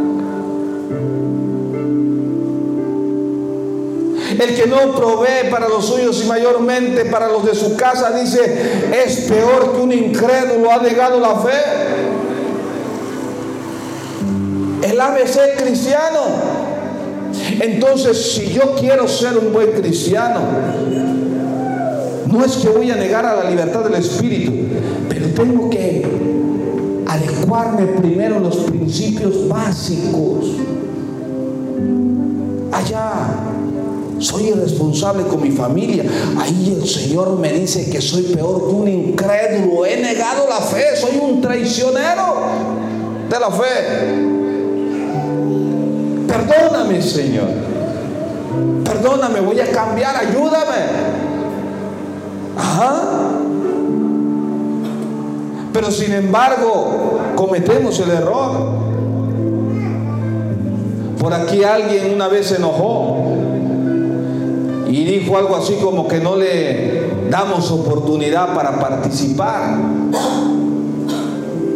El 4.41 4.55
que 4.55 4.65
no 4.65 4.95
provee 4.95 5.51
para 5.51 5.69
los 5.69 5.85
suyos 5.85 6.23
y 6.23 6.27
mayormente 6.27 7.05
para 7.05 7.27
los 7.27 7.45
de 7.45 7.53
su 7.53 7.75
casa, 7.75 8.11
dice, 8.11 8.41
es 9.05 9.27
peor 9.29 9.73
que 9.73 9.81
un 9.81 9.91
incrédulo, 9.91 10.71
ha 10.71 10.79
negado 10.79 11.19
la 11.19 11.35
fe. 11.35 11.59
El 14.89 14.99
ABC 14.99 15.61
cristiano. 15.61 16.21
Entonces, 17.59 18.33
si 18.33 18.51
yo 18.51 18.73
quiero 18.79 19.07
ser 19.07 19.37
un 19.37 19.53
buen 19.53 19.73
cristiano, 19.73 20.39
no 22.25 22.43
es 22.43 22.53
que 22.53 22.69
voy 22.69 22.89
a 22.89 22.95
negar 22.95 23.23
a 23.23 23.43
la 23.43 23.47
libertad 23.47 23.81
del 23.81 23.93
Espíritu, 23.93 24.53
pero 25.07 25.27
tengo 25.35 25.69
que 25.69 26.03
adecuarme 27.05 27.85
primero 27.99 28.37
a 28.37 28.39
los 28.39 28.55
principios 28.57 29.47
básicos. 29.47 30.47
Allá 32.71 33.11
soy 34.21 34.49
irresponsable 34.49 35.23
con 35.23 35.41
mi 35.41 35.51
familia. 35.51 36.03
Ahí 36.39 36.77
el 36.79 36.87
Señor 36.87 37.37
me 37.37 37.51
dice 37.51 37.89
que 37.89 37.99
soy 38.01 38.23
peor 38.23 38.67
que 38.67 38.73
un 38.73 38.87
incrédulo. 38.87 39.85
He 39.85 39.97
negado 39.97 40.47
la 40.47 40.57
fe, 40.57 40.95
soy 40.95 41.19
un 41.21 41.41
traicionero 41.41 42.35
de 43.29 43.39
la 43.39 43.51
fe. 43.51 44.41
Perdóname, 46.27 47.01
Señor. 47.01 47.47
Perdóname, 48.85 49.39
voy 49.41 49.59
a 49.59 49.71
cambiar, 49.71 50.15
ayúdame. 50.15 51.21
Ajá. 52.57 53.01
Pero 55.73 55.91
sin 55.91 56.13
embargo, 56.13 57.19
cometemos 57.35 57.99
el 57.99 58.11
error. 58.11 58.91
Por 61.19 61.33
aquí 61.33 61.63
alguien 61.63 62.13
una 62.13 62.27
vez 62.27 62.47
se 62.47 62.55
enojó 62.57 63.20
y 64.91 65.05
dijo 65.05 65.37
algo 65.37 65.55
así 65.55 65.75
como 65.81 66.05
que 66.07 66.19
no 66.19 66.35
le 66.35 67.03
damos 67.29 67.71
oportunidad 67.71 68.53
para 68.53 68.77
participar. 68.77 69.79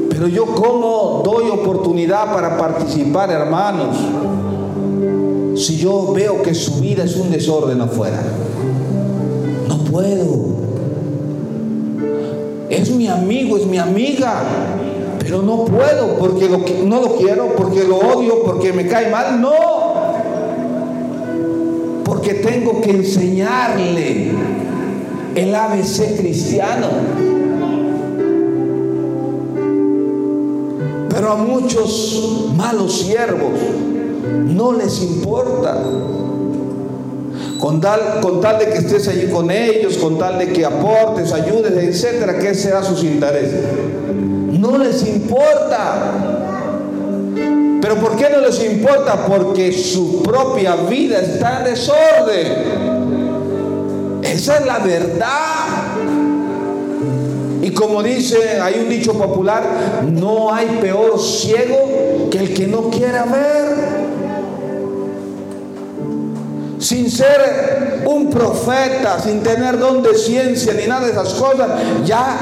Pero 0.09 0.27
yo 0.27 0.45
cómo 0.47 1.21
doy 1.23 1.49
oportunidad 1.49 2.33
para 2.33 2.57
participar, 2.57 3.31
hermanos, 3.31 3.95
si 5.55 5.77
yo 5.77 6.11
veo 6.13 6.41
que 6.41 6.53
su 6.53 6.81
vida 6.81 7.05
es 7.05 7.15
un 7.15 7.31
desorden 7.31 7.79
afuera. 7.79 8.21
No 9.69 9.77
puedo. 9.89 10.55
Es 12.69 12.91
mi 12.91 13.07
amigo, 13.07 13.55
es 13.55 13.65
mi 13.65 13.77
amiga, 13.77 14.43
pero 15.19 15.41
no 15.41 15.63
puedo 15.63 16.17
porque 16.19 16.49
no 16.83 16.99
lo 16.99 17.15
quiero, 17.15 17.55
porque 17.55 17.85
lo 17.85 17.97
odio, 17.97 18.43
porque 18.43 18.73
me 18.73 18.87
cae 18.87 19.09
mal. 19.09 19.39
No 19.39 19.74
tengo 22.45 22.79
que 22.79 22.91
enseñarle 22.91 24.29
el 25.35 25.55
ABC 25.55 26.17
cristiano. 26.17 26.87
Pero 31.09 31.31
a 31.31 31.35
muchos 31.37 32.51
malos 32.55 33.01
siervos 33.01 33.59
no 34.47 34.73
les 34.73 35.01
importa. 35.01 35.81
Con 37.59 37.81
tal, 37.81 37.99
de 38.59 38.65
que 38.65 38.77
estés 38.77 39.07
allí 39.07 39.27
con 39.27 39.49
ellos, 39.49 39.97
con 39.97 40.19
tal 40.19 40.37
de 40.37 40.53
que 40.53 40.65
aportes, 40.65 41.31
ayudes, 41.31 41.71
etcétera, 41.71 42.37
¿qué 42.37 42.53
será 42.53 42.83
sus 42.83 43.03
intereses? 43.03 43.63
No 44.51 44.77
les 44.77 45.07
importa. 45.07 46.34
Pero 47.85 48.01
¿por 48.01 48.15
qué 48.15 48.31
no 48.31 48.41
les 48.41 48.63
importa? 48.63 49.27
Porque 49.27 49.71
su 49.71 50.23
propia 50.23 50.75
vida 50.75 51.19
está 51.19 51.59
en 51.59 51.65
desorden. 51.65 52.47
Esa 54.23 54.57
es 54.57 54.65
la 54.65 54.79
verdad. 54.79 55.67
Y 57.61 57.69
como 57.69 58.01
dice, 58.01 58.59
hay 58.59 58.79
un 58.79 58.89
dicho 58.89 59.13
popular, 59.13 60.01
no 60.11 60.51
hay 60.51 60.79
peor 60.81 61.19
ciego 61.19 62.27
que 62.31 62.39
el 62.39 62.55
que 62.55 62.65
no 62.65 62.89
quiera 62.89 63.23
ver. 63.25 63.75
Sin 66.79 67.11
ser 67.11 68.01
un 68.07 68.31
profeta, 68.31 69.19
sin 69.19 69.43
tener 69.43 69.77
don 69.77 70.01
de 70.01 70.15
ciencia 70.15 70.73
ni 70.73 70.87
nada 70.87 71.05
de 71.05 71.11
esas 71.11 71.35
cosas, 71.35 71.69
ya 72.03 72.35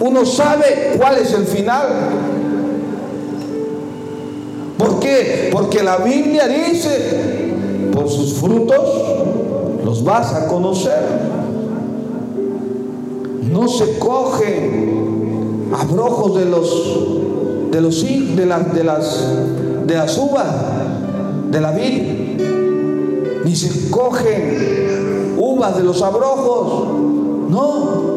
uno 0.00 0.26
sabe 0.26 0.96
cuál 0.98 1.16
es 1.16 1.32
el 1.32 1.46
final. 1.46 2.33
Porque 5.52 5.82
la 5.82 5.98
Biblia 5.98 6.48
dice, 6.48 7.52
por 7.92 8.08
sus 8.08 8.34
frutos 8.34 8.80
los 9.84 10.02
vas 10.04 10.32
a 10.34 10.48
conocer. 10.48 11.02
No 13.50 13.68
se 13.68 13.98
cogen 13.98 15.68
abrojos 15.72 16.36
de 16.36 16.44
los 16.46 17.70
de 17.70 17.80
los 17.80 18.04
de 18.36 18.46
las 18.46 18.74
de 18.74 18.84
las 18.84 19.24
de 19.86 19.94
las 19.94 20.18
uvas 20.18 20.46
de 21.50 21.60
la 21.60 21.72
vid, 21.72 22.02
ni 23.44 23.54
se 23.54 23.90
cogen 23.90 25.36
uvas 25.38 25.76
de 25.76 25.84
los 25.84 26.02
abrojos. 26.02 26.88
No, 27.48 28.13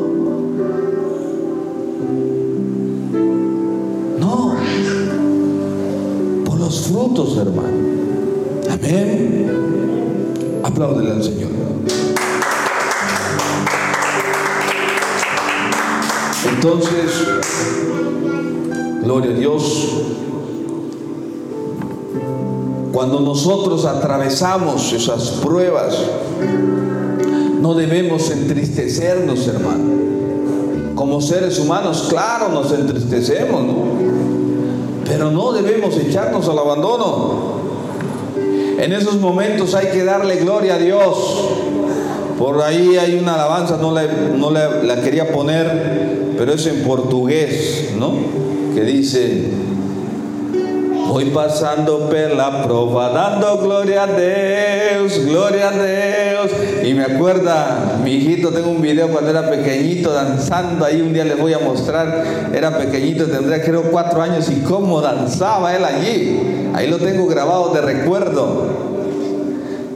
frutos, 6.97 7.38
hermano. 7.38 7.77
Amén. 8.71 9.51
Apláudele 10.63 11.12
al 11.12 11.23
Señor. 11.23 11.51
Entonces, 16.55 17.27
gloria 19.03 19.31
a 19.31 19.36
Dios. 19.36 19.88
Cuando 22.91 23.19
nosotros 23.19 23.86
atravesamos 23.86 24.91
esas 24.91 25.29
pruebas, 25.43 25.95
no 27.62 27.75
debemos 27.75 28.31
entristecernos, 28.31 29.47
hermano. 29.47 29.97
Como 30.95 31.21
seres 31.21 31.60
humanos, 31.60 32.07
claro, 32.10 32.49
nos 32.49 32.71
entristecemos, 32.71 33.63
¿no? 33.63 34.16
Pero 35.17 35.32
no 35.32 35.51
debemos 35.51 35.97
echarnos 35.97 36.47
al 36.47 36.60
abandono. 36.60 37.58
En 38.77 38.93
esos 38.93 39.15
momentos 39.15 39.73
hay 39.73 39.88
que 39.88 40.03
darle 40.03 40.36
gloria 40.36 40.75
a 40.75 40.77
Dios. 40.77 41.17
Por 42.38 42.62
ahí 42.62 42.97
hay 42.97 43.17
una 43.17 43.34
alabanza, 43.34 43.77
no, 43.77 43.91
la, 43.91 44.03
no 44.03 44.51
la 44.51 45.01
quería 45.01 45.32
poner, 45.32 46.36
pero 46.38 46.53
es 46.53 46.67
en 46.67 46.84
portugués, 46.84 47.93
¿no? 47.97 48.13
Que 48.75 48.82
dice, 48.82 49.45
Voy 51.17 51.32
pasando 51.32 52.01
por 52.01 52.36
la 52.36 52.62
prueba, 52.62 53.10
dando 53.10 53.58
gloria 53.58 54.03
a 54.03 54.06
Dios, 54.06 55.25
gloria 55.25 55.69
a 55.69 55.71
Dios. 55.71 56.51
Y 56.84 56.93
me 56.93 57.06
acuerda, 57.06 57.97
mi 58.03 58.12
hijito, 58.12 58.51
tengo 58.51 58.69
un 58.69 58.84
video 58.84 59.08
cuando 59.08 59.32
era 59.32 59.49
pequeñito 59.49 60.13
danzando, 60.13 60.86
ahí 60.86 61.01
un 61.01 61.13
día 61.13 61.25
les 61.25 61.39
voy 61.39 61.53
a 61.53 61.58
mostrar, 61.58 62.51
era 62.53 62.77
pequeñito, 62.77 63.25
tendría 63.25 63.63
creo 63.63 63.89
cuatro 63.89 64.21
años 64.21 64.47
y 64.51 64.62
cómo 64.62 65.01
danzaba 65.01 65.75
él 65.75 65.86
allí. 65.86 66.69
Ahí 66.75 66.88
lo 66.88 66.99
tengo 66.99 67.25
grabado 67.25 67.73
de 67.73 67.82
recuerdo. 67.82 68.96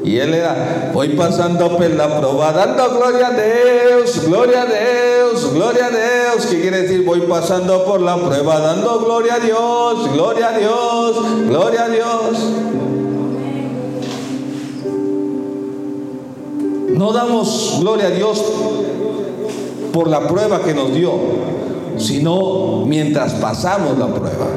Y 0.03 0.17
él 0.17 0.33
era, 0.33 0.91
voy 0.93 1.09
pasando 1.09 1.77
por 1.77 1.89
la 1.91 2.19
prueba, 2.19 2.51
dando 2.51 2.89
gloria 2.89 3.27
a 3.27 3.31
Dios, 3.31 4.25
gloria 4.25 4.63
a 4.63 4.65
Dios, 4.65 5.53
gloria 5.53 5.85
a 5.85 5.89
Dios. 5.89 6.45
¿Qué 6.47 6.59
quiere 6.59 6.81
decir? 6.81 7.05
Voy 7.05 7.21
pasando 7.21 7.85
por 7.85 8.01
la 8.01 8.17
prueba, 8.17 8.59
dando 8.59 8.99
gloria 8.99 9.35
a 9.35 9.39
Dios, 9.39 10.11
gloria 10.11 10.49
a 10.49 10.57
Dios, 10.57 11.47
gloria 11.47 11.83
a 11.83 11.89
Dios. 11.89 12.37
No 16.95 17.13
damos 17.13 17.77
gloria 17.79 18.07
a 18.07 18.11
Dios 18.11 18.43
por 19.93 20.07
la 20.07 20.27
prueba 20.27 20.63
que 20.63 20.73
nos 20.73 20.93
dio, 20.93 21.13
sino 21.97 22.85
mientras 22.87 23.33
pasamos 23.33 23.97
la 23.99 24.07
prueba. 24.07 24.47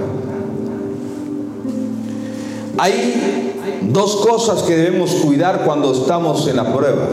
Hay 2.79 3.54
dos 3.83 4.17
cosas 4.17 4.63
que 4.63 4.77
debemos 4.77 5.11
cuidar 5.17 5.65
cuando 5.65 5.93
estamos 5.93 6.47
en 6.49 6.57
la 6.57 6.73
prueba. 6.73 7.09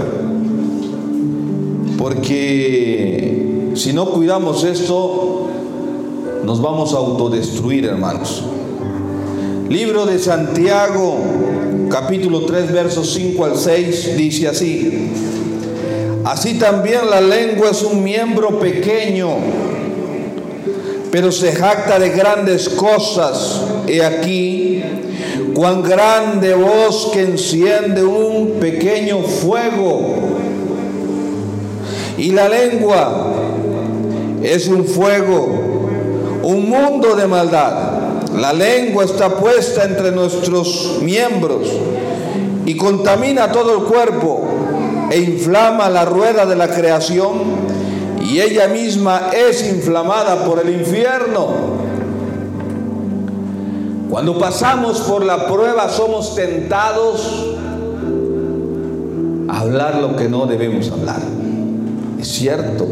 Porque 1.97 3.71
si 3.75 3.93
no 3.93 4.07
cuidamos 4.07 4.63
esto, 4.63 5.47
nos 6.43 6.61
vamos 6.61 6.93
a 6.93 6.97
autodestruir, 6.97 7.85
hermanos. 7.85 8.43
Libro 9.69 10.05
de 10.05 10.19
Santiago, 10.19 11.17
capítulo 11.89 12.45
3, 12.45 12.73
versos 12.73 13.13
5 13.13 13.45
al 13.45 13.55
6, 13.55 14.17
dice 14.17 14.47
así. 14.47 15.11
Así 16.23 16.59
también 16.59 17.09
la 17.09 17.21
lengua 17.21 17.69
es 17.71 17.81
un 17.83 18.03
miembro 18.03 18.59
pequeño, 18.59 19.29
pero 21.11 21.31
se 21.31 21.51
jacta 21.51 21.99
de 21.99 22.09
grandes 22.09 22.69
cosas. 22.69 23.61
He 23.87 24.03
aquí 24.03 24.81
cuán 25.53 25.83
grande 25.83 26.53
voz 26.53 27.11
que 27.13 27.21
enciende 27.21 28.03
un 28.03 28.53
pequeño 28.59 29.21
fuego. 29.21 30.15
Y 32.17 32.31
la 32.31 32.47
lengua 32.47 33.33
es 34.41 34.67
un 34.67 34.85
fuego, 34.85 35.89
un 36.43 36.69
mundo 36.69 37.15
de 37.15 37.27
maldad. 37.27 37.91
La 38.35 38.53
lengua 38.53 39.03
está 39.03 39.35
puesta 39.35 39.83
entre 39.83 40.11
nuestros 40.11 40.99
miembros 41.01 41.67
y 42.65 42.77
contamina 42.77 43.51
todo 43.51 43.79
el 43.79 43.83
cuerpo 43.83 44.47
e 45.11 45.19
inflama 45.19 45.89
la 45.89 46.05
rueda 46.05 46.45
de 46.45 46.55
la 46.55 46.69
creación 46.69 47.70
y 48.23 48.39
ella 48.39 48.67
misma 48.67 49.29
es 49.33 49.67
inflamada 49.67 50.45
por 50.45 50.59
el 50.59 50.73
infierno. 50.73 51.47
Cuando 54.09 54.37
pasamos 54.37 54.99
por 55.01 55.25
la 55.25 55.47
prueba 55.47 55.89
somos 55.89 56.35
tentados 56.35 57.55
a 59.47 59.59
hablar 59.59 60.01
lo 60.01 60.15
que 60.15 60.27
no 60.27 60.45
debemos 60.45 60.91
hablar. 60.91 61.21
Es 62.19 62.27
cierto. 62.27 62.87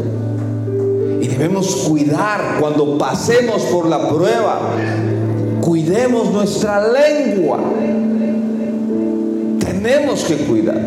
Y 1.20 1.28
debemos 1.28 1.76
cuidar 1.88 2.56
cuando 2.58 2.96
pasemos 2.96 3.62
por 3.64 3.86
la 3.86 4.08
prueba. 4.08 4.60
Cuidemos 5.60 6.30
nuestra 6.32 6.88
lengua. 6.88 7.58
Tenemos 9.60 10.24
que 10.24 10.36
cuidar. 10.36 10.80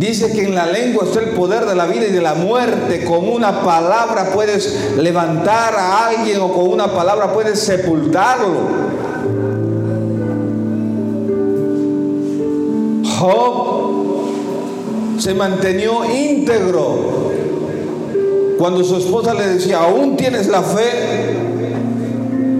Dice 0.00 0.32
que 0.32 0.44
en 0.44 0.54
la 0.54 0.64
lengua 0.64 1.04
está 1.04 1.20
el 1.20 1.28
poder 1.32 1.66
de 1.66 1.74
la 1.74 1.84
vida 1.84 2.06
y 2.06 2.10
de 2.10 2.22
la 2.22 2.32
muerte. 2.32 3.04
Con 3.04 3.28
una 3.28 3.60
palabra 3.60 4.32
puedes 4.32 4.96
levantar 4.96 5.74
a 5.74 6.06
alguien 6.06 6.40
o 6.40 6.50
con 6.50 6.68
una 6.70 6.90
palabra 6.90 7.34
puedes 7.34 7.60
sepultarlo. 7.60 8.60
Job 13.18 14.30
se 15.18 15.34
mantenió 15.34 16.10
íntegro 16.10 17.32
cuando 18.58 18.82
su 18.82 18.96
esposa 18.96 19.34
le 19.34 19.48
decía, 19.48 19.80
aún 19.80 20.16
tienes 20.16 20.48
la 20.48 20.62
fe, 20.62 21.36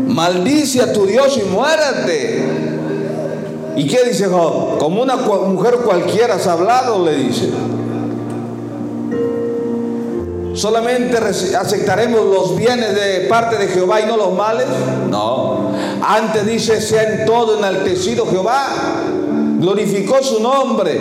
maldice 0.09 0.83
a 0.83 0.92
tu 0.92 1.07
Dios 1.07 1.40
y 1.42 1.48
muérate. 1.48 2.30
¿Y 3.77 3.87
qué 3.87 4.05
dice 4.05 4.27
Job? 4.27 4.79
Como 4.79 5.03
una 5.03 5.17
mujer 5.17 5.77
cualquiera 5.77 6.35
has 6.35 6.47
hablado, 6.47 7.05
le 7.05 7.15
dice. 7.15 7.51
¿Solamente 10.55 11.17
aceptaremos 11.17 12.25
los 12.25 12.57
bienes 12.57 12.95
de 12.95 13.27
parte 13.29 13.57
de 13.57 13.69
Jehová 13.69 14.01
y 14.01 14.07
no 14.07 14.17
los 14.17 14.35
males? 14.35 14.67
No. 15.09 15.71
Antes 16.03 16.45
dice, 16.45 16.81
sea 16.81 17.03
en 17.05 17.27
todo 17.27 17.59
enaltecido 17.59 18.27
Jehová. 18.27 18.67
Glorificó 19.59 20.23
su 20.23 20.41
nombre. 20.41 21.01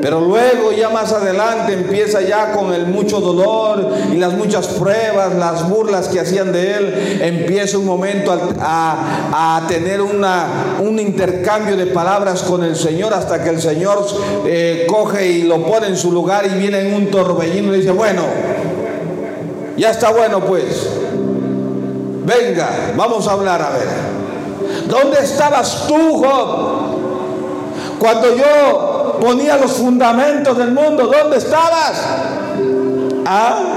Pero 0.00 0.20
luego 0.20 0.72
ya 0.72 0.88
más 0.88 1.12
adelante 1.12 1.72
empieza 1.72 2.20
ya 2.20 2.52
con 2.52 2.72
el 2.72 2.86
mucho 2.86 3.20
dolor 3.20 3.88
y 4.12 4.16
las 4.16 4.34
muchas 4.34 4.66
pruebas, 4.68 5.34
las 5.34 5.68
burlas 5.68 6.08
que 6.08 6.20
hacían 6.20 6.52
de 6.52 6.74
él. 6.74 7.18
Empieza 7.22 7.78
un 7.78 7.86
momento 7.86 8.32
a, 8.60 9.62
tener 9.68 10.00
un 10.00 10.98
intercambio 10.98 11.76
de 11.76 11.86
palabras 11.86 12.42
con 12.42 12.62
el 12.62 12.76
Señor 12.76 13.14
hasta 13.14 13.42
que 13.42 13.50
el 13.50 13.60
Señor 13.60 14.06
eh, 14.46 14.86
coge 14.88 15.26
y 15.26 15.42
lo 15.42 15.64
pone 15.64 15.88
en 15.88 15.96
su 15.96 16.12
lugar 16.12 16.46
y 16.46 16.58
viene 16.58 16.80
en 16.80 16.94
un 16.94 17.10
torbellino 17.10 17.74
y 17.74 17.78
dice, 17.80 17.90
bueno, 17.90 18.22
ya 19.76 19.90
está 19.90 20.10
bueno 20.10 20.40
pues. 20.40 20.88
Venga, 22.24 22.92
vamos 22.96 23.26
a 23.28 23.32
hablar 23.32 23.62
a 23.62 23.70
ver. 23.70 24.16
¿Dónde 24.88 25.20
estabas 25.20 25.86
tú, 25.86 26.24
Job? 26.24 26.86
Cuando 27.98 28.36
yo 28.36 28.95
ponía 29.20 29.56
los 29.56 29.72
fundamentos 29.72 30.56
del 30.56 30.72
mundo, 30.72 31.06
¿dónde 31.06 31.38
estabas? 31.38 32.02
¿Ah? 33.24 33.76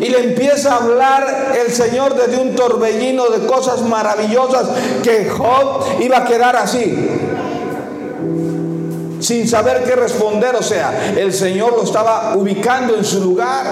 Y 0.00 0.08
le 0.08 0.30
empieza 0.30 0.74
a 0.74 0.76
hablar 0.76 1.54
el 1.62 1.70
Señor 1.72 2.14
desde 2.14 2.40
un 2.40 2.54
torbellino 2.54 3.28
de 3.28 3.46
cosas 3.46 3.82
maravillosas 3.82 4.66
que 5.02 5.28
Job 5.28 5.84
iba 6.00 6.18
a 6.18 6.24
quedar 6.24 6.56
así. 6.56 6.96
Sin 9.20 9.46
saber 9.46 9.84
qué 9.84 9.94
responder, 9.94 10.56
o 10.56 10.62
sea, 10.62 11.12
el 11.14 11.34
Señor 11.34 11.74
lo 11.76 11.84
estaba 11.84 12.34
ubicando 12.34 12.96
en 12.96 13.04
su 13.04 13.20
lugar. 13.20 13.66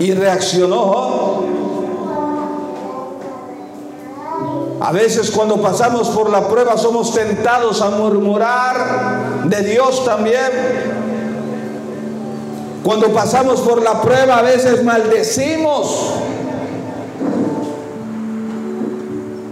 Y 0.00 0.12
reaccionó 0.12 1.25
A 4.86 4.92
veces 4.92 5.32
cuando 5.32 5.60
pasamos 5.60 6.10
por 6.10 6.30
la 6.30 6.46
prueba 6.46 6.78
somos 6.78 7.12
tentados 7.12 7.82
a 7.82 7.90
murmurar 7.90 9.42
de 9.46 9.62
Dios 9.62 10.04
también. 10.04 10.48
Cuando 12.84 13.08
pasamos 13.08 13.62
por 13.62 13.82
la 13.82 14.00
prueba 14.00 14.38
a 14.38 14.42
veces 14.42 14.84
maldecimos. 14.84 16.12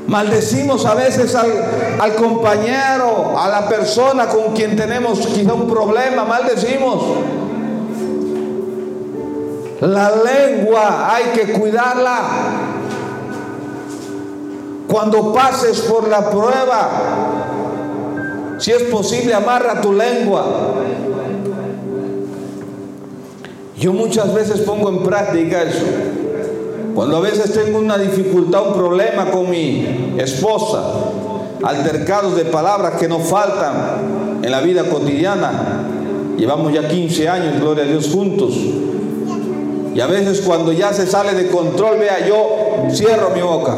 Maldecimos 0.06 0.86
a 0.86 0.94
veces 0.94 1.34
al, 1.34 2.14
compañero, 2.14 3.36
a 3.36 3.48
la 3.48 3.68
persona 3.68 4.28
con 4.28 4.54
quien 4.54 4.76
tenemos 4.76 5.18
quizá 5.26 5.52
un 5.52 5.68
problema. 5.68 6.24
Maldecimos. 6.24 7.02
La 9.80 10.12
lengua 10.14 11.12
hay 11.12 11.24
que 11.32 11.54
cuidarla. 11.54 12.20
Cuando 14.88 15.32
pases 15.32 15.80
por 15.80 16.08
la 16.08 16.30
prueba, 16.30 16.90
si 18.58 18.70
es 18.70 18.82
posible, 18.84 19.34
amarra 19.34 19.80
tu 19.80 19.92
lengua. 19.92 20.44
Yo 23.78 23.92
muchas 23.92 24.32
veces 24.32 24.60
pongo 24.60 24.88
en 24.88 25.02
práctica 25.02 25.62
eso. 25.62 25.84
Cuando 26.94 27.16
a 27.16 27.20
veces 27.20 27.52
tengo 27.52 27.78
una 27.78 27.98
dificultad, 27.98 28.68
un 28.68 28.74
problema 28.74 29.30
con 29.30 29.50
mi 29.50 30.14
esposa, 30.16 30.80
altercados 31.62 32.36
de 32.36 32.44
palabras 32.44 32.94
que 33.00 33.08
nos 33.08 33.22
faltan 33.22 34.40
en 34.42 34.50
la 34.50 34.60
vida 34.60 34.84
cotidiana. 34.84 35.80
Llevamos 36.36 36.72
ya 36.72 36.86
15 36.86 37.28
años, 37.28 37.60
gloria 37.60 37.84
a 37.84 37.86
Dios, 37.86 38.10
juntos. 38.12 38.54
Y 39.94 40.00
a 40.00 40.06
veces 40.06 40.40
cuando 40.40 40.72
ya 40.72 40.92
se 40.92 41.06
sale 41.06 41.34
de 41.34 41.48
control, 41.48 41.98
vea, 41.98 42.26
yo 42.26 42.90
cierro 42.90 43.30
mi 43.30 43.42
boca. 43.42 43.76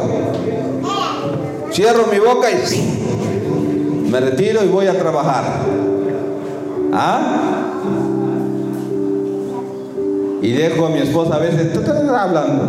Cierro 1.77 2.07
mi 2.07 2.17
boca 2.17 2.49
y 2.49 4.09
me 4.09 4.19
retiro 4.19 4.63
y 4.63 4.67
voy 4.67 4.87
a 4.87 4.97
trabajar. 4.97 5.43
¿Ah? 6.91 7.71
Y 10.41 10.53
dejo 10.53 10.87
a 10.87 10.89
mi 10.89 10.97
esposa 10.97 11.35
a 11.35 11.37
veces 11.37 11.77
hablando. 12.09 12.63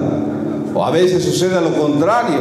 O 0.75 0.85
a 0.85 0.91
veces 0.91 1.25
sucede 1.25 1.59
lo 1.59 1.73
contrario. 1.73 2.41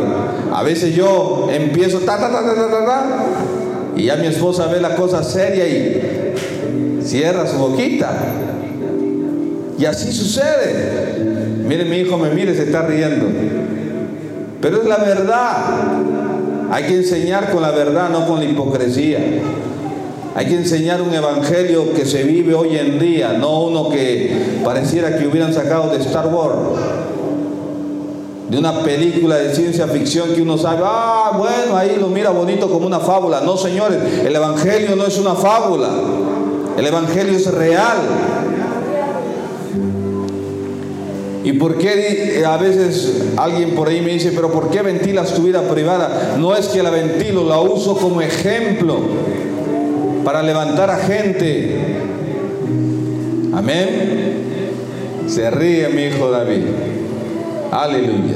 A 0.54 0.62
veces 0.64 0.94
yo 0.94 1.48
empiezo 1.50 2.00
ta 2.00 2.18
ta 2.18 2.30
ta 2.30 2.44
ta 2.44 2.54
ta 2.54 2.86
ta, 2.86 3.06
y 3.96 4.04
ya 4.04 4.18
mi 4.18 4.28
esposa 4.28 4.68
ve 4.68 4.82
la 4.82 4.94
cosa 4.94 5.24
seria 5.24 5.66
y 5.66 7.02
cierra 7.02 7.48
su 7.48 7.60
boquita. 7.60 8.12
Y 9.80 9.86
así 9.86 10.12
sucede. 10.12 11.64
Mire, 11.66 11.86
mi 11.86 12.00
hijo 12.00 12.18
me 12.18 12.30
mire, 12.32 12.54
se 12.54 12.64
está 12.64 12.82
riendo. 12.82 13.26
Pero 14.60 14.82
es 14.82 14.86
la 14.86 14.98
verdad. 14.98 15.56
Hay 16.70 16.84
que 16.84 16.96
enseñar 16.96 17.52
con 17.52 17.62
la 17.62 17.72
verdad, 17.72 18.10
no 18.10 18.28
con 18.28 18.40
la 18.40 18.46
hipocresía. 18.46 19.20
Hay 20.36 20.46
que 20.46 20.56
enseñar 20.56 21.02
un 21.02 21.14
evangelio 21.14 21.94
que 21.94 22.06
se 22.06 22.24
vive 22.24 22.54
hoy 22.54 22.78
en 22.78 23.00
día, 23.00 23.34
no 23.34 23.64
uno 23.64 23.90
que 23.90 24.60
pareciera 24.64 25.18
que 25.18 25.26
hubieran 25.26 25.54
sacado 25.54 25.90
de 25.90 25.98
Star 25.98 26.28
Wars, 26.28 26.56
de 28.48 28.58
una 28.58 28.84
película 28.84 29.38
de 29.38 29.56
ciencia 29.56 29.88
ficción 29.88 30.34
que 30.36 30.42
uno 30.44 30.58
sabe, 30.58 30.84
ah, 30.86 31.32
bueno, 31.36 31.76
ahí 31.76 31.98
lo 32.00 32.08
mira 32.10 32.30
bonito 32.30 32.70
como 32.70 32.86
una 32.86 33.00
fábula. 33.00 33.42
No, 33.42 33.58
señores, 33.58 33.98
el 34.24 34.36
evangelio 34.36 34.96
no 34.96 35.06
es 35.06 35.18
una 35.18 35.34
fábula, 35.34 35.90
el 36.78 36.86
evangelio 36.86 37.36
es 37.36 37.52
real. 37.52 37.98
¿Y 41.48 41.54
por 41.54 41.78
qué 41.78 42.44
a 42.46 42.58
veces 42.58 43.24
alguien 43.38 43.74
por 43.74 43.88
ahí 43.88 44.02
me 44.02 44.12
dice, 44.12 44.34
pero 44.36 44.52
¿por 44.52 44.70
qué 44.70 44.82
ventilas 44.82 45.34
tu 45.34 45.44
vida 45.44 45.62
privada? 45.62 46.36
No 46.38 46.54
es 46.54 46.68
que 46.68 46.84
la 46.84 46.90
ventilo, 46.90 47.48
la 47.48 47.62
uso 47.62 47.96
como 47.96 48.20
ejemplo 48.20 48.98
para 50.26 50.44
levantar 50.44 50.90
a 50.90 50.98
gente. 50.98 51.78
Amén. 53.54 54.44
Se 55.28 55.50
ríe 55.50 55.88
mi 55.88 56.08
hijo 56.08 56.30
David. 56.30 56.66
Aleluya. 57.72 58.36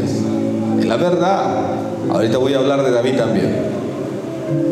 Es 0.80 0.86
la 0.86 0.96
verdad. 0.96 1.66
Ahorita 2.10 2.38
voy 2.38 2.54
a 2.54 2.60
hablar 2.60 2.82
de 2.82 2.92
David 2.92 3.18
también. 3.18 3.56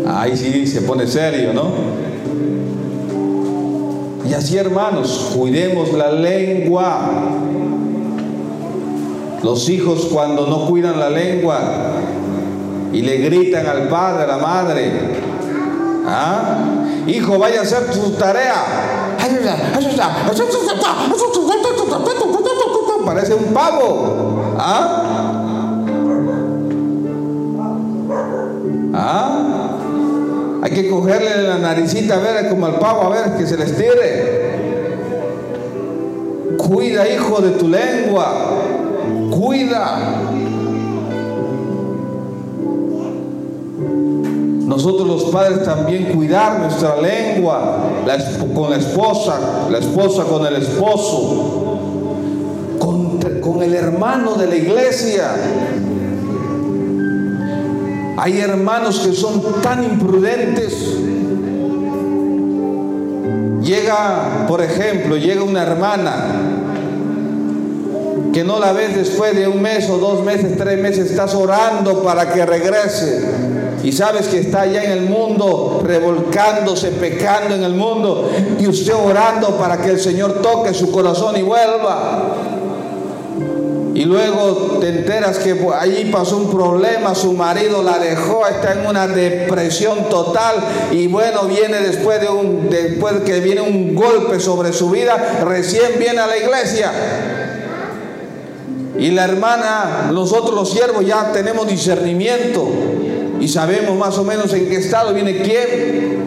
Ahí 0.07 0.37
sí 0.37 0.65
se 0.65 0.83
pone 0.83 1.07
serio, 1.07 1.51
¿no? 1.51 1.73
Y 4.29 4.33
así 4.33 4.55
hermanos, 4.55 5.33
cuidemos 5.35 5.91
la 5.91 6.13
lengua 6.13 7.38
los 9.43 9.69
hijos 9.69 10.07
cuando 10.11 10.47
no 10.47 10.65
cuidan 10.67 10.99
la 10.99 11.09
lengua 11.09 11.59
y 12.91 13.01
le 13.01 13.17
gritan 13.17 13.65
al 13.67 13.87
padre, 13.87 14.23
a 14.23 14.27
la 14.27 14.37
madre, 14.37 14.91
¿ah? 16.07 16.57
Hijo, 17.07 17.39
vaya 17.39 17.61
a 17.61 17.63
hacer 17.63 17.89
tu 17.91 18.11
tarea. 18.11 18.63
parece 23.05 23.33
un 23.33 23.53
pavo. 23.53 24.55
¿Ah? 24.57 25.83
¿Ah? 28.93 29.45
Hay 30.61 30.71
que 30.71 30.89
cogerle 30.89 31.43
la 31.43 31.57
naricita 31.57 32.15
a 32.15 32.19
ver 32.19 32.49
como 32.49 32.65
al 32.65 32.79
pavo, 32.79 33.03
a 33.03 33.09
ver 33.09 33.37
que 33.37 33.47
se 33.47 33.57
les 33.57 33.75
tire. 33.75 34.49
Cuida, 36.57 37.07
hijo, 37.09 37.41
de 37.41 37.51
tu 37.51 37.67
lengua. 37.67 38.68
Cuida. 39.39 39.97
Nosotros 44.65 45.07
los 45.07 45.23
padres 45.31 45.63
también 45.63 46.13
cuidar 46.13 46.59
nuestra 46.59 46.99
lengua, 46.99 47.89
con 48.53 48.69
la 48.69 48.75
esposa, 48.75 49.39
la 49.71 49.77
esposa 49.77 50.25
con 50.25 50.45
el 50.45 50.57
esposo, 50.57 51.79
con, 52.79 53.19
con 53.39 53.63
el 53.63 53.73
hermano 53.73 54.33
de 54.33 54.47
la 54.47 54.55
iglesia. 54.57 55.31
Hay 58.17 58.41
hermanos 58.41 58.99
que 58.99 59.13
son 59.13 59.41
tan 59.61 59.85
imprudentes. 59.85 60.97
Llega, 63.63 64.45
por 64.49 64.61
ejemplo, 64.61 65.15
llega 65.15 65.43
una 65.43 65.63
hermana 65.63 66.65
que 68.33 68.43
no 68.43 68.59
la 68.59 68.73
ves 68.73 68.95
después 68.95 69.35
de 69.35 69.47
un 69.47 69.61
mes 69.61 69.89
o 69.89 69.97
dos 69.97 70.23
meses, 70.23 70.57
tres 70.57 70.79
meses, 70.79 71.09
estás 71.09 71.33
orando 71.33 72.03
para 72.03 72.31
que 72.31 72.45
regrese 72.45 73.23
y 73.83 73.91
sabes 73.91 74.27
que 74.27 74.39
está 74.39 74.61
allá 74.61 74.83
en 74.83 74.91
el 74.91 75.01
mundo, 75.01 75.81
revolcándose, 75.83 76.91
pecando 76.91 77.55
en 77.55 77.63
el 77.63 77.73
mundo, 77.73 78.29
y 78.59 78.67
usted 78.67 78.93
orando 78.93 79.57
para 79.57 79.77
que 79.77 79.91
el 79.91 79.99
Señor 79.99 80.41
toque 80.41 80.73
su 80.73 80.91
corazón 80.91 81.37
y 81.37 81.41
vuelva. 81.41 82.35
Y 83.93 84.05
luego 84.05 84.77
te 84.79 84.89
enteras 84.89 85.39
que 85.39 85.57
allí 85.77 86.05
pasó 86.05 86.37
un 86.37 86.49
problema, 86.49 87.15
su 87.15 87.33
marido 87.33 87.83
la 87.83 87.99
dejó, 87.99 88.47
está 88.47 88.73
en 88.73 88.87
una 88.87 89.07
depresión 89.07 90.07
total 90.09 90.55
y 90.91 91.07
bueno, 91.07 91.43
viene 91.43 91.81
después 91.81 92.21
de 92.21 92.29
un 92.29 92.69
después 92.69 93.15
que 93.25 93.41
viene 93.41 93.59
un 93.59 93.95
golpe 93.95 94.39
sobre 94.39 94.71
su 94.71 94.89
vida, 94.89 95.41
recién 95.43 95.99
viene 95.99 96.19
a 96.19 96.27
la 96.27 96.37
iglesia. 96.37 96.91
Y 98.99 99.11
la 99.11 99.23
hermana, 99.23 100.09
nosotros 100.11 100.53
los 100.53 100.71
siervos 100.71 101.05
ya 101.05 101.31
tenemos 101.31 101.67
discernimiento 101.67 102.67
y 103.39 103.47
sabemos 103.47 103.97
más 103.97 104.17
o 104.17 104.25
menos 104.25 104.53
en 104.53 104.67
qué 104.67 104.75
estado 104.75 105.13
viene 105.13 105.37
quién. 105.37 106.19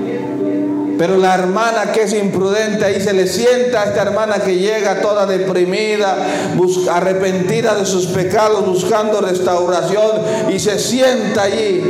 Pero 0.98 1.18
la 1.18 1.34
hermana 1.34 1.92
que 1.92 2.02
es 2.02 2.14
imprudente 2.14 2.84
ahí 2.84 3.00
se 3.00 3.12
le 3.12 3.26
sienta 3.26 3.82
a 3.82 3.84
esta 3.86 4.02
hermana 4.02 4.36
que 4.38 4.56
llega 4.56 5.00
toda 5.00 5.26
deprimida, 5.26 6.16
arrepentida 6.90 7.74
de 7.74 7.84
sus 7.84 8.06
pecados, 8.06 8.64
buscando 8.64 9.20
restauración 9.20 10.22
y 10.50 10.58
se 10.58 10.78
sienta 10.78 11.42
allí. 11.42 11.82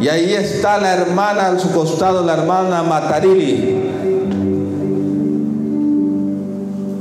Y 0.00 0.08
ahí 0.08 0.34
está 0.34 0.78
la 0.78 0.94
hermana 0.94 1.48
a 1.48 1.58
su 1.58 1.70
costado, 1.70 2.24
la 2.24 2.34
hermana 2.34 2.82
Matarili. 2.82 3.83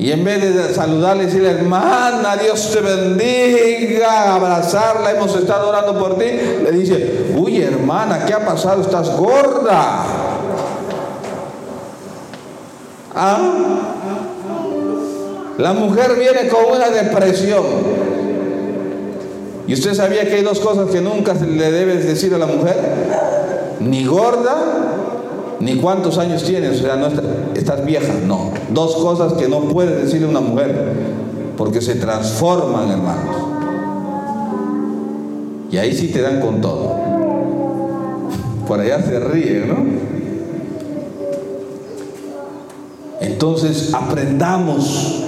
Y 0.04 0.12
en 0.12 0.22
vez 0.22 0.54
de 0.54 0.74
saludarle 0.74 1.24
y 1.24 1.26
decirle, 1.28 1.52
hermana, 1.52 2.36
Dios 2.36 2.72
te 2.74 2.82
bendiga, 2.82 4.36
abrazarla, 4.36 5.12
hemos 5.12 5.34
estado 5.34 5.70
orando 5.70 5.98
por 5.98 6.18
ti, 6.18 6.26
le 6.26 6.72
dice, 6.74 7.28
uy 7.38 7.62
hermana, 7.62 8.26
¿qué 8.26 8.34
ha 8.34 8.46
pasado? 8.46 8.82
Estás 8.82 9.16
gorda. 9.16 10.04
¿Ah? 13.16 13.40
La 15.58 15.72
mujer 15.72 16.16
viene 16.20 16.50
con 16.50 16.66
una 16.76 16.90
depresión. 16.90 17.64
¿Y 19.66 19.74
usted 19.74 19.94
sabía 19.94 20.28
que 20.28 20.36
hay 20.36 20.44
dos 20.44 20.60
cosas 20.60 20.90
que 20.90 21.00
nunca 21.00 21.34
le 21.34 21.72
debes 21.72 22.06
decir 22.06 22.34
a 22.34 22.38
la 22.38 22.48
mujer? 22.48 22.76
Ni 23.80 24.04
gorda 24.04 24.58
ni 25.62 25.78
cuántos 25.78 26.18
años 26.18 26.44
tienes, 26.44 26.82
o 26.82 26.84
sea, 26.84 26.98
no 26.98 27.08
estás, 27.60 27.86
vieja, 27.86 28.14
no. 28.26 28.52
Dos 28.72 28.96
cosas 28.96 29.34
que 29.34 29.48
no 29.48 29.62
puede 29.62 30.04
decirle 30.04 30.28
una 30.28 30.42
mujer, 30.42 30.94
porque 31.58 31.82
se 31.82 31.96
transforman, 31.96 32.90
hermanos. 32.90 33.36
Y 35.72 35.78
ahí 35.78 35.94
sí 35.94 36.10
te 36.10 36.22
dan 36.22 36.40
con 36.40 36.62
todo. 36.62 36.96
Por 38.68 38.80
allá 38.80 39.02
se 39.02 39.20
ríe, 39.20 39.66
¿no? 39.66 39.76
Entonces 43.20 43.94
aprendamos 43.94 45.24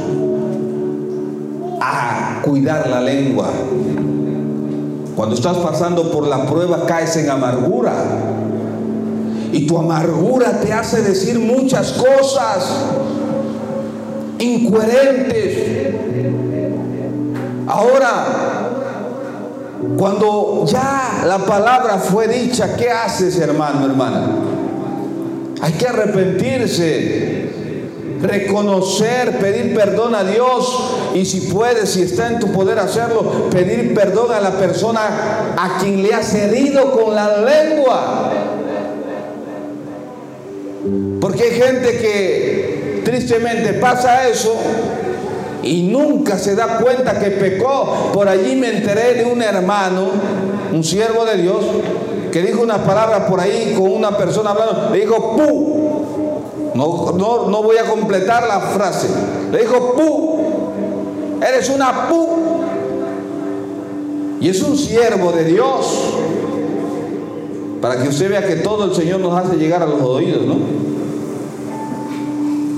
a 1.81 2.41
cuidar 2.43 2.89
la 2.89 3.01
lengua. 3.01 3.47
Cuando 5.15 5.35
estás 5.35 5.57
pasando 5.57 6.11
por 6.11 6.27
la 6.27 6.45
prueba 6.45 6.85
caes 6.85 7.15
en 7.17 7.29
amargura 7.29 7.93
y 9.55 9.65
tu 9.65 9.77
amargura 9.77 10.59
te 10.59 10.73
hace 10.73 11.01
decir 11.01 11.39
muchas 11.39 11.93
cosas 11.93 12.67
incoherentes. 14.37 15.93
Ahora, 17.65 18.25
cuando 19.97 20.65
ya 20.67 21.23
la 21.25 21.37
palabra 21.37 21.99
fue 21.99 22.27
dicha, 22.27 22.75
¿qué 22.75 22.91
haces, 22.91 23.39
hermano, 23.39 23.85
hermana? 23.85 24.27
Hay 25.61 25.71
que 25.71 25.87
arrepentirse, 25.87 27.49
reconocer, 28.21 29.39
pedir 29.39 29.73
perdón 29.73 30.15
a 30.15 30.25
Dios 30.25 30.83
y 31.13 31.23
si 31.23 31.39
puedes, 31.53 31.91
si 31.91 32.01
está 32.01 32.27
en 32.27 32.39
tu 32.39 32.51
poder 32.51 32.77
hacerlo, 32.77 33.49
pedir 33.51 33.93
perdón 33.93 34.33
a 34.33 34.41
la 34.41 34.51
persona 34.51 35.53
a 35.55 35.77
quien 35.79 36.03
le 36.03 36.13
has 36.13 36.33
herido 36.33 36.91
con 36.91 37.15
la 37.15 37.37
lengua. 37.37 38.44
Porque 41.25 41.41
hay 41.41 41.59
gente 41.59 41.97
que 41.97 43.01
tristemente 43.03 43.73
pasa 43.73 44.27
eso 44.27 44.55
y 45.63 45.81
nunca 45.81 46.37
se 46.37 46.53
da 46.53 46.77
cuenta 46.77 47.17
que 47.17 47.31
pecó. 47.31 48.11
Por 48.13 48.29
allí 48.29 48.55
me 48.55 48.69
enteré 48.69 49.15
de 49.15 49.25
un 49.25 49.41
hermano, 49.41 50.05
un 50.71 50.83
siervo 50.83 51.25
de 51.25 51.37
Dios, 51.37 51.65
que 52.31 52.43
dijo 52.43 52.61
una 52.61 52.83
palabra 52.83 53.25
por 53.25 53.39
ahí 53.39 53.73
con 53.75 53.91
una 53.91 54.15
persona 54.15 54.51
hablando, 54.51 54.91
le 54.91 54.99
dijo 54.99 55.35
pu. 55.35 56.75
No, 56.75 57.13
no, 57.17 57.47
no 57.47 57.63
voy 57.63 57.77
a 57.77 57.85
completar 57.85 58.47
la 58.47 58.59
frase. 58.59 59.07
Le 59.51 59.61
dijo 59.61 59.95
pu. 59.95 61.41
Eres 61.43 61.69
una 61.71 62.07
pu. 62.07 62.27
Y 64.41 64.49
es 64.49 64.61
un 64.61 64.77
siervo 64.77 65.31
de 65.31 65.45
Dios. 65.45 66.13
Para 67.81 67.99
que 67.99 68.09
usted 68.09 68.29
vea 68.29 68.45
que 68.45 68.57
todo 68.57 68.85
el 68.85 68.93
Señor 68.93 69.21
nos 69.21 69.33
hace 69.33 69.55
llegar 69.55 69.81
a 69.81 69.87
los 69.87 70.03
oídos, 70.03 70.45
¿no? 70.45 70.84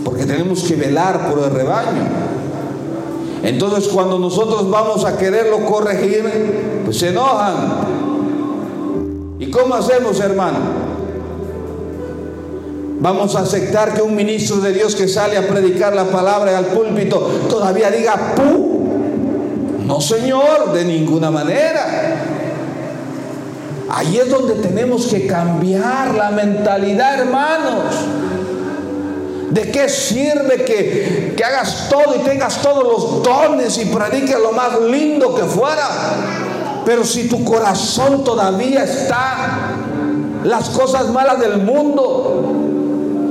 Porque 0.07 0.25
tenemos 0.25 0.63
que 0.63 0.77
velar 0.77 1.29
por 1.29 1.43
el 1.43 1.51
rebaño. 1.51 2.07
Entonces 3.43 3.89
cuando 3.89 4.17
nosotros 4.17 4.69
vamos 4.69 5.03
a 5.03 5.17
quererlo 5.17 5.65
corregir, 5.65 6.23
pues 6.85 6.97
se 6.99 7.09
enojan. 7.09 7.55
¿Y 9.37 9.51
cómo 9.51 9.75
hacemos, 9.75 10.17
hermano? 10.21 10.59
Vamos 13.01 13.35
a 13.35 13.41
aceptar 13.41 13.93
que 13.93 14.01
un 14.01 14.15
ministro 14.15 14.61
de 14.61 14.71
Dios 14.71 14.95
que 14.95 15.09
sale 15.09 15.35
a 15.35 15.45
predicar 15.45 15.93
la 15.93 16.05
palabra 16.05 16.57
al 16.57 16.67
púlpito 16.67 17.19
todavía 17.49 17.91
diga 17.91 18.33
¡Pu! 18.33 18.87
No, 19.85 19.99
Señor, 19.99 20.71
de 20.71 20.85
ninguna 20.85 21.29
manera. 21.29 22.15
Ahí 23.89 24.19
es 24.19 24.29
donde 24.29 24.53
tenemos 24.55 25.07
que 25.07 25.27
cambiar 25.27 26.15
la 26.15 26.31
mentalidad, 26.31 27.19
hermanos. 27.19 27.93
¿De 29.49 29.71
qué 29.71 29.87
sirve 29.87 30.65
que, 30.65 31.35
hagas 31.43 31.87
todo 31.89 32.15
y 32.15 32.19
tengas 32.19 32.61
todos 32.61 32.83
los 32.83 33.23
dones 33.23 33.77
y 33.77 33.85
prediques 33.85 34.37
lo 34.37 34.51
más 34.51 34.81
lindo 34.81 35.33
que 35.35 35.43
fuera? 35.43 35.87
Pero 36.85 37.05
si 37.05 37.29
tu 37.29 37.43
corazón 37.45 38.23
todavía 38.23 38.83
está 38.83 39.75
las 40.43 40.69
cosas 40.69 41.09
malas 41.09 41.39
del 41.39 41.59
mundo, 41.59 42.43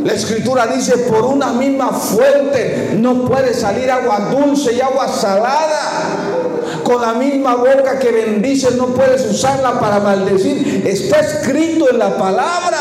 la 0.05 0.13
escritura 0.13 0.67
dice, 0.69 0.99
por 0.99 1.25
una 1.25 1.53
misma 1.53 1.89
fuente 1.89 2.97
no 2.99 3.25
puede 3.25 3.53
salir 3.53 3.91
agua 3.91 4.31
dulce 4.31 4.75
y 4.75 4.81
agua 4.81 5.09
salada. 5.09 5.93
Con 6.83 7.03
la 7.03 7.15
misma 7.15 7.57
boca 7.57 7.99
que 7.99 8.13
bendices 8.13 8.77
no 8.77 8.87
puedes 8.87 9.27
usarla 9.27 9.81
para 9.81 9.99
maldecir. 9.99 10.87
Está 10.87 11.19
escrito 11.21 11.91
en 11.91 11.99
la 11.99 12.17
palabra. 12.17 12.79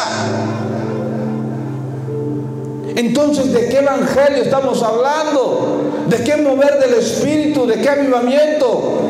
Entonces, 2.96 3.54
¿de 3.54 3.68
qué 3.68 3.80
evangelio 3.80 4.44
estamos 4.44 4.82
hablando? 4.82 5.82
¿De 6.10 6.24
qué 6.24 6.38
mover 6.38 6.80
del 6.80 7.00
espíritu? 7.00 7.66
¿De 7.66 7.76
qué 7.76 7.90
avivamiento? 7.90 9.02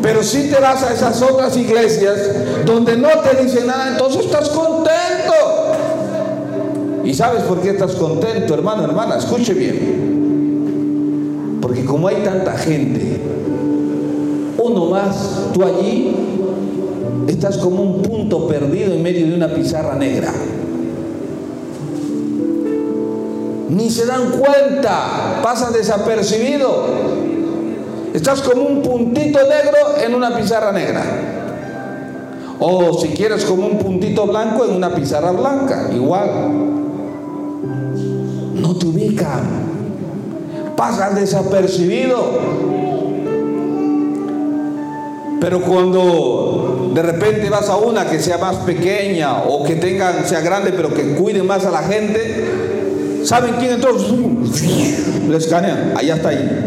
Pero 0.00 0.22
si 0.22 0.48
te 0.48 0.58
vas 0.60 0.82
a 0.82 0.94
esas 0.94 1.20
otras 1.20 1.54
iglesias 1.56 2.16
donde 2.64 2.96
no 2.96 3.08
te 3.20 3.42
dicen 3.42 3.66
nada, 3.66 3.88
entonces 3.88 4.24
estás 4.24 4.48
contento. 4.48 5.34
¿Y 7.04 7.12
sabes 7.12 7.42
por 7.42 7.60
qué 7.60 7.70
estás 7.70 7.92
contento, 7.92 8.54
hermano, 8.54 8.84
hermana? 8.84 9.18
Escuche 9.18 9.52
bien. 9.52 11.58
Porque 11.60 11.84
como 11.84 12.08
hay 12.08 12.22
tanta 12.24 12.56
gente, 12.56 13.20
uno 14.56 14.86
más, 14.86 15.16
tú 15.52 15.64
allí 15.64 16.16
estás 17.26 17.58
como 17.58 17.82
un 17.82 18.02
punto 18.02 18.48
perdido 18.48 18.94
en 18.94 19.02
medio 19.02 19.26
de 19.26 19.34
una 19.34 19.48
pizarra 19.48 19.96
negra. 19.96 20.32
Ni 23.68 23.90
se 23.90 24.06
dan 24.06 24.30
cuenta, 24.30 25.40
pasan 25.42 25.72
desapercibido. 25.72 26.86
Estás 28.14 28.40
como 28.40 28.62
un 28.62 28.82
puntito 28.82 29.38
negro 29.40 30.02
en 30.02 30.14
una 30.14 30.34
pizarra 30.34 30.72
negra. 30.72 31.04
O 32.60 32.98
si 32.98 33.08
quieres 33.08 33.44
como 33.44 33.66
un 33.66 33.78
puntito 33.78 34.26
blanco 34.26 34.64
en 34.64 34.74
una 34.74 34.94
pizarra 34.94 35.32
blanca, 35.32 35.90
igual. 35.94 36.30
No 38.54 38.76
te 38.76 38.86
ubican. 38.86 39.68
Pasan 40.74 41.14
desapercibido. 41.14 42.38
Pero 45.40 45.60
cuando 45.62 46.90
de 46.94 47.02
repente 47.02 47.48
vas 47.48 47.68
a 47.68 47.76
una 47.76 48.06
que 48.06 48.18
sea 48.18 48.38
más 48.38 48.56
pequeña 48.56 49.44
o 49.44 49.62
que 49.62 49.76
tenga, 49.76 50.24
sea 50.24 50.40
grande, 50.40 50.72
pero 50.72 50.92
que 50.92 51.14
cuide 51.14 51.42
más 51.44 51.64
a 51.64 51.70
la 51.70 51.82
gente, 51.82 52.67
¿saben 53.28 53.56
quién 53.58 53.72
entró? 53.72 53.94
Le 55.28 55.36
escanean, 55.36 55.92
allá 55.96 56.16
está 56.16 56.30
ahí. 56.30 56.64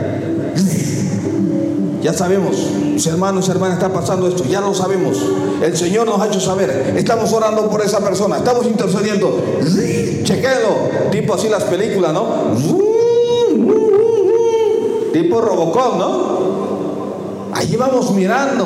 Ya 2.03 2.13
sabemos, 2.13 2.55
mis 2.93 3.05
hermanos 3.07 3.47
y 3.47 3.51
hermanas, 3.51 3.77
está 3.77 3.91
pasando 3.91 4.27
esto, 4.27 4.43
ya 4.45 4.61
lo 4.61 4.73
sabemos. 4.73 5.17
El 5.61 5.75
Señor 5.75 6.05
nos 6.07 6.21
ha 6.21 6.27
hecho 6.27 6.39
saber. 6.39 6.93
Estamos 6.95 7.33
orando 7.33 7.67
por 7.69 7.81
esa 7.81 7.99
persona, 7.99 8.37
estamos 8.37 8.65
intercediendo. 8.67 9.39
Chequenlo, 10.23 11.09
tipo 11.11 11.33
así 11.33 11.49
las 11.49 11.63
películas, 11.63 12.13
¿no? 12.13 12.27
Tipo 15.13 15.41
Robocop, 15.41 15.97
¿no? 15.97 16.41
Allí 17.53 17.75
vamos 17.75 18.11
mirando. 18.11 18.65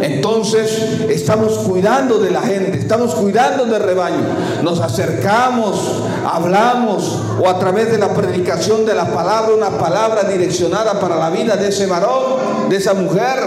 Entonces 0.00 0.70
estamos 1.08 1.58
cuidando 1.58 2.18
de 2.18 2.30
la 2.30 2.40
gente, 2.40 2.78
estamos 2.78 3.14
cuidando 3.14 3.66
del 3.66 3.82
rebaño. 3.82 4.24
Nos 4.62 4.80
acercamos, 4.80 6.02
hablamos 6.26 7.18
o 7.38 7.48
a 7.48 7.58
través 7.58 7.90
de 7.90 7.98
la 7.98 8.14
predicación 8.14 8.86
de 8.86 8.94
la 8.94 9.12
palabra, 9.12 9.54
una 9.54 9.70
palabra 9.70 10.24
direccionada 10.24 10.98
para 10.98 11.16
la 11.16 11.30
vida 11.30 11.56
de 11.56 11.68
ese 11.68 11.86
varón, 11.86 12.68
de 12.68 12.76
esa 12.76 12.94
mujer. 12.94 13.38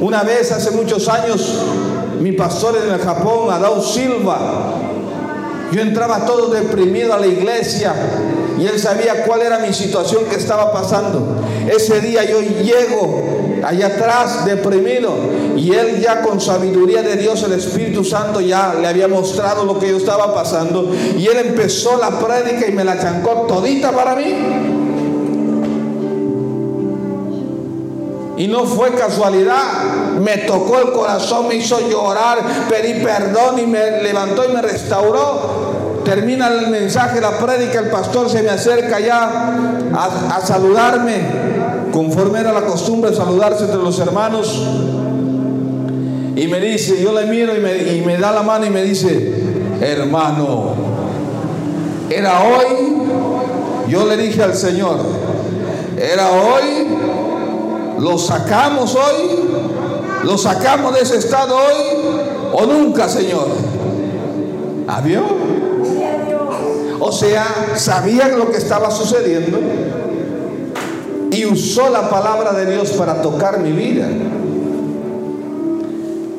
Una 0.00 0.22
vez 0.22 0.52
hace 0.52 0.70
muchos 0.70 1.08
años, 1.08 1.62
mi 2.20 2.32
pastor 2.32 2.76
en 2.84 2.92
el 2.94 3.00
Japón, 3.00 3.50
Adao 3.50 3.82
Silva, 3.82 4.74
yo 5.72 5.80
entraba 5.80 6.24
todo 6.24 6.50
deprimido 6.50 7.12
a 7.12 7.18
la 7.18 7.26
iglesia 7.26 7.92
y 8.58 8.66
él 8.66 8.78
sabía 8.78 9.24
cuál 9.24 9.42
era 9.42 9.58
mi 9.58 9.72
situación 9.72 10.24
que 10.26 10.36
estaba 10.36 10.72
pasando. 10.72 11.42
Ese 11.68 12.00
día 12.00 12.24
yo 12.24 12.40
llego 12.40 13.45
allá 13.66 13.86
atrás 13.88 14.44
deprimido 14.44 15.12
y 15.56 15.72
él 15.72 16.00
ya 16.00 16.22
con 16.22 16.40
sabiduría 16.40 17.02
de 17.02 17.16
Dios, 17.16 17.42
el 17.42 17.52
Espíritu 17.52 18.04
Santo 18.04 18.40
ya 18.40 18.74
le 18.74 18.86
había 18.86 19.08
mostrado 19.08 19.64
lo 19.64 19.78
que 19.78 19.88
yo 19.88 19.96
estaba 19.96 20.34
pasando 20.34 20.94
y 21.16 21.26
él 21.26 21.38
empezó 21.38 21.98
la 21.98 22.10
prédica 22.18 22.66
y 22.68 22.72
me 22.72 22.84
la 22.84 23.00
chancó 23.00 23.46
todita 23.48 23.92
para 23.92 24.14
mí. 24.14 24.34
Y 28.38 28.48
no 28.48 28.64
fue 28.64 28.90
casualidad. 28.90 29.62
Me 30.20 30.38
tocó 30.38 30.78
el 30.78 30.92
corazón, 30.92 31.48
me 31.48 31.54
hizo 31.54 31.80
llorar, 31.88 32.38
pedí 32.68 33.02
perdón 33.02 33.58
y 33.58 33.66
me 33.66 34.02
levantó 34.02 34.44
y 34.44 34.52
me 34.52 34.60
restauró. 34.60 36.02
Termina 36.04 36.48
el 36.48 36.68
mensaje, 36.68 37.20
la 37.20 37.38
prédica, 37.38 37.80
el 37.80 37.90
pastor 37.90 38.30
se 38.30 38.42
me 38.42 38.50
acerca 38.50 39.00
ya 39.00 39.54
a, 39.92 40.40
saludarme, 40.46 41.20
conforme 41.96 42.40
era 42.40 42.52
la 42.52 42.60
costumbre 42.60 43.14
saludarse 43.14 43.64
entre 43.64 43.78
los 43.78 43.98
hermanos. 43.98 44.62
Y 46.36 46.46
me 46.46 46.60
dice, 46.60 47.02
yo 47.02 47.14
le 47.14 47.24
miro 47.24 47.56
y 47.56 47.60
me, 47.60 47.94
y 47.94 48.02
me 48.04 48.18
da 48.18 48.32
la 48.32 48.42
mano 48.42 48.66
y 48.66 48.70
me 48.70 48.82
dice, 48.82 49.32
hermano, 49.80 50.74
era 52.10 52.42
hoy, 52.42 52.98
yo 53.88 54.04
le 54.04 54.18
dije 54.18 54.42
al 54.42 54.54
Señor, 54.54 54.98
era 55.98 56.28
hoy 56.32 56.86
¿Lo 57.98 58.18
sacamos 58.18 58.94
hoy? 58.94 59.48
¿Lo 60.24 60.36
sacamos 60.36 60.92
de 60.92 61.00
ese 61.00 61.16
estado 61.16 61.56
hoy? 61.56 62.20
¿O 62.52 62.66
nunca, 62.66 63.08
Señor? 63.08 63.46
¿Avió? 64.86 65.22
O 67.00 67.10
sea, 67.10 67.46
sabían 67.76 68.38
lo 68.38 68.50
que 68.50 68.58
estaba 68.58 68.90
sucediendo 68.90 69.58
y 71.36 71.44
usó 71.46 71.88
la 71.90 72.08
palabra 72.08 72.52
de 72.52 72.72
Dios 72.72 72.90
para 72.92 73.22
tocar 73.22 73.60
mi 73.60 73.72
vida. 73.72 74.08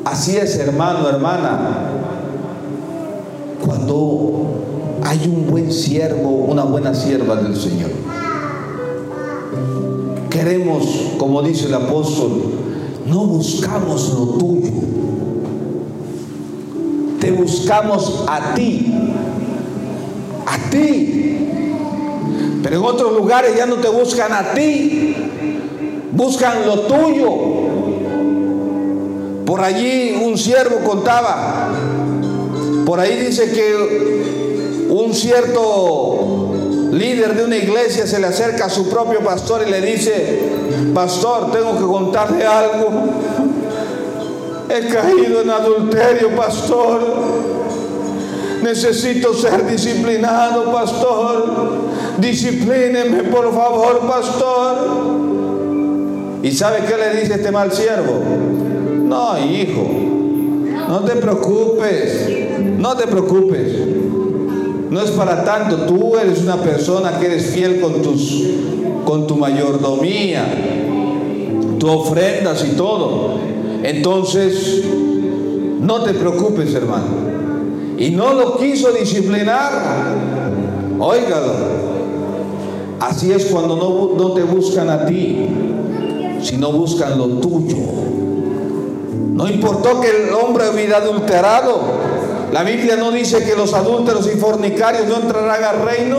Así 0.04 0.36
es, 0.36 0.58
hermano, 0.58 1.08
hermana. 1.08 1.58
Cuando 3.64 5.00
hay 5.04 5.20
un 5.26 5.50
buen 5.50 5.70
siervo, 5.72 6.28
una 6.28 6.64
buena 6.64 6.94
sierva 6.94 7.36
del 7.36 7.56
Señor 7.56 7.90
queremos, 10.38 10.86
como 11.18 11.42
dice 11.42 11.66
el 11.66 11.74
apóstol, 11.74 12.52
no 13.06 13.26
buscamos 13.26 14.14
lo 14.14 14.26
tuyo. 14.38 14.70
Te 17.20 17.32
buscamos 17.32 18.24
a 18.28 18.54
ti. 18.54 18.94
A 20.46 20.70
ti. 20.70 21.48
Pero 22.68 22.80
en 22.80 22.86
otros 22.86 23.12
lugares 23.14 23.56
ya 23.56 23.64
no 23.64 23.76
te 23.76 23.88
buscan 23.88 24.30
a 24.30 24.52
ti. 24.52 25.16
Buscan 26.12 26.66
lo 26.66 26.80
tuyo. 26.80 27.30
Por 29.46 29.62
allí 29.62 30.20
un 30.22 30.36
siervo 30.36 30.80
contaba. 30.84 31.70
Por 32.84 33.00
ahí 33.00 33.16
dice 33.20 33.50
que 33.52 34.86
un 34.90 35.14
cierto 35.14 36.52
líder 36.92 37.36
de 37.36 37.44
una 37.46 37.56
iglesia 37.56 38.06
se 38.06 38.18
le 38.20 38.26
acerca 38.26 38.66
a 38.66 38.68
su 38.68 38.90
propio 38.90 39.20
pastor 39.20 39.64
y 39.66 39.70
le 39.70 39.80
dice, 39.80 40.38
pastor, 40.92 41.50
tengo 41.50 41.74
que 41.78 41.84
contarle 41.84 42.44
algo. 42.44 42.90
He 44.68 44.88
caído 44.88 45.40
en 45.40 45.48
adulterio, 45.48 46.36
pastor. 46.36 47.00
Necesito 48.62 49.34
ser 49.34 49.66
disciplinado, 49.66 50.72
pastor. 50.72 51.44
Disciplíneme, 52.18 53.24
por 53.24 53.52
favor, 53.52 54.00
pastor. 54.08 54.76
¿Y 56.42 56.52
sabe 56.52 56.78
qué 56.86 56.96
le 56.96 57.20
dice 57.20 57.34
este 57.34 57.52
mal 57.52 57.72
siervo? 57.72 58.20
No, 59.04 59.38
hijo, 59.38 59.86
no 60.88 61.00
te 61.00 61.16
preocupes, 61.16 62.28
no 62.78 62.96
te 62.96 63.06
preocupes. 63.06 63.72
No 64.90 65.02
es 65.02 65.10
para 65.10 65.44
tanto, 65.44 65.76
tú 65.86 66.16
eres 66.16 66.40
una 66.40 66.56
persona 66.56 67.18
que 67.18 67.26
eres 67.26 67.50
fiel 67.50 67.80
con, 67.80 68.00
tus, 68.00 68.42
con 69.04 69.26
tu 69.26 69.36
mayordomía, 69.36 70.46
tu 71.78 71.88
ofrendas 71.88 72.64
y 72.64 72.74
todo. 72.74 73.34
Entonces, 73.82 74.82
no 75.80 76.02
te 76.02 76.14
preocupes, 76.14 76.74
hermano. 76.74 77.27
Y 77.98 78.10
no 78.10 78.32
lo 78.32 78.56
quiso 78.56 78.92
disciplinar. 78.92 79.72
Óigalo. 80.98 81.52
Así 83.00 83.32
es 83.32 83.46
cuando 83.46 83.76
no, 83.76 84.22
no 84.22 84.34
te 84.34 84.42
buscan 84.42 84.90
a 84.90 85.06
ti, 85.06 85.48
sino 86.42 86.72
buscan 86.72 87.18
lo 87.18 87.26
tuyo. 87.28 87.76
No 89.32 89.48
importó 89.48 90.00
que 90.00 90.08
el 90.08 90.32
hombre 90.32 90.70
hubiera 90.70 90.98
adulterado. 90.98 91.80
La 92.52 92.62
Biblia 92.64 92.96
no 92.96 93.10
dice 93.12 93.44
que 93.44 93.54
los 93.54 93.74
adúlteros 93.74 94.26
y 94.26 94.36
fornicarios 94.36 95.06
no 95.06 95.16
entrarán 95.16 95.62
al 95.62 95.84
reino. 95.84 96.16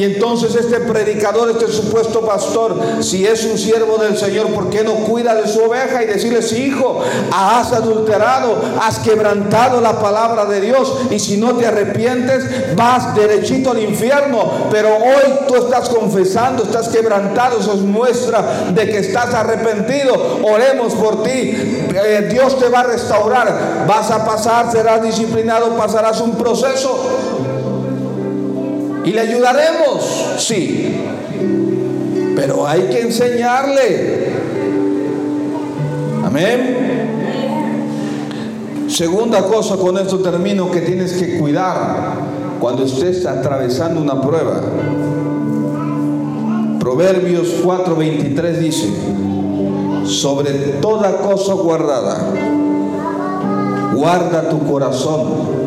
Y 0.00 0.04
entonces 0.04 0.54
este 0.54 0.80
predicador, 0.80 1.50
este 1.50 1.68
supuesto 1.70 2.22
pastor, 2.22 2.74
si 3.00 3.26
es 3.26 3.44
un 3.44 3.58
siervo 3.58 3.98
del 3.98 4.16
Señor, 4.16 4.46
¿por 4.46 4.70
qué 4.70 4.82
no 4.82 4.94
cuida 4.94 5.34
de 5.34 5.46
su 5.46 5.60
oveja 5.60 6.02
y 6.02 6.06
decirle, 6.06 6.40
si 6.40 6.68
hijo, 6.68 7.02
has 7.30 7.70
adulterado, 7.74 8.62
has 8.80 8.98
quebrantado 9.00 9.78
la 9.82 10.00
palabra 10.00 10.46
de 10.46 10.62
Dios 10.62 10.96
y 11.10 11.18
si 11.18 11.36
no 11.36 11.54
te 11.54 11.66
arrepientes, 11.66 12.74
vas 12.74 13.14
derechito 13.14 13.72
al 13.72 13.82
infierno. 13.82 14.68
Pero 14.70 14.88
hoy 14.88 15.34
tú 15.46 15.56
estás 15.56 15.90
confesando, 15.90 16.62
estás 16.62 16.88
quebrantado, 16.88 17.60
eso 17.60 17.74
es 17.74 17.80
muestra 17.80 18.70
de 18.72 18.86
que 18.86 19.00
estás 19.00 19.34
arrepentido. 19.34 20.14
Oremos 20.42 20.94
por 20.94 21.22
ti, 21.22 21.30
eh, 21.30 22.26
Dios 22.32 22.58
te 22.58 22.70
va 22.70 22.80
a 22.80 22.84
restaurar, 22.84 23.84
vas 23.86 24.10
a 24.10 24.24
pasar, 24.24 24.72
serás 24.72 25.02
disciplinado, 25.02 25.76
pasarás 25.76 26.22
un 26.22 26.36
proceso. 26.36 27.29
¿Y 29.10 29.12
le 29.12 29.20
ayudaremos? 29.22 30.36
Sí. 30.38 30.94
Pero 32.36 32.64
hay 32.64 32.82
que 32.82 33.00
enseñarle. 33.00 34.28
Amén. 36.24 36.76
Segunda 38.86 39.42
cosa, 39.42 39.76
con 39.78 39.98
esto 39.98 40.20
termino, 40.20 40.70
que 40.70 40.82
tienes 40.82 41.14
que 41.14 41.40
cuidar 41.40 42.18
cuando 42.60 42.84
estés 42.84 43.26
atravesando 43.26 44.00
una 44.00 44.22
prueba. 44.22 44.60
Proverbios 46.78 47.48
4:23 47.64 48.58
dice, 48.58 48.90
sobre 50.04 50.52
toda 50.80 51.16
cosa 51.16 51.54
guardada, 51.54 52.32
guarda 53.92 54.48
tu 54.48 54.60
corazón. 54.70 55.58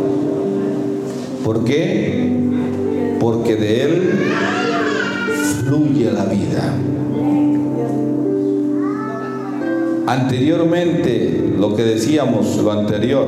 ¿Por 1.44 1.66
qué? 1.66 2.33
Porque 3.24 3.56
de 3.56 3.84
él 3.84 4.20
fluye 5.62 6.12
la 6.12 6.26
vida. 6.26 6.74
Anteriormente, 10.06 11.56
lo 11.58 11.74
que 11.74 11.84
decíamos, 11.84 12.58
lo 12.58 12.74
anterior, 12.74 13.28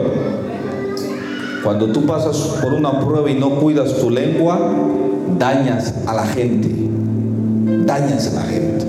cuando 1.64 1.94
tú 1.94 2.06
pasas 2.06 2.36
por 2.62 2.74
una 2.74 3.00
prueba 3.00 3.32
y 3.32 3.36
no 3.36 3.52
cuidas 3.52 3.98
tu 3.98 4.10
lengua, 4.10 4.60
dañas 5.40 5.94
a 6.06 6.14
la 6.14 6.26
gente, 6.26 6.70
dañas 7.86 8.34
a 8.34 8.36
la 8.36 8.42
gente. 8.42 8.86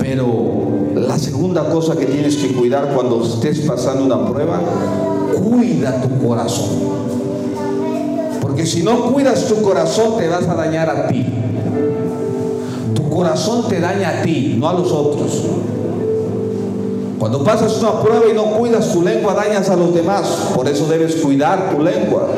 Pero 0.00 0.90
la 0.96 1.16
segunda 1.20 1.70
cosa 1.70 1.94
que 1.94 2.06
tienes 2.06 2.38
que 2.38 2.48
cuidar 2.48 2.92
cuando 2.92 3.22
estés 3.22 3.60
pasando 3.60 4.04
una 4.04 4.28
prueba, 4.28 4.60
cuida 5.32 6.02
tu 6.02 6.26
corazón. 6.26 6.93
Si 8.66 8.82
no 8.82 9.12
cuidas 9.12 9.46
tu 9.46 9.62
corazón, 9.62 10.18
te 10.18 10.28
vas 10.28 10.48
a 10.48 10.54
dañar 10.54 10.88
a 10.90 11.08
ti. 11.08 11.26
Tu 12.94 13.10
corazón 13.10 13.68
te 13.68 13.80
daña 13.80 14.20
a 14.20 14.22
ti, 14.22 14.56
no 14.58 14.68
a 14.68 14.72
los 14.74 14.90
otros. 14.90 15.42
Cuando 17.18 17.42
pasas 17.42 17.78
una 17.80 18.00
prueba 18.00 18.24
y 18.30 18.34
no 18.34 18.44
cuidas 18.52 18.92
tu 18.92 19.02
lengua, 19.02 19.34
dañas 19.34 19.68
a 19.70 19.76
los 19.76 19.94
demás. 19.94 20.26
Por 20.54 20.68
eso 20.68 20.86
debes 20.86 21.16
cuidar 21.16 21.70
tu 21.70 21.82
lengua. 21.82 22.28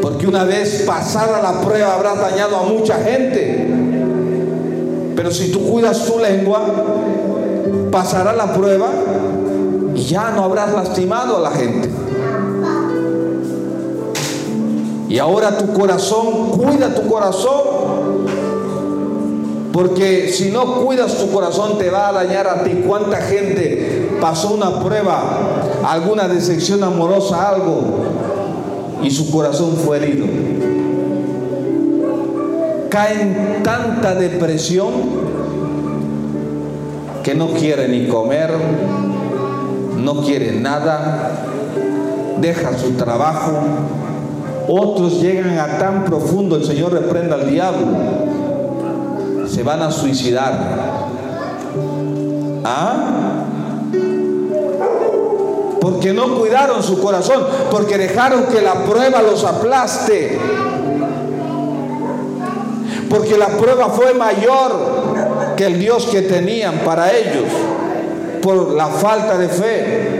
Porque 0.00 0.26
una 0.26 0.44
vez 0.44 0.82
pasada 0.86 1.40
la 1.42 1.60
prueba 1.60 1.94
habrás 1.94 2.18
dañado 2.18 2.56
a 2.56 2.62
mucha 2.64 2.98
gente. 2.98 3.68
Pero 5.16 5.30
si 5.30 5.50
tú 5.50 5.68
cuidas 5.68 6.04
tu 6.04 6.18
lengua, 6.18 6.60
pasará 7.90 8.32
la 8.32 8.52
prueba 8.54 8.88
y 9.94 10.02
ya 10.02 10.30
no 10.30 10.44
habrás 10.44 10.72
lastimado 10.72 11.36
a 11.38 11.40
la 11.40 11.50
gente. 11.50 11.88
Y 15.12 15.18
ahora 15.18 15.58
tu 15.58 15.74
corazón, 15.74 16.52
cuida 16.52 16.94
tu 16.94 17.06
corazón. 17.06 17.60
Porque 19.70 20.30
si 20.32 20.50
no 20.50 20.76
cuidas 20.76 21.18
tu 21.18 21.30
corazón 21.30 21.76
te 21.76 21.90
va 21.90 22.08
a 22.08 22.12
dañar 22.12 22.46
a 22.46 22.64
ti. 22.64 22.82
¿Cuánta 22.86 23.18
gente 23.18 24.08
pasó 24.22 24.54
una 24.54 24.80
prueba, 24.80 25.22
alguna 25.86 26.28
decepción 26.28 26.82
amorosa, 26.82 27.50
algo, 27.50 27.82
y 29.02 29.10
su 29.10 29.30
corazón 29.30 29.76
fue 29.84 29.98
herido? 29.98 30.24
Cae 32.88 33.20
en 33.20 33.62
tanta 33.62 34.14
depresión 34.14 34.92
que 37.22 37.34
no 37.34 37.48
quiere 37.48 37.86
ni 37.86 38.08
comer, 38.08 38.50
no 39.98 40.22
quiere 40.22 40.52
nada, 40.52 41.32
deja 42.40 42.78
su 42.78 42.92
trabajo. 42.92 43.52
Otros 44.68 45.20
llegan 45.20 45.58
a 45.58 45.78
tan 45.78 46.04
profundo, 46.04 46.56
el 46.56 46.64
Señor 46.64 46.92
reprenda 46.92 47.34
al 47.34 47.50
diablo, 47.50 47.86
se 49.48 49.62
van 49.62 49.82
a 49.82 49.90
suicidar. 49.90 50.52
¿Ah? 52.64 53.22
Porque 55.80 56.12
no 56.12 56.38
cuidaron 56.38 56.82
su 56.82 57.00
corazón, 57.00 57.44
porque 57.70 57.98
dejaron 57.98 58.44
que 58.44 58.62
la 58.62 58.84
prueba 58.84 59.20
los 59.20 59.44
aplaste. 59.44 60.38
Porque 63.10 63.36
la 63.36 63.48
prueba 63.48 63.88
fue 63.88 64.14
mayor 64.14 65.54
que 65.56 65.66
el 65.66 65.78
Dios 65.78 66.06
que 66.06 66.22
tenían 66.22 66.78
para 66.84 67.12
ellos 67.12 67.44
por 68.40 68.74
la 68.74 68.86
falta 68.86 69.36
de 69.38 69.48
fe. 69.48 70.11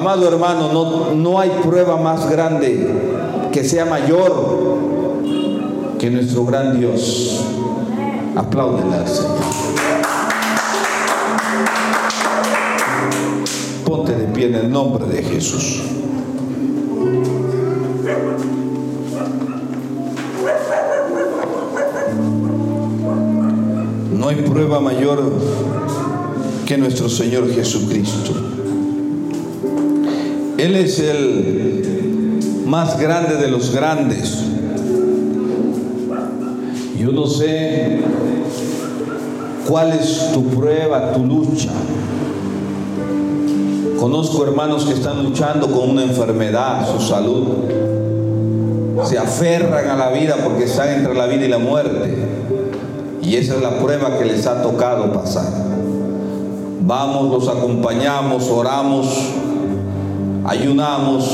Amado 0.00 0.26
hermano, 0.28 0.72
no, 0.72 1.14
no 1.14 1.38
hay 1.38 1.50
prueba 1.62 1.98
más 1.98 2.30
grande 2.30 2.88
que 3.52 3.62
sea 3.62 3.84
mayor 3.84 4.32
que 5.98 6.10
nuestro 6.10 6.46
gran 6.46 6.80
Dios. 6.80 7.44
Apláudele 8.34 8.94
al 8.94 9.06
Señor. 9.06 9.36
Ponte 13.84 14.14
de 14.14 14.24
pie 14.28 14.46
en 14.46 14.54
el 14.54 14.70
nombre 14.70 15.04
de 15.04 15.22
Jesús. 15.22 15.82
No 24.16 24.28
hay 24.28 24.36
prueba 24.36 24.80
mayor 24.80 25.30
que 26.64 26.78
nuestro 26.78 27.10
Señor 27.10 27.52
Jesucristo. 27.52 28.59
Él 30.60 30.76
es 30.76 30.98
el 30.98 32.62
más 32.66 33.00
grande 33.00 33.36
de 33.36 33.48
los 33.48 33.74
grandes. 33.74 34.44
Yo 36.98 37.12
no 37.12 37.26
sé 37.26 38.00
cuál 39.66 39.92
es 39.92 40.32
tu 40.34 40.44
prueba, 40.48 41.14
tu 41.14 41.24
lucha. 41.24 41.70
Conozco 43.98 44.44
hermanos 44.44 44.84
que 44.84 44.92
están 44.92 45.24
luchando 45.24 45.66
con 45.70 45.88
una 45.88 46.02
enfermedad, 46.02 46.86
su 46.94 47.00
salud. 47.06 47.46
Se 49.04 49.16
aferran 49.16 49.88
a 49.88 49.96
la 49.96 50.10
vida 50.10 50.36
porque 50.44 50.64
están 50.64 50.90
entre 50.90 51.14
la 51.14 51.24
vida 51.24 51.46
y 51.46 51.48
la 51.48 51.58
muerte. 51.58 52.18
Y 53.22 53.36
esa 53.36 53.54
es 53.54 53.62
la 53.62 53.78
prueba 53.78 54.18
que 54.18 54.26
les 54.26 54.46
ha 54.46 54.60
tocado 54.60 55.10
pasar. 55.10 55.50
Vamos, 56.82 57.30
los 57.30 57.48
acompañamos, 57.48 58.50
oramos, 58.50 59.06
ayunamos, 60.50 61.30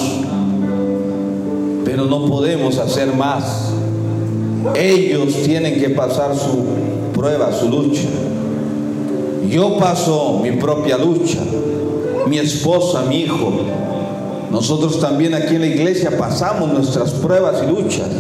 pero 1.87 2.05
no 2.05 2.27
podemos 2.27 2.77
hacer 2.77 3.15
más. 3.15 3.71
Ellos 4.75 5.43
tienen 5.43 5.81
que 5.81 5.89
pasar 5.89 6.37
su 6.37 6.67
prueba, 7.15 7.51
su 7.51 7.71
lucha. 7.71 8.03
Yo 9.49 9.79
paso 9.79 10.41
mi 10.43 10.53
propia 10.53 10.99
lucha, 10.99 11.39
mi 12.29 12.39
esposa, 12.39 13.05
mi 13.09 13.23
hijo. 13.23 13.53
Nosotros 14.51 15.01
también 15.01 15.33
aquí 15.33 15.55
en 15.55 15.63
la 15.63 15.69
iglesia 15.69 16.19
pasamos 16.19 16.71
nuestras 16.71 17.13
pruebas 17.13 17.63
y 17.63 17.71
luchas. 17.71 18.11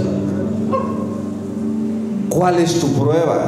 ¿Cuál 2.30 2.58
es 2.58 2.80
tu 2.80 2.88
prueba? 2.94 3.44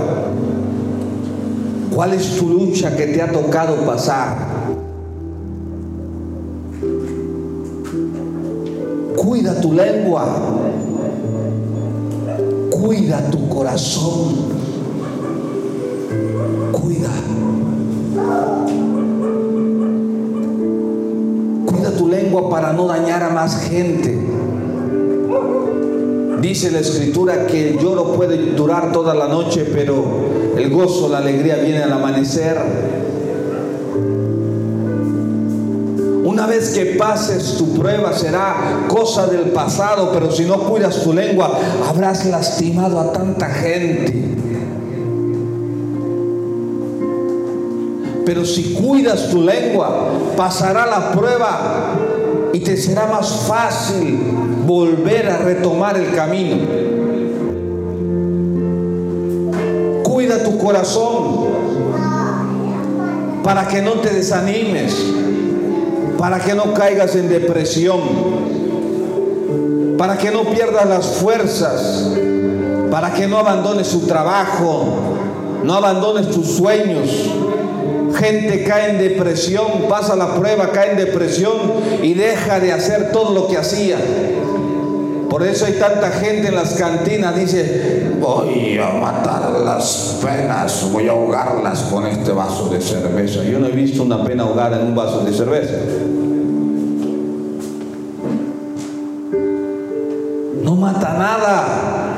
¿Cuál 1.94 2.12
es 2.12 2.36
tu 2.36 2.46
lucha 2.46 2.94
que 2.94 3.06
te 3.06 3.22
ha 3.22 3.32
tocado 3.32 3.76
pasar? 3.86 4.57
Cuida 9.58 9.60
tu 9.60 9.72
lengua. 9.72 10.24
Cuida 12.70 13.30
tu 13.30 13.48
corazón. 13.48 14.36
Cuida. 16.72 17.10
Cuida 21.66 21.90
tu 21.96 22.08
lengua 22.08 22.48
para 22.48 22.72
no 22.72 22.86
dañar 22.86 23.22
a 23.24 23.30
más 23.30 23.68
gente. 23.68 24.18
Dice 26.40 26.70
la 26.70 26.78
escritura 26.78 27.46
que 27.46 27.70
el 27.70 27.78
lloro 27.78 28.12
puede 28.12 28.54
durar 28.54 28.92
toda 28.92 29.12
la 29.12 29.26
noche, 29.26 29.66
pero 29.72 30.04
el 30.56 30.70
gozo, 30.70 31.08
la 31.08 31.18
alegría 31.18 31.56
viene 31.56 31.82
al 31.82 31.92
amanecer. 31.92 33.07
Una 36.38 36.46
vez 36.46 36.70
que 36.70 36.94
pases 36.94 37.56
tu 37.58 37.74
prueba 37.74 38.12
será 38.12 38.86
cosa 38.86 39.26
del 39.26 39.50
pasado, 39.50 40.12
pero 40.12 40.30
si 40.30 40.44
no 40.44 40.56
cuidas 40.60 41.02
tu 41.02 41.12
lengua, 41.12 41.50
habrás 41.88 42.26
lastimado 42.26 43.00
a 43.00 43.12
tanta 43.12 43.46
gente. 43.46 44.36
Pero 48.24 48.44
si 48.44 48.74
cuidas 48.74 49.30
tu 49.30 49.42
lengua, 49.42 50.10
pasará 50.36 50.86
la 50.86 51.10
prueba 51.10 51.96
y 52.52 52.60
te 52.60 52.76
será 52.76 53.08
más 53.08 53.28
fácil 53.48 54.20
volver 54.64 55.28
a 55.30 55.38
retomar 55.38 55.96
el 55.96 56.14
camino. 56.14 56.56
Cuida 60.04 60.44
tu 60.44 60.56
corazón 60.56 61.48
para 63.42 63.66
que 63.66 63.82
no 63.82 63.94
te 63.94 64.10
desanimes, 64.10 65.17
para 66.18 66.40
que 66.40 66.54
no 66.54 66.74
caigas 66.74 67.16
en 67.16 67.28
depresión, 67.28 68.00
para 69.96 70.18
que 70.18 70.30
no 70.30 70.42
pierdas 70.44 70.86
las 70.86 71.06
fuerzas, 71.16 72.10
para 72.90 73.14
que 73.14 73.26
no 73.26 73.38
abandones 73.38 73.88
tu 73.88 74.00
trabajo, 74.00 74.98
no 75.64 75.74
abandones 75.74 76.30
tus 76.30 76.46
sueños, 76.56 77.08
Gente 78.16 78.64
cae 78.64 78.90
en 78.90 78.98
depresión, 78.98 79.86
pasa 79.88 80.16
la 80.16 80.34
prueba, 80.34 80.72
cae 80.72 80.92
en 80.92 80.96
depresión 80.96 81.52
y 82.02 82.14
deja 82.14 82.58
de 82.58 82.72
hacer 82.72 83.12
todo 83.12 83.32
lo 83.32 83.48
que 83.48 83.56
hacía. 83.56 83.98
Por 85.28 85.42
eso 85.42 85.66
hay 85.66 85.74
tanta 85.74 86.10
gente 86.10 86.48
en 86.48 86.54
las 86.54 86.74
cantinas, 86.74 87.36
dice, 87.36 88.07
voy 88.20 88.78
a 88.78 88.90
matar 88.90 89.50
las 89.64 90.18
penas, 90.22 90.90
voy 90.92 91.08
a 91.08 91.12
ahogarlas 91.12 91.82
con 91.84 92.06
este 92.06 92.32
vaso 92.32 92.68
de 92.68 92.80
cerveza. 92.80 93.42
Yo 93.44 93.58
no 93.58 93.66
he 93.66 93.72
visto 93.72 94.02
una 94.02 94.24
pena 94.24 94.44
ahogada 94.44 94.80
en 94.80 94.88
un 94.88 94.94
vaso 94.94 95.20
de 95.20 95.32
cerveza. 95.32 95.74
No 100.62 100.76
mata 100.76 101.12
nada. 101.14 102.14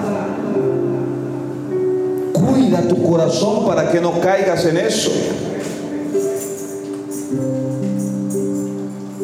Cuida 2.33 2.83
tu 2.89 3.03
corazón 3.03 3.67
para 3.67 3.91
que 3.91 4.01
no 4.01 4.21
caigas 4.21 4.65
en 4.67 4.77
eso. 4.77 5.11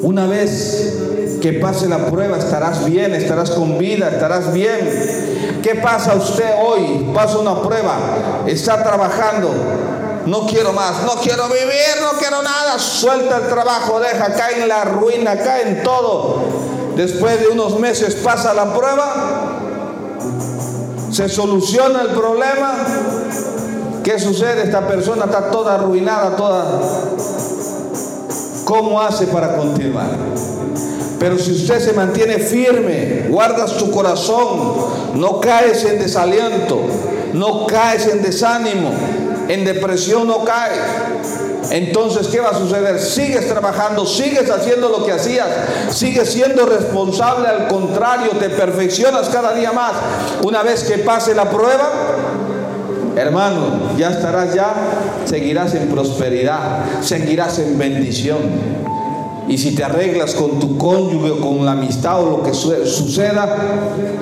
Una 0.03 0.27
vez 0.27 1.39
que 1.41 1.55
pase 1.55 1.89
la 1.89 2.07
prueba 2.07 2.39
estarás 2.39 2.85
bien, 2.85 3.15
estarás 3.15 3.51
con 3.51 3.79
vida, 3.79 4.11
estarás 4.11 4.53
bien. 4.53 5.16
¿Qué 5.63 5.75
pasa 5.77 6.15
usted 6.15 6.55
hoy? 6.63 7.11
Pasa 7.15 7.39
una 7.39 7.61
prueba, 7.63 7.97
está 8.47 8.83
trabajando. 8.83 9.51
No 10.27 10.47
quiero 10.47 10.73
más, 10.73 11.03
no 11.05 11.15
quiero 11.23 11.47
vivir, 11.47 12.01
no 12.01 12.19
quiero 12.19 12.43
nada. 12.43 12.79
Suelta 12.79 13.39
el 13.39 13.49
trabajo, 13.49 14.01
deja, 14.01 14.33
cae 14.35 14.63
en 14.63 14.69
la 14.69 14.85
ruina, 14.85 15.37
cae 15.37 15.69
en 15.69 15.83
todo. 15.83 16.43
Después 16.97 17.41
de 17.41 17.49
unos 17.49 17.79
meses 17.79 18.17
pasa 18.17 18.55
la 18.55 18.75
prueba, 18.75 19.13
se 21.13 21.29
soluciona 21.29 22.03
el 22.03 22.09
problema. 22.09 22.73
¿Qué 24.03 24.19
sucede? 24.19 24.65
Esta 24.65 24.87
persona 24.87 25.25
está 25.25 25.51
toda 25.51 25.75
arruinada, 25.75 26.37
toda 26.37 26.81
¿Cómo 28.67 29.01
hace 29.01 29.29
para 29.29 29.57
continuar? 29.57 30.11
Pero 31.19 31.39
si 31.39 31.53
usted 31.53 31.81
se 31.81 31.93
mantiene 31.93 32.39
firme, 32.39 33.27
guardas 33.29 33.77
tu 33.79 33.91
corazón, 33.91 34.75
no 35.15 35.41
caes 35.41 35.85
en 35.85 35.99
desaliento, 35.99 36.81
no 37.33 37.67
caes 37.67 38.07
en 38.09 38.23
desánimo, 38.23 38.91
en 39.49 39.65
depresión 39.65 40.27
no 40.27 40.45
caes. 40.45 40.81
Entonces, 41.71 42.29
¿qué 42.29 42.41
va 42.41 42.51
a 42.51 42.59
suceder? 42.59 43.01
Sigues 43.01 43.49
trabajando, 43.49 44.07
sigues 44.07 44.51
haciendo 44.51 44.89
lo 44.89 45.05
que 45.05 45.13
hacías, 45.13 45.49
sigues 45.91 46.31
siendo 46.31 46.67
responsable, 46.67 47.49
al 47.49 47.69
contrario, 47.69 48.31
te 48.39 48.51
perfeccionas 48.51 49.29
cada 49.31 49.55
día 49.55 49.73
más. 49.73 49.93
Una 50.43 50.63
vez 50.63 50.85
que 50.85 50.99
pase 50.99 51.35
la 51.35 51.51
prueba, 51.51 51.91
Hermano, 53.17 53.97
ya 53.97 54.11
estarás 54.11 54.53
ya, 54.53 54.75
seguirás 55.25 55.75
en 55.75 55.89
prosperidad, 55.89 56.85
seguirás 57.01 57.59
en 57.59 57.79
bendición. 57.79 58.37
Y 59.49 59.59
si 59.59 59.75
te 59.75 59.85
arreglas 59.85 60.35
con 60.35 60.59
tu 60.59 60.77
cónyuge, 60.77 61.39
con 61.41 61.65
la 61.65 61.73
amistad 61.73 62.23
o 62.23 62.39
lo 62.39 62.43
que 62.43 62.53
suceda, 62.53 63.57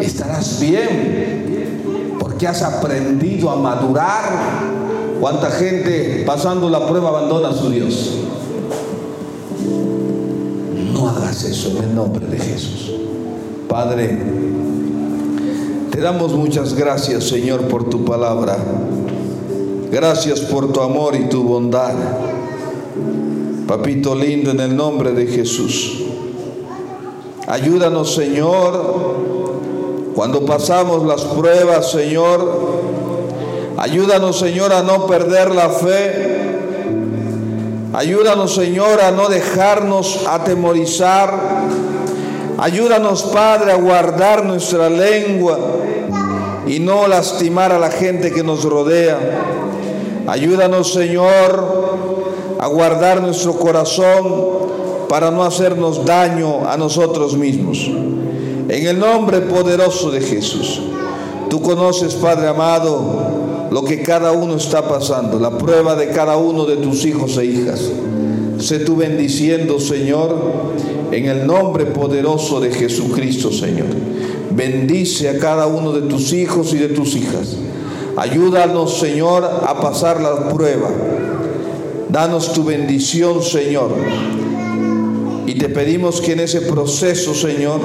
estarás 0.01 0.61
bien. 0.61 2.17
Porque 2.19 2.47
has 2.47 2.63
aprendido 2.63 3.51
a 3.51 3.57
madurar. 3.57 4.75
¿Cuánta 5.21 5.51
gente 5.51 6.25
pasando 6.27 6.69
la 6.69 6.87
prueba 6.87 7.09
abandona 7.09 7.49
a 7.49 7.55
su 7.55 7.71
Dios? 7.71 8.13
No 10.93 11.09
hagas 11.09 11.45
eso 11.45 11.71
en 11.71 11.85
el 11.85 11.95
nombre 11.95 12.27
de 12.27 12.39
Jesús. 12.39 12.93
Padre, 13.69 14.19
te 15.91 16.01
damos 16.01 16.35
muchas 16.35 16.75
gracias, 16.75 17.25
Señor, 17.25 17.63
por 17.69 17.89
tu 17.89 18.05
palabra. 18.05 18.59
Gracias 19.91 20.41
por 20.41 20.73
tu 20.73 20.81
amor 20.81 21.15
y 21.17 21.29
tu 21.29 21.45
bondad. 21.45 21.95
Papito 23.67 24.15
lindo, 24.15 24.51
en 24.51 24.61
el 24.61 24.77
nombre 24.77 25.13
de 25.13 25.27
Jesús. 25.27 26.03
Ayúdanos, 27.47 28.15
Señor, 28.15 29.15
cuando 30.15 30.45
pasamos 30.45 31.07
las 31.07 31.23
pruebas, 31.23 31.91
Señor. 31.91 32.75
Ayúdanos, 33.79 34.39
Señor, 34.39 34.73
a 34.73 34.83
no 34.83 35.07
perder 35.07 35.55
la 35.55 35.71
fe. 35.71 36.35
Ayúdanos, 37.95 38.55
Señor, 38.55 39.01
a 39.01 39.11
no 39.11 39.29
dejarnos 39.29 40.27
atemorizar. 40.27 41.33
Ayúdanos, 42.59 43.23
Padre, 43.25 43.73
a 43.73 43.77
guardar 43.77 44.45
nuestra 44.45 44.91
lengua 44.91 45.59
y 46.67 46.81
no 46.81 47.07
lastimar 47.09 47.73
a 47.73 47.79
la 47.79 47.91
gente 47.91 48.31
que 48.31 48.43
nos 48.43 48.65
rodea. 48.65 49.19
Ayúdanos, 50.27 50.93
Señor, 50.93 52.24
a 52.59 52.67
guardar 52.67 53.21
nuestro 53.21 53.55
corazón 53.55 54.65
para 55.09 55.31
no 55.31 55.45
hacernos 55.45 56.05
daño 56.05 56.69
a 56.69 56.77
nosotros 56.77 57.37
mismos. 57.37 57.79
En 58.69 58.87
el 58.87 58.99
nombre 58.99 59.41
poderoso 59.41 60.11
de 60.11 60.21
Jesús. 60.21 60.81
Tú 61.51 61.61
conoces, 61.61 62.15
Padre 62.15 62.49
amado, 62.49 63.69
lo 63.71 63.85
que 63.85 64.03
cada 64.03 64.33
uno 64.33 64.57
está 64.57 64.89
pasando, 64.89 65.39
la 65.39 65.57
prueba 65.59 65.95
de 65.95 66.09
cada 66.09 66.37
uno 66.37 66.65
de 66.65 66.77
tus 66.77 67.05
hijos 67.05 67.37
e 67.37 67.45
hijas. 67.45 67.91
Sé 68.59 68.81
tú 68.81 68.97
bendiciendo, 68.97 69.79
Señor, 69.79 70.37
en 71.13 71.27
el 71.27 71.47
nombre 71.47 71.87
poderoso 71.87 72.61
de 72.61 72.71
Jesucristo, 72.71 73.53
Señor. 73.53 73.89
Bendice 74.51 75.29
a 75.29 75.39
cada 75.39 75.67
uno 75.67 75.93
de 75.93 76.03
tus 76.03 76.33
hijos 76.33 76.73
y 76.73 76.79
de 76.79 76.89
tus 76.89 77.15
hijas. 77.17 77.57
Ayúdanos, 78.17 78.99
Señor, 78.99 79.45
a 79.45 79.81
pasar 79.81 80.21
la 80.21 80.49
prueba. 80.49 80.89
Danos 82.15 82.53
tu 82.53 82.63
bendición, 82.63 83.43
Señor. 83.43 83.91
Y 85.47 85.55
te 85.55 85.69
pedimos 85.69 86.21
que 86.21 86.35
en 86.35 86.41
ese 86.41 86.61
proceso, 86.61 87.35
Señor, 87.35 87.81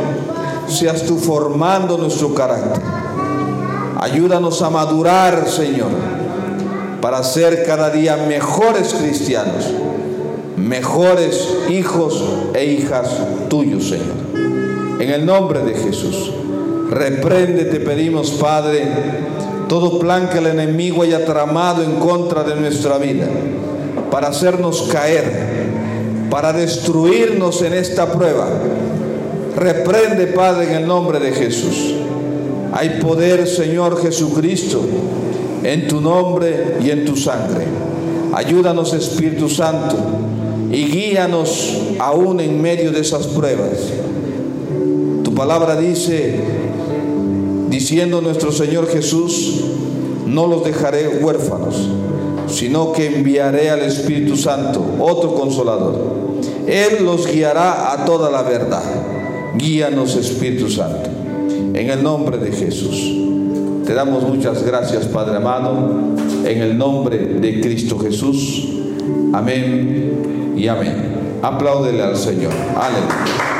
seas 0.67 1.01
tú 1.01 1.17
formando 1.17 1.97
nuestro 1.97 2.36
carácter. 2.36 2.80
Ayúdanos 3.99 4.61
a 4.61 4.69
madurar, 4.69 5.49
Señor, 5.49 5.89
para 7.01 7.23
ser 7.23 7.65
cada 7.65 7.89
día 7.89 8.17
mejores 8.17 8.93
cristianos, 8.93 9.65
mejores 10.57 11.47
hijos 11.67 12.23
e 12.53 12.65
hijas 12.65 13.09
tuyos, 13.49 13.89
Señor. 13.89 14.13
En 14.99 15.09
el 15.09 15.25
nombre 15.25 15.61
de 15.61 15.73
Jesús. 15.73 16.34
Reprende, 16.91 17.65
te 17.65 17.80
pedimos, 17.80 18.30
Padre, 18.34 18.88
todo 19.67 19.97
plan 19.97 20.30
que 20.30 20.38
el 20.38 20.45
enemigo 20.45 21.01
haya 21.01 21.25
tramado 21.25 21.82
en 21.82 21.95
contra 21.95 22.43
de 22.43 22.55
nuestra 22.55 22.99
vida 22.99 23.27
para 24.12 24.30
hacernos 24.30 24.84
caer, 24.91 25.70
para 26.30 26.53
destruirnos 26.53 27.62
en 27.62 27.74
esta 27.74 28.12
prueba. 28.12 28.47
Reprende, 29.55 30.28
Padre, 30.28 30.70
en 30.70 30.76
el 30.76 30.88
nombre 30.88 31.20
de 31.20 31.32
Jesús. 31.32 31.95
Hay 32.72 32.99
poder, 33.01 33.47
Señor 33.47 34.01
Jesucristo, 34.01 34.82
en 35.64 35.88
tu 35.88 36.01
nombre 36.01 36.78
y 36.84 36.91
en 36.91 37.05
tu 37.05 37.16
sangre. 37.16 37.66
Ayúdanos, 38.34 38.93
Espíritu 38.93 39.49
Santo, 39.49 39.95
y 40.72 40.86
guíanos 40.86 41.78
aún 41.99 42.39
en 42.39 42.62
medio 42.62 42.91
de 42.91 43.01
esas 43.01 43.28
pruebas. 43.28 43.80
Tu 45.24 45.34
palabra 45.34 45.76
dice 45.76 46.39
diciendo 47.70 48.22
nuestro 48.22 48.51
Señor 48.51 48.88
Jesús, 48.88 49.64
no 50.26 50.47
los 50.47 50.64
dejaré 50.64 51.07
huérfanos, 51.07 51.76
sino 52.49 52.91
que 52.91 53.07
enviaré 53.07 53.69
al 53.69 53.81
Espíritu 53.81 54.35
Santo, 54.35 54.83
otro 54.99 55.33
consolador. 55.35 55.95
Él 56.67 57.03
los 57.03 57.25
guiará 57.27 57.93
a 57.93 58.05
toda 58.05 58.29
la 58.29 58.43
verdad. 58.43 58.83
Guíanos 59.55 60.15
Espíritu 60.15 60.69
Santo. 60.69 61.09
En 61.73 61.89
el 61.89 62.03
nombre 62.03 62.37
de 62.37 62.51
Jesús. 62.51 63.29
Te 63.85 63.93
damos 63.93 64.23
muchas 64.23 64.63
gracias, 64.63 65.05
Padre 65.05 65.37
amado, 65.37 65.89
en 66.45 66.61
el 66.61 66.77
nombre 66.77 67.17
de 67.17 67.59
Cristo 67.59 67.97
Jesús. 67.97 68.67
Amén 69.33 70.53
y 70.55 70.67
amén. 70.67 71.39
Apláudele 71.41 72.03
al 72.03 72.15
Señor. 72.15 72.53
Aleluya. 72.75 73.59